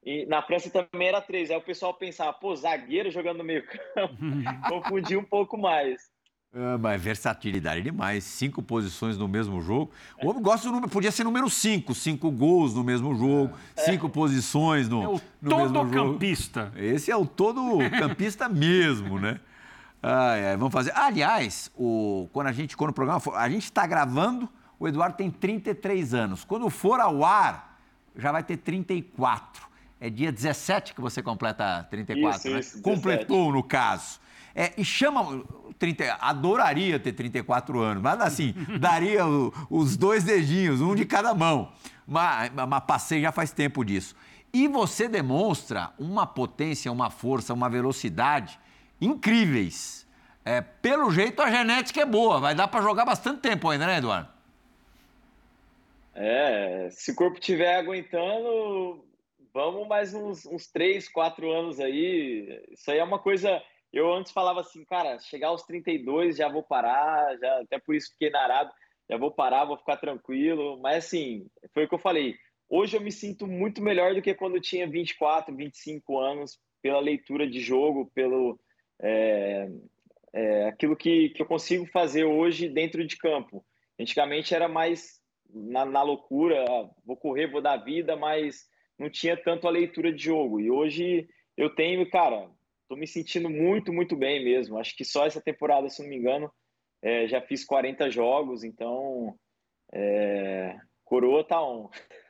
e 0.04 0.26
na 0.26 0.42
França 0.42 0.70
também 0.70 1.08
era 1.08 1.20
3. 1.20 1.50
Aí 1.50 1.56
o 1.56 1.62
pessoal 1.62 1.94
pensava, 1.94 2.32
pô, 2.34 2.54
zagueiro 2.54 3.10
jogando 3.10 3.38
no 3.38 3.44
meio 3.44 3.64
campo. 3.66 4.14
Confundia 4.68 5.18
um 5.18 5.24
pouco 5.24 5.56
mais. 5.56 6.10
Ah, 6.54 6.76
mas 6.78 7.00
versatilidade 7.00 7.82
demais. 7.82 8.24
Cinco 8.24 8.62
posições 8.62 9.16
no 9.16 9.26
mesmo 9.26 9.60
jogo. 9.62 9.90
O 10.22 10.28
homem 10.28 10.42
gosta 10.42 10.66
do 10.66 10.72
número, 10.72 10.90
podia 10.90 11.10
ser 11.10 11.24
número 11.24 11.48
cinco. 11.48 11.94
Cinco 11.94 12.30
gols 12.30 12.74
no 12.74 12.84
mesmo 12.84 13.14
jogo, 13.14 13.56
é. 13.76 13.82
cinco 13.82 14.10
posições 14.10 14.88
no, 14.88 15.02
é 15.02 15.08
o 15.08 15.20
no 15.40 15.56
mesmo 15.56 15.74
jogo. 15.74 15.90
todo 15.90 15.90
campista. 15.90 16.72
Esse 16.76 17.10
é 17.10 17.16
o 17.16 17.26
todo 17.26 17.78
campista 17.98 18.48
mesmo, 18.48 19.18
né? 19.18 19.40
Ai, 20.02 20.46
ai, 20.46 20.56
vamos 20.56 20.72
fazer. 20.72 20.92
Aliás, 20.94 21.70
o, 21.76 22.28
quando 22.32 22.46
a 22.46 22.52
gente, 22.52 22.76
quando 22.76 22.90
o 22.90 22.94
programa 22.94 23.20
for, 23.20 23.34
a 23.34 23.48
gente 23.48 23.64
está 23.64 23.86
gravando, 23.86 24.48
o 24.78 24.86
Eduardo 24.86 25.16
tem 25.16 25.30
33 25.30 26.14
anos. 26.14 26.44
Quando 26.44 26.70
for 26.70 27.00
ao 27.00 27.24
ar, 27.24 27.80
já 28.16 28.30
vai 28.30 28.42
ter 28.42 28.58
34. 28.58 29.66
É 30.00 30.08
dia 30.08 30.30
17 30.30 30.94
que 30.94 31.00
você 31.00 31.20
completa 31.20 31.84
34, 31.90 32.38
isso, 32.38 32.50
né? 32.50 32.60
Isso, 32.60 32.82
Completou, 32.82 33.52
no 33.52 33.62
caso. 33.62 34.20
É, 34.54 34.72
e 34.76 34.84
chama. 34.84 35.44
30, 35.78 36.18
adoraria 36.20 36.98
ter 36.98 37.12
34 37.12 37.80
anos, 37.80 38.02
mas 38.02 38.20
assim, 38.20 38.52
daria 38.80 39.24
o, 39.24 39.52
os 39.70 39.96
dois 39.96 40.24
dedinhos, 40.24 40.80
um 40.80 40.92
de 40.92 41.04
cada 41.04 41.32
mão. 41.34 41.70
Mas, 42.04 42.50
mas 42.52 42.84
passei 42.84 43.20
já 43.20 43.30
faz 43.30 43.52
tempo 43.52 43.84
disso. 43.84 44.16
E 44.52 44.66
você 44.66 45.06
demonstra 45.08 45.92
uma 45.96 46.26
potência, 46.26 46.90
uma 46.90 47.10
força, 47.10 47.54
uma 47.54 47.68
velocidade 47.68 48.58
incríveis. 49.00 50.06
É, 50.44 50.60
pelo 50.60 51.10
jeito, 51.10 51.42
a 51.42 51.50
genética 51.50 52.00
é 52.00 52.06
boa, 52.06 52.40
vai 52.40 52.54
dar 52.54 52.68
para 52.68 52.82
jogar 52.82 53.04
bastante 53.04 53.40
tempo 53.40 53.68
ainda, 53.68 53.86
né, 53.86 53.98
Eduardo? 53.98 54.28
É, 56.14 56.88
se 56.90 57.12
o 57.12 57.14
corpo 57.14 57.38
estiver 57.38 57.76
aguentando, 57.76 59.04
vamos 59.54 59.86
mais 59.86 60.14
uns, 60.14 60.46
uns 60.46 60.66
3, 60.66 61.08
4 61.08 61.50
anos 61.52 61.78
aí. 61.78 62.60
Isso 62.72 62.90
aí 62.90 62.98
é 62.98 63.04
uma 63.04 63.18
coisa. 63.18 63.62
Eu 63.92 64.12
antes 64.12 64.32
falava 64.32 64.60
assim, 64.60 64.84
cara, 64.84 65.18
chegar 65.20 65.48
aos 65.48 65.62
32 65.62 66.36
já 66.36 66.48
vou 66.48 66.62
parar, 66.62 67.36
já, 67.38 67.60
até 67.60 67.78
por 67.78 67.94
isso 67.94 68.12
fiquei 68.12 68.30
na 68.30 68.70
já 69.08 69.16
vou 69.16 69.30
parar, 69.30 69.64
vou 69.64 69.76
ficar 69.76 69.96
tranquilo. 69.96 70.78
Mas 70.80 71.04
assim, 71.06 71.46
foi 71.72 71.84
o 71.84 71.88
que 71.88 71.94
eu 71.94 72.00
falei. 72.00 72.34
Hoje 72.68 72.96
eu 72.96 73.00
me 73.00 73.12
sinto 73.12 73.46
muito 73.46 73.80
melhor 73.80 74.14
do 74.14 74.20
que 74.20 74.34
quando 74.34 74.56
eu 74.56 74.60
tinha 74.60 74.88
24, 74.88 75.54
25 75.54 76.18
anos, 76.18 76.58
pela 76.82 77.00
leitura 77.00 77.48
de 77.48 77.60
jogo, 77.60 78.10
pelo, 78.14 78.58
é, 79.00 79.68
é, 80.32 80.68
aquilo 80.68 80.96
que, 80.96 81.30
que 81.30 81.42
eu 81.42 81.46
consigo 81.46 81.86
fazer 81.86 82.24
hoje 82.24 82.68
dentro 82.68 83.06
de 83.06 83.16
campo. 83.16 83.64
Antigamente 83.98 84.54
era 84.54 84.68
mais 84.68 85.20
na, 85.52 85.84
na 85.84 86.02
loucura, 86.02 86.64
vou 87.04 87.16
correr, 87.16 87.46
vou 87.46 87.60
dar 87.60 87.78
vida, 87.78 88.16
mas 88.16 88.66
não 88.98 89.08
tinha 89.08 89.36
tanto 89.36 89.66
a 89.66 89.70
leitura 89.70 90.12
de 90.12 90.22
jogo. 90.22 90.60
E 90.60 90.70
hoje 90.70 91.28
eu 91.56 91.74
tenho, 91.74 92.08
cara, 92.10 92.50
tô 92.88 92.96
me 92.96 93.06
sentindo 93.06 93.48
muito, 93.48 93.92
muito 93.92 94.16
bem 94.16 94.44
mesmo. 94.44 94.78
Acho 94.78 94.96
que 94.96 95.04
só 95.04 95.26
essa 95.26 95.40
temporada, 95.40 95.88
se 95.88 96.02
não 96.02 96.08
me 96.08 96.16
engano, 96.16 96.50
é, 97.02 97.26
já 97.28 97.40
fiz 97.40 97.64
40 97.64 98.10
jogos, 98.10 98.64
então 98.64 99.34
é, 99.92 100.76
coroa 101.04 101.44
tá 101.44 101.62
on. 101.62 101.88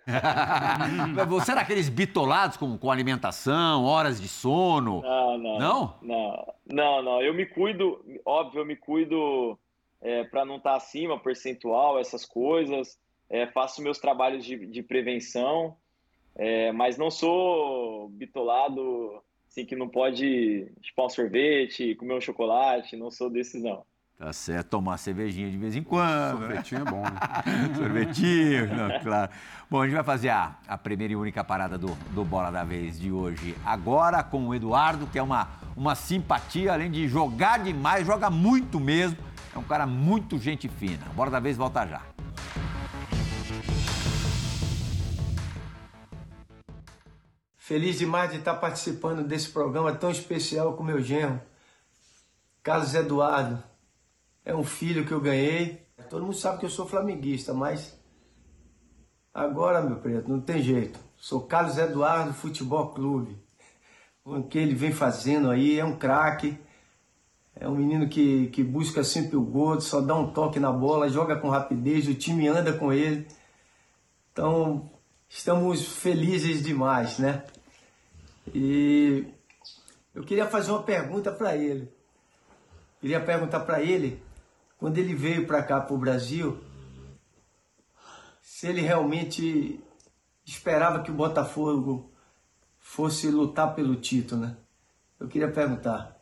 Você 1.28 1.52
era 1.52 1.60
aqueles 1.60 1.88
bitolados 1.88 2.56
com, 2.56 2.78
com 2.78 2.90
alimentação, 2.90 3.84
horas 3.84 4.20
de 4.20 4.28
sono? 4.28 5.02
Não, 5.02 5.38
não. 5.38 5.58
Não? 5.58 5.94
Não, 6.02 6.54
não, 6.66 7.02
não. 7.02 7.22
Eu 7.22 7.34
me 7.34 7.46
cuido, 7.46 8.04
óbvio, 8.24 8.60
eu 8.60 8.66
me 8.66 8.76
cuido 8.76 9.58
é, 10.00 10.24
para 10.24 10.44
não 10.44 10.56
estar 10.56 10.70
tá 10.70 10.76
acima, 10.76 11.18
percentual, 11.18 11.98
essas 11.98 12.24
coisas. 12.24 12.98
É, 13.28 13.46
faço 13.46 13.82
meus 13.82 13.98
trabalhos 13.98 14.44
de, 14.44 14.66
de 14.66 14.82
prevenção, 14.82 15.76
é, 16.34 16.72
mas 16.72 16.96
não 16.96 17.10
sou 17.10 18.08
bitolado, 18.08 19.22
assim, 19.50 19.66
que 19.66 19.76
não 19.76 19.88
pode 19.88 20.72
chupar 20.80 21.06
um 21.06 21.10
sorvete, 21.10 21.94
comer 21.96 22.14
um 22.14 22.20
chocolate, 22.20 22.96
não 22.96 23.10
sou 23.10 23.28
desses, 23.28 23.62
não. 23.62 23.84
Tá 24.18 24.32
certo, 24.32 24.70
tomar 24.70 24.96
cervejinha 24.96 25.48
de 25.48 25.56
vez 25.56 25.76
em 25.76 25.82
quando. 25.84 26.40
Sorvetinho 26.40 26.80
é 26.80 26.84
bom, 26.84 27.02
né? 27.02 27.20
Sorvetinho, 27.76 28.66
não, 28.74 29.00
claro. 29.00 29.30
Bom, 29.70 29.80
a 29.80 29.84
gente 29.86 29.94
vai 29.94 30.02
fazer 30.02 30.30
a, 30.30 30.56
a 30.66 30.76
primeira 30.76 31.12
e 31.12 31.16
única 31.16 31.44
parada 31.44 31.78
do, 31.78 31.94
do 32.10 32.24
Bola 32.24 32.50
da 32.50 32.64
Vez 32.64 32.98
de 32.98 33.12
hoje. 33.12 33.56
Agora 33.64 34.24
com 34.24 34.48
o 34.48 34.52
Eduardo, 34.56 35.06
que 35.06 35.20
é 35.20 35.22
uma, 35.22 35.46
uma 35.76 35.94
simpatia, 35.94 36.72
além 36.72 36.90
de 36.90 37.06
jogar 37.06 37.60
demais, 37.60 38.04
joga 38.04 38.28
muito 38.28 38.80
mesmo. 38.80 39.16
É 39.54 39.58
um 39.58 39.62
cara 39.62 39.86
muito 39.86 40.36
gente 40.36 40.68
fina. 40.68 41.06
Bola 41.14 41.30
da 41.30 41.38
Vez 41.38 41.56
volta 41.56 41.86
já. 41.86 42.02
Feliz 47.56 47.96
demais 47.96 48.32
de 48.32 48.38
estar 48.38 48.54
participando 48.54 49.22
desse 49.22 49.50
programa 49.50 49.94
tão 49.94 50.10
especial 50.10 50.72
com 50.72 50.82
meu 50.82 51.00
genro, 51.00 51.40
Carlos 52.64 52.92
Eduardo 52.96 53.62
é 54.48 54.54
um 54.54 54.64
filho 54.64 55.04
que 55.04 55.12
eu 55.12 55.20
ganhei. 55.20 55.86
Todo 56.08 56.24
mundo 56.24 56.34
sabe 56.34 56.58
que 56.58 56.64
eu 56.64 56.70
sou 56.70 56.88
flamenguista, 56.88 57.52
mas 57.52 57.94
agora, 59.32 59.82
meu 59.82 59.96
preto, 59.96 60.30
não 60.30 60.40
tem 60.40 60.62
jeito. 60.62 60.98
Sou 61.18 61.42
Carlos 61.42 61.76
Eduardo 61.76 62.32
Futebol 62.32 62.88
Clube. 62.94 63.38
O 64.24 64.42
que 64.42 64.58
ele 64.58 64.74
vem 64.74 64.90
fazendo 64.90 65.50
aí 65.50 65.78
é 65.78 65.84
um 65.84 65.98
craque. 65.98 66.58
É 67.54 67.68
um 67.68 67.74
menino 67.74 68.08
que, 68.08 68.46
que 68.46 68.64
busca 68.64 69.04
sempre 69.04 69.36
o 69.36 69.42
gol, 69.42 69.80
só 69.82 70.00
dá 70.00 70.14
um 70.14 70.32
toque 70.32 70.58
na 70.58 70.72
bola, 70.72 71.10
joga 71.10 71.36
com 71.36 71.50
rapidez, 71.50 72.08
o 72.08 72.14
time 72.14 72.48
anda 72.48 72.72
com 72.72 72.90
ele. 72.90 73.26
Então, 74.32 74.90
estamos 75.28 75.84
felizes 75.98 76.62
demais, 76.62 77.18
né? 77.18 77.44
E 78.54 79.26
eu 80.14 80.22
queria 80.22 80.46
fazer 80.46 80.70
uma 80.70 80.84
pergunta 80.84 81.30
para 81.30 81.54
ele. 81.54 81.92
Queria 83.00 83.20
perguntar 83.20 83.60
para 83.60 83.82
ele 83.82 84.26
quando 84.78 84.96
ele 84.98 85.14
veio 85.14 85.46
para 85.46 85.62
cá, 85.62 85.80
para 85.80 85.94
o 85.94 85.98
Brasil, 85.98 86.62
se 88.40 88.68
ele 88.68 88.80
realmente 88.80 89.80
esperava 90.46 91.02
que 91.02 91.10
o 91.10 91.14
Botafogo 91.14 92.10
fosse 92.78 93.28
lutar 93.28 93.74
pelo 93.74 93.96
título, 93.96 94.42
né? 94.42 94.56
Eu 95.18 95.28
queria 95.28 95.50
perguntar. 95.50 96.16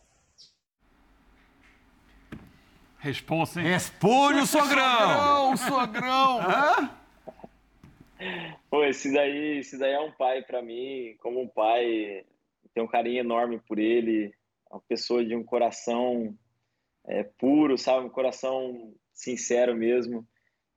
Responsa, 2.98 3.60
hein? 3.60 3.68
Responde 3.68 4.40
o 4.40 4.46
sogrão! 4.46 5.52
o 5.52 5.56
sogrão! 5.56 6.40
Hã? 6.40 6.90
Pô, 8.70 8.82
esse 8.84 9.12
daí, 9.12 9.58
esse 9.58 9.78
daí 9.78 9.92
é 9.92 10.00
um 10.00 10.10
pai 10.10 10.42
para 10.42 10.62
mim, 10.62 11.14
como 11.20 11.42
um 11.42 11.46
pai, 11.46 12.24
tenho 12.72 12.86
um 12.86 12.90
carinho 12.90 13.20
enorme 13.20 13.60
por 13.60 13.78
ele, 13.78 14.34
uma 14.70 14.80
pessoa 14.80 15.24
de 15.24 15.36
um 15.36 15.44
coração 15.44 16.36
é, 17.06 17.22
puro, 17.22 17.78
sabe? 17.78 18.06
Um 18.06 18.10
coração 18.10 18.92
sincero 19.12 19.76
mesmo. 19.76 20.26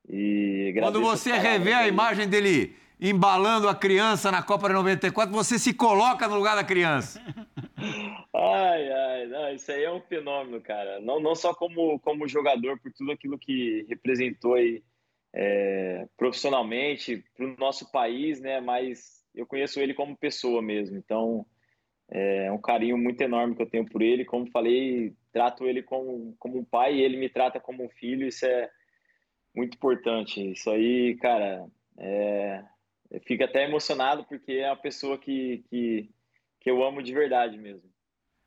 E 0.07 0.73
Quando 0.79 1.01
você 1.01 1.33
revê 1.33 1.73
a 1.73 1.87
imagem 1.87 2.27
dele 2.27 2.75
embalando 2.99 3.69
a 3.69 3.75
criança 3.75 4.31
na 4.31 4.43
Copa 4.43 4.67
de 4.67 4.73
94, 4.73 5.33
você 5.33 5.57
se 5.57 5.73
coloca 5.73 6.27
no 6.27 6.35
lugar 6.35 6.55
da 6.55 6.63
criança. 6.63 7.21
Ai, 8.31 8.91
ai, 8.91 9.27
não, 9.27 9.53
isso 9.53 9.71
aí 9.71 9.83
é 9.83 9.91
um 9.91 10.01
fenômeno, 10.01 10.61
cara. 10.61 10.99
Não, 10.99 11.19
não 11.19 11.33
só 11.33 11.53
como, 11.53 11.99
como 11.99 12.27
jogador, 12.27 12.79
por 12.79 12.91
tudo 12.93 13.11
aquilo 13.11 13.39
que 13.39 13.85
representou 13.89 14.53
aí 14.53 14.83
é, 15.33 16.07
profissionalmente 16.15 17.23
para 17.35 17.45
o 17.45 17.55
nosso 17.57 17.91
país, 17.91 18.39
né? 18.39 18.61
Mas 18.61 19.25
eu 19.33 19.45
conheço 19.45 19.79
ele 19.79 19.93
como 19.93 20.15
pessoa 20.15 20.61
mesmo. 20.61 20.97
Então, 20.97 21.45
é 22.11 22.51
um 22.51 22.59
carinho 22.59 22.97
muito 22.97 23.19
enorme 23.21 23.55
que 23.55 23.61
eu 23.61 23.69
tenho 23.69 23.85
por 23.85 24.01
ele. 24.01 24.25
Como 24.25 24.49
falei, 24.51 25.13
trato 25.31 25.65
ele 25.65 25.83
como, 25.83 26.35
como 26.39 26.57
um 26.57 26.63
pai 26.63 26.95
e 26.95 27.01
ele 27.01 27.17
me 27.17 27.29
trata 27.29 27.59
como 27.59 27.83
um 27.83 27.89
filho. 27.89 28.27
Isso 28.27 28.45
é 28.45 28.69
muito 29.55 29.75
importante. 29.75 30.51
Isso 30.51 30.69
aí, 30.69 31.15
cara, 31.15 31.65
é... 31.97 32.63
fica 33.25 33.45
até 33.45 33.63
emocionado 33.63 34.23
porque 34.25 34.53
é 34.53 34.67
uma 34.67 34.77
pessoa 34.77 35.17
que, 35.17 35.63
que, 35.69 36.09
que 36.59 36.69
eu 36.69 36.83
amo 36.83 37.01
de 37.01 37.13
verdade 37.13 37.57
mesmo. 37.57 37.89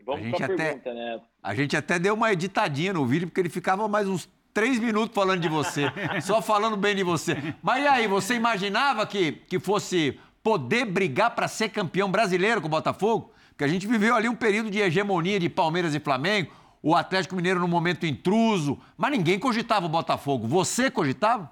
Vamos 0.04 0.30
para 0.30 0.46
a 0.46 0.48
pergunta, 0.48 0.90
até, 0.90 0.94
né? 0.94 1.20
A 1.42 1.54
gente 1.54 1.76
até 1.76 1.98
deu 1.98 2.14
uma 2.14 2.32
editadinha 2.32 2.92
no 2.92 3.06
vídeo 3.06 3.28
porque 3.28 3.40
ele 3.40 3.48
ficava 3.48 3.86
mais 3.86 4.08
uns 4.08 4.28
três 4.52 4.78
minutos 4.78 5.14
falando 5.14 5.40
de 5.40 5.48
você, 5.48 5.84
só 6.22 6.42
falando 6.42 6.76
bem 6.76 6.94
de 6.94 7.02
você. 7.02 7.36
Mas 7.62 7.84
e 7.84 7.86
aí, 7.86 8.06
você 8.06 8.34
imaginava 8.34 9.06
que, 9.06 9.32
que 9.32 9.58
fosse 9.58 10.18
poder 10.42 10.84
brigar 10.84 11.34
para 11.34 11.48
ser 11.48 11.68
campeão 11.68 12.10
brasileiro 12.10 12.60
com 12.60 12.66
o 12.66 12.70
Botafogo? 12.70 13.32
Porque 13.50 13.64
a 13.64 13.68
gente 13.68 13.86
viveu 13.86 14.14
ali 14.14 14.28
um 14.28 14.34
período 14.34 14.70
de 14.70 14.80
hegemonia 14.80 15.38
de 15.38 15.48
Palmeiras 15.48 15.94
e 15.94 16.00
Flamengo, 16.00 16.50
o 16.82 16.94
Atlético 16.94 17.36
Mineiro 17.36 17.60
no 17.60 17.68
momento 17.68 18.04
intruso, 18.04 18.80
mas 18.96 19.12
ninguém 19.12 19.38
cogitava 19.38 19.86
o 19.86 19.88
Botafogo. 19.88 20.48
Você 20.48 20.90
cogitava? 20.90 21.50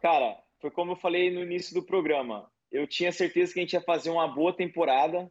Cara, 0.00 0.38
foi 0.60 0.70
como 0.70 0.92
eu 0.92 0.96
falei 0.96 1.30
no 1.30 1.42
início 1.42 1.74
do 1.74 1.82
programa. 1.82 2.48
Eu 2.70 2.86
tinha 2.86 3.10
certeza 3.10 3.52
que 3.52 3.58
a 3.58 3.62
gente 3.62 3.72
ia 3.72 3.80
fazer 3.80 4.10
uma 4.10 4.28
boa 4.28 4.52
temporada 4.52 5.30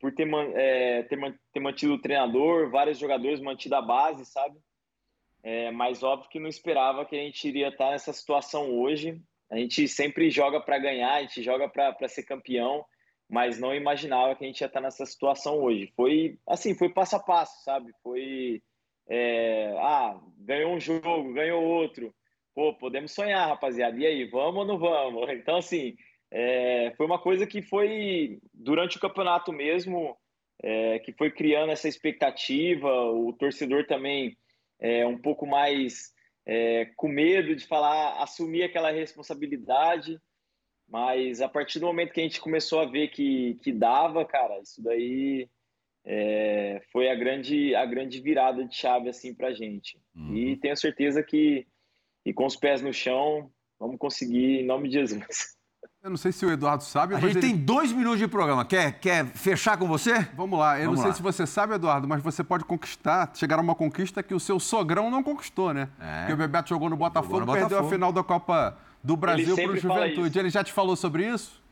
por 0.00 0.12
ter, 0.12 0.28
é, 0.54 1.04
ter, 1.04 1.18
ter 1.52 1.60
mantido 1.60 1.94
o 1.94 2.00
treinador, 2.00 2.68
vários 2.68 2.98
jogadores 2.98 3.40
mantido 3.40 3.76
a 3.76 3.80
base, 3.80 4.26
sabe? 4.26 4.58
É, 5.42 5.70
mas 5.70 6.02
óbvio 6.02 6.28
que 6.28 6.40
não 6.40 6.48
esperava 6.48 7.04
que 7.04 7.14
a 7.14 7.20
gente 7.20 7.46
iria 7.46 7.68
estar 7.68 7.90
nessa 7.90 8.12
situação 8.12 8.70
hoje. 8.76 9.22
A 9.50 9.56
gente 9.56 9.86
sempre 9.86 10.30
joga 10.30 10.60
para 10.60 10.78
ganhar, 10.78 11.14
a 11.14 11.20
gente 11.20 11.42
joga 11.42 11.68
para 11.68 12.08
ser 12.08 12.24
campeão 12.24 12.84
mas 13.28 13.58
não 13.58 13.74
imaginava 13.74 14.34
que 14.34 14.44
a 14.44 14.46
gente 14.46 14.60
ia 14.60 14.66
estar 14.66 14.80
nessa 14.80 15.06
situação 15.06 15.62
hoje. 15.62 15.92
Foi 15.96 16.38
assim, 16.46 16.74
foi 16.74 16.88
passo 16.88 17.16
a 17.16 17.20
passo, 17.20 17.64
sabe? 17.64 17.92
Foi 18.02 18.62
é, 19.08 19.74
ah, 19.78 20.18
ganhou 20.38 20.74
um 20.74 20.80
jogo, 20.80 21.32
ganhou 21.32 21.62
outro. 21.62 22.14
Pô, 22.54 22.72
podemos 22.74 23.12
sonhar, 23.12 23.48
rapaziada. 23.48 23.98
E 23.98 24.06
aí, 24.06 24.24
vamos 24.26 24.60
ou 24.60 24.66
não 24.66 24.78
vamos? 24.78 25.28
Então, 25.34 25.56
assim, 25.56 25.96
é, 26.30 26.92
foi 26.96 27.06
uma 27.06 27.18
coisa 27.18 27.46
que 27.46 27.62
foi 27.62 28.38
durante 28.52 28.96
o 28.96 29.00
campeonato 29.00 29.52
mesmo, 29.52 30.16
é, 30.62 30.98
que 31.00 31.12
foi 31.12 31.30
criando 31.30 31.72
essa 31.72 31.88
expectativa. 31.88 32.88
O 33.10 33.32
torcedor 33.32 33.86
também 33.86 34.36
é 34.80 35.06
um 35.06 35.18
pouco 35.18 35.46
mais 35.46 36.12
é, 36.46 36.86
com 36.96 37.08
medo 37.08 37.54
de 37.54 37.66
falar, 37.66 38.22
assumir 38.22 38.62
aquela 38.62 38.90
responsabilidade. 38.90 40.18
Mas 40.88 41.40
a 41.40 41.48
partir 41.48 41.78
do 41.78 41.86
momento 41.86 42.12
que 42.12 42.20
a 42.20 42.24
gente 42.24 42.40
começou 42.40 42.80
a 42.80 42.86
ver 42.86 43.08
que, 43.08 43.58
que 43.62 43.72
dava, 43.72 44.24
cara, 44.24 44.60
isso 44.60 44.82
daí 44.82 45.48
é, 46.04 46.82
foi 46.92 47.08
a 47.08 47.14
grande, 47.14 47.74
a 47.74 47.86
grande 47.86 48.20
virada 48.20 48.64
de 48.64 48.74
chave 48.74 49.08
assim 49.08 49.34
pra 49.34 49.52
gente. 49.52 49.98
Uhum. 50.14 50.34
E 50.34 50.56
tenho 50.56 50.76
certeza 50.76 51.22
que 51.22 51.66
e 52.24 52.32
com 52.32 52.46
os 52.46 52.56
pés 52.56 52.80
no 52.80 52.92
chão, 52.92 53.50
vamos 53.78 53.98
conseguir 53.98 54.60
em 54.60 54.66
nome 54.66 54.88
de 54.88 54.94
Jesus. 54.94 55.54
Eu 56.02 56.10
não 56.10 56.16
sei 56.18 56.32
se 56.32 56.44
o 56.44 56.50
Eduardo 56.50 56.84
sabe. 56.84 57.14
A 57.14 57.20
gente 57.20 57.38
ele... 57.38 57.40
tem 57.40 57.56
dois 57.56 57.90
minutos 57.90 58.18
de 58.18 58.28
programa. 58.28 58.62
Quer, 58.64 58.98
quer 59.00 59.24
fechar 59.26 59.78
com 59.78 59.86
você? 59.86 60.20
Vamos 60.36 60.58
lá. 60.58 60.78
Eu 60.78 60.84
Vamos 60.84 60.96
não 60.96 61.02
sei 61.02 61.10
lá. 61.10 61.14
se 61.14 61.22
você 61.22 61.46
sabe, 61.46 61.74
Eduardo, 61.74 62.06
mas 62.06 62.22
você 62.22 62.44
pode 62.44 62.64
conquistar, 62.64 63.30
chegar 63.34 63.58
a 63.58 63.62
uma 63.62 63.74
conquista 63.74 64.22
que 64.22 64.34
o 64.34 64.40
seu 64.40 64.60
sogrão 64.60 65.10
não 65.10 65.22
conquistou, 65.22 65.72
né? 65.72 65.88
É. 65.98 66.20
Porque 66.20 66.32
o 66.34 66.36
Bebeto 66.36 66.68
jogou 66.68 66.90
no 66.90 66.96
Botafogo, 66.96 67.38
jogou 67.38 67.46
no 67.46 67.52
perdeu 67.52 67.68
Botafogo. 67.68 67.88
a 67.88 67.90
final 67.90 68.12
da 68.12 68.22
Copa 68.22 68.78
do 69.04 69.16
Brasil 69.16 69.54
para 69.54 69.72
o 69.72 69.76
Juventude. 69.76 70.38
Ele 70.38 70.48
já 70.48 70.64
te 70.64 70.72
falou 70.72 70.96
sobre 70.96 71.28
isso? 71.28 71.62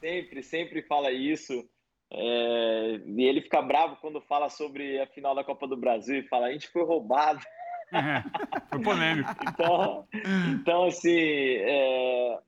Sempre, 0.00 0.42
sempre 0.42 0.82
fala 0.82 1.12
isso. 1.12 1.68
É... 2.10 3.00
E 3.06 3.22
ele 3.24 3.42
fica 3.42 3.60
bravo 3.60 3.96
quando 4.00 4.22
fala 4.22 4.48
sobre 4.48 4.98
a 4.98 5.06
final 5.06 5.34
da 5.34 5.44
Copa 5.44 5.68
do 5.68 5.76
Brasil 5.76 6.16
e 6.16 6.28
fala: 6.28 6.46
a 6.46 6.52
gente 6.52 6.68
foi 6.68 6.82
roubado. 6.82 7.40
É, 7.94 8.24
foi 8.70 8.80
polêmico. 8.80 9.28
então, 9.52 10.08
então, 10.50 10.84
assim, 10.86 11.10
é... 11.14 12.38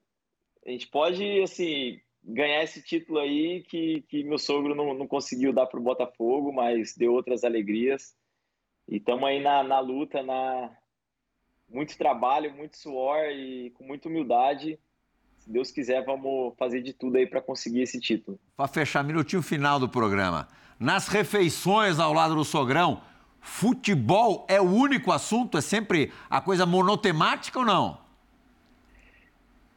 a 0.65 0.71
gente 0.71 0.87
pode 0.87 1.39
assim, 1.43 2.01
ganhar 2.23 2.63
esse 2.63 2.81
título 2.81 3.19
aí 3.19 3.61
que, 3.61 4.01
que 4.09 4.23
meu 4.23 4.39
sogro 4.39 4.73
não, 4.73 4.95
não 4.95 5.07
conseguiu 5.07 5.53
dar 5.53 5.67
para 5.67 5.79
o 5.79 5.83
Botafogo, 5.83 6.51
mas 6.51 6.95
deu 6.97 7.13
outras 7.13 7.43
alegrias. 7.43 8.15
E 8.89 8.97
estamos 8.97 9.23
aí 9.23 9.39
na, 9.39 9.61
na 9.61 9.79
luta, 9.79 10.23
na, 10.23 10.75
muito 11.69 11.97
trabalho, 11.97 12.53
muito 12.53 12.77
suor 12.77 13.25
e 13.31 13.71
com 13.71 13.83
muita 13.83 14.07
humildade. 14.07 14.79
Se 15.39 15.51
Deus 15.51 15.71
quiser, 15.71 16.03
vamos 16.03 16.53
fazer 16.57 16.81
de 16.81 16.93
tudo 16.93 17.17
aí 17.17 17.27
para 17.27 17.41
conseguir 17.41 17.81
esse 17.81 17.99
título. 17.99 18.39
Para 18.55 18.67
fechar, 18.67 19.03
minutinho 19.03 19.41
final 19.41 19.79
do 19.79 19.87
programa. 19.89 20.47
nas 20.79 21.07
refeições 21.07 21.99
ao 21.99 22.11
lado 22.13 22.35
do 22.35 22.43
sogrão, 22.43 23.01
futebol 23.39 24.45
é 24.49 24.59
o 24.59 24.65
único 24.65 25.11
assunto? 25.11 25.57
É 25.57 25.61
sempre 25.61 26.11
a 26.29 26.41
coisa 26.41 26.65
monotemática 26.65 27.59
ou 27.59 27.65
não? 27.65 28.03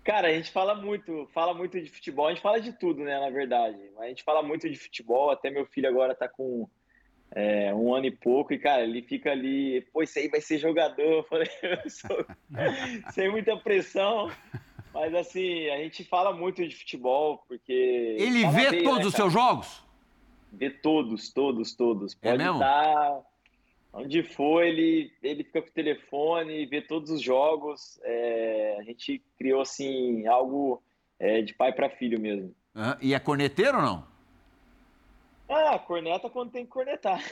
Cara, 0.03 0.29
a 0.29 0.33
gente 0.33 0.51
fala 0.51 0.75
muito, 0.75 1.29
fala 1.35 1.53
muito 1.53 1.79
de 1.79 1.91
futebol, 1.91 2.27
a 2.27 2.31
gente 2.31 2.41
fala 2.41 2.59
de 2.59 2.73
tudo, 2.73 3.05
né, 3.05 3.21
na 3.21 3.29
verdade. 3.29 3.79
A 3.99 4.07
gente 4.07 4.25
fala 4.25 4.43
muito 4.43 4.69
de 4.69 4.75
futebol, 4.75 5.31
até 5.31 5.51
meu 5.51 5.67
filho 5.67 5.87
agora 5.87 6.15
tá 6.15 6.27
com 6.27 6.67
é, 7.33 7.75
um 7.75 7.95
ano 7.95 8.07
e 8.07 8.11
pouco, 8.11 8.53
e, 8.53 8.59
cara, 8.59 8.83
ele 8.83 9.03
fica 9.03 9.31
ali, 9.31 9.81
pô, 9.93 10.03
isso 10.03 10.19
aí 10.19 10.29
vai 10.29 10.41
ser 10.41 10.59
jogador. 10.59 10.99
Eu 11.19 11.23
falei, 11.25 11.49
eu 11.63 11.91
sou... 11.91 12.27
sem 13.13 13.31
muita 13.31 13.57
pressão. 13.57 14.31
Mas 14.93 15.15
assim, 15.15 15.69
a 15.69 15.77
gente 15.79 16.03
fala 16.05 16.33
muito 16.33 16.67
de 16.67 16.75
futebol, 16.75 17.45
porque. 17.47 18.17
Ele 18.19 18.47
vê 18.49 18.71
bem, 18.71 18.83
todos 18.83 19.01
né, 19.01 19.07
os 19.07 19.15
seus 19.15 19.33
jogos? 19.33 19.85
Vê 20.51 20.71
todos, 20.71 21.33
todos, 21.33 21.75
todos. 21.75 22.17
É 22.23 22.31
Pode 22.31 22.43
é 22.43 22.51
estar 22.51 23.21
onde 23.93 24.23
for, 24.23 24.65
ele, 24.65 25.13
ele 25.23 25.45
fica 25.45 25.63
com 25.63 25.69
o 25.69 25.73
telefone, 25.73 26.67
vê 26.67 26.81
todos 26.81 27.11
os 27.11 27.21
jogos. 27.21 27.99
É, 28.03 28.77
a 28.79 28.83
gente 28.83 29.23
criou 29.37 29.61
assim 29.61 30.27
algo 30.27 30.83
é, 31.19 31.43
de 31.43 31.55
pai 31.55 31.73
para 31.73 31.91
filho 31.91 32.21
mesmo. 32.21 32.55
Ah, 32.75 32.97
e 33.01 33.15
é 33.15 33.19
corneteiro 33.19 33.77
ou 33.79 33.83
não? 33.83 34.18
Ah, 35.49 35.79
corneta 35.79 36.29
quando 36.29 36.51
tem 36.51 36.65
que 36.65 36.71
cornetar. 36.71 37.23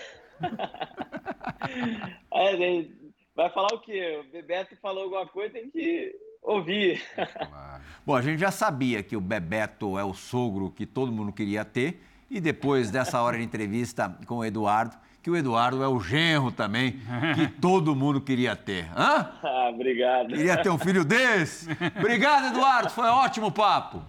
é, 2.32 2.86
vai 3.34 3.50
falar 3.50 3.74
o 3.74 3.80
quê? 3.80 4.20
O 4.20 4.32
Bebeto 4.32 4.76
falou 4.76 5.04
alguma 5.04 5.26
coisa, 5.26 5.54
tem 5.54 5.70
que 5.70 6.14
ouvir. 6.42 7.02
Bom, 8.06 8.14
a 8.16 8.22
gente 8.22 8.38
já 8.38 8.50
sabia 8.50 9.02
que 9.02 9.16
o 9.16 9.20
Bebeto 9.20 9.98
é 9.98 10.04
o 10.04 10.14
sogro 10.14 10.70
que 10.70 10.86
todo 10.86 11.12
mundo 11.12 11.32
queria 11.32 11.64
ter. 11.64 12.02
E 12.30 12.40
depois 12.40 12.90
dessa 12.90 13.20
hora 13.20 13.36
de 13.36 13.44
entrevista 13.44 14.16
com 14.26 14.38
o 14.38 14.44
Eduardo, 14.44 14.96
que 15.22 15.30
o 15.30 15.36
Eduardo 15.36 15.82
é 15.82 15.88
o 15.88 16.00
genro 16.00 16.50
também, 16.50 17.00
que 17.34 17.46
todo 17.60 17.94
mundo 17.94 18.20
queria 18.20 18.56
ter. 18.56 18.88
Hã? 18.96 19.30
Ah, 19.42 19.70
obrigado. 19.72 20.28
Queria 20.28 20.60
ter 20.60 20.70
um 20.70 20.78
filho 20.78 21.04
desse? 21.04 21.68
Obrigado, 21.98 22.46
Eduardo. 22.46 22.90
Foi 22.90 23.04
um 23.04 23.14
ótimo 23.14 23.52
papo. 23.52 24.02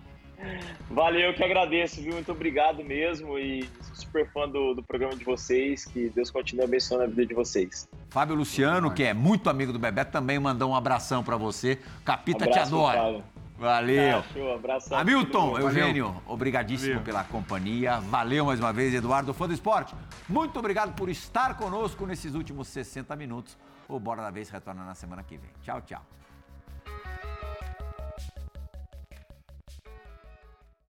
Valeu, 0.90 1.34
que 1.34 1.44
agradeço, 1.44 2.02
viu? 2.02 2.14
Muito 2.14 2.32
obrigado 2.32 2.84
mesmo 2.84 3.38
e 3.38 3.64
sou 3.82 3.96
super 3.96 4.32
fã 4.32 4.48
do, 4.48 4.76
do 4.76 4.84
programa 4.84 5.16
de 5.16 5.24
vocês. 5.24 5.86
Que 5.86 6.10
Deus 6.10 6.32
continue 6.32 6.66
abençoando 6.66 7.04
a 7.04 7.08
vida 7.08 7.26
de 7.26 7.34
vocês. 7.34 7.88
Fábio 8.10 8.36
Luciano, 8.36 8.94
que 8.94 9.04
é 9.04 9.14
muito 9.14 9.50
amigo 9.50 9.74
do 9.74 9.80
Bebeto, 9.80 10.12
também 10.12 10.40
mandou 10.40 10.72
um 10.72 10.76
abração 10.76 11.24
para 11.24 11.38
você. 11.38 11.80
Capita 12.06 12.48
um 12.48 12.52
te 12.52 12.60
adora. 12.60 12.98
Fábio. 12.98 13.24
Valeu. 13.58 14.18
Ah, 14.20 14.56
abraço. 14.56 14.94
Hamilton, 14.94 15.58
Eugênio, 15.58 16.22
obrigadíssimo 16.28 16.92
Valeu. 16.92 17.06
pela 17.06 17.24
companhia. 17.24 18.00
Valeu 18.02 18.46
mais 18.46 18.60
uma 18.60 18.72
vez, 18.72 18.94
Eduardo, 18.94 19.34
fã 19.34 19.48
do 19.48 19.54
esporte. 19.54 19.96
Muito 20.30 20.60
obrigado 20.60 20.94
por 20.94 21.10
estar 21.10 21.58
conosco 21.58 22.06
nesses 22.06 22.36
últimos 22.36 22.68
60 22.68 23.16
minutos. 23.16 23.58
O 23.88 24.00
Bora 24.00 24.22
da 24.22 24.30
Vez 24.30 24.50
retorna 24.50 24.86
na 24.86 24.94
semana 24.94 25.24
que 25.24 25.38
vem. 25.38 25.50
Tchau, 25.64 25.82
tchau. 25.82 26.06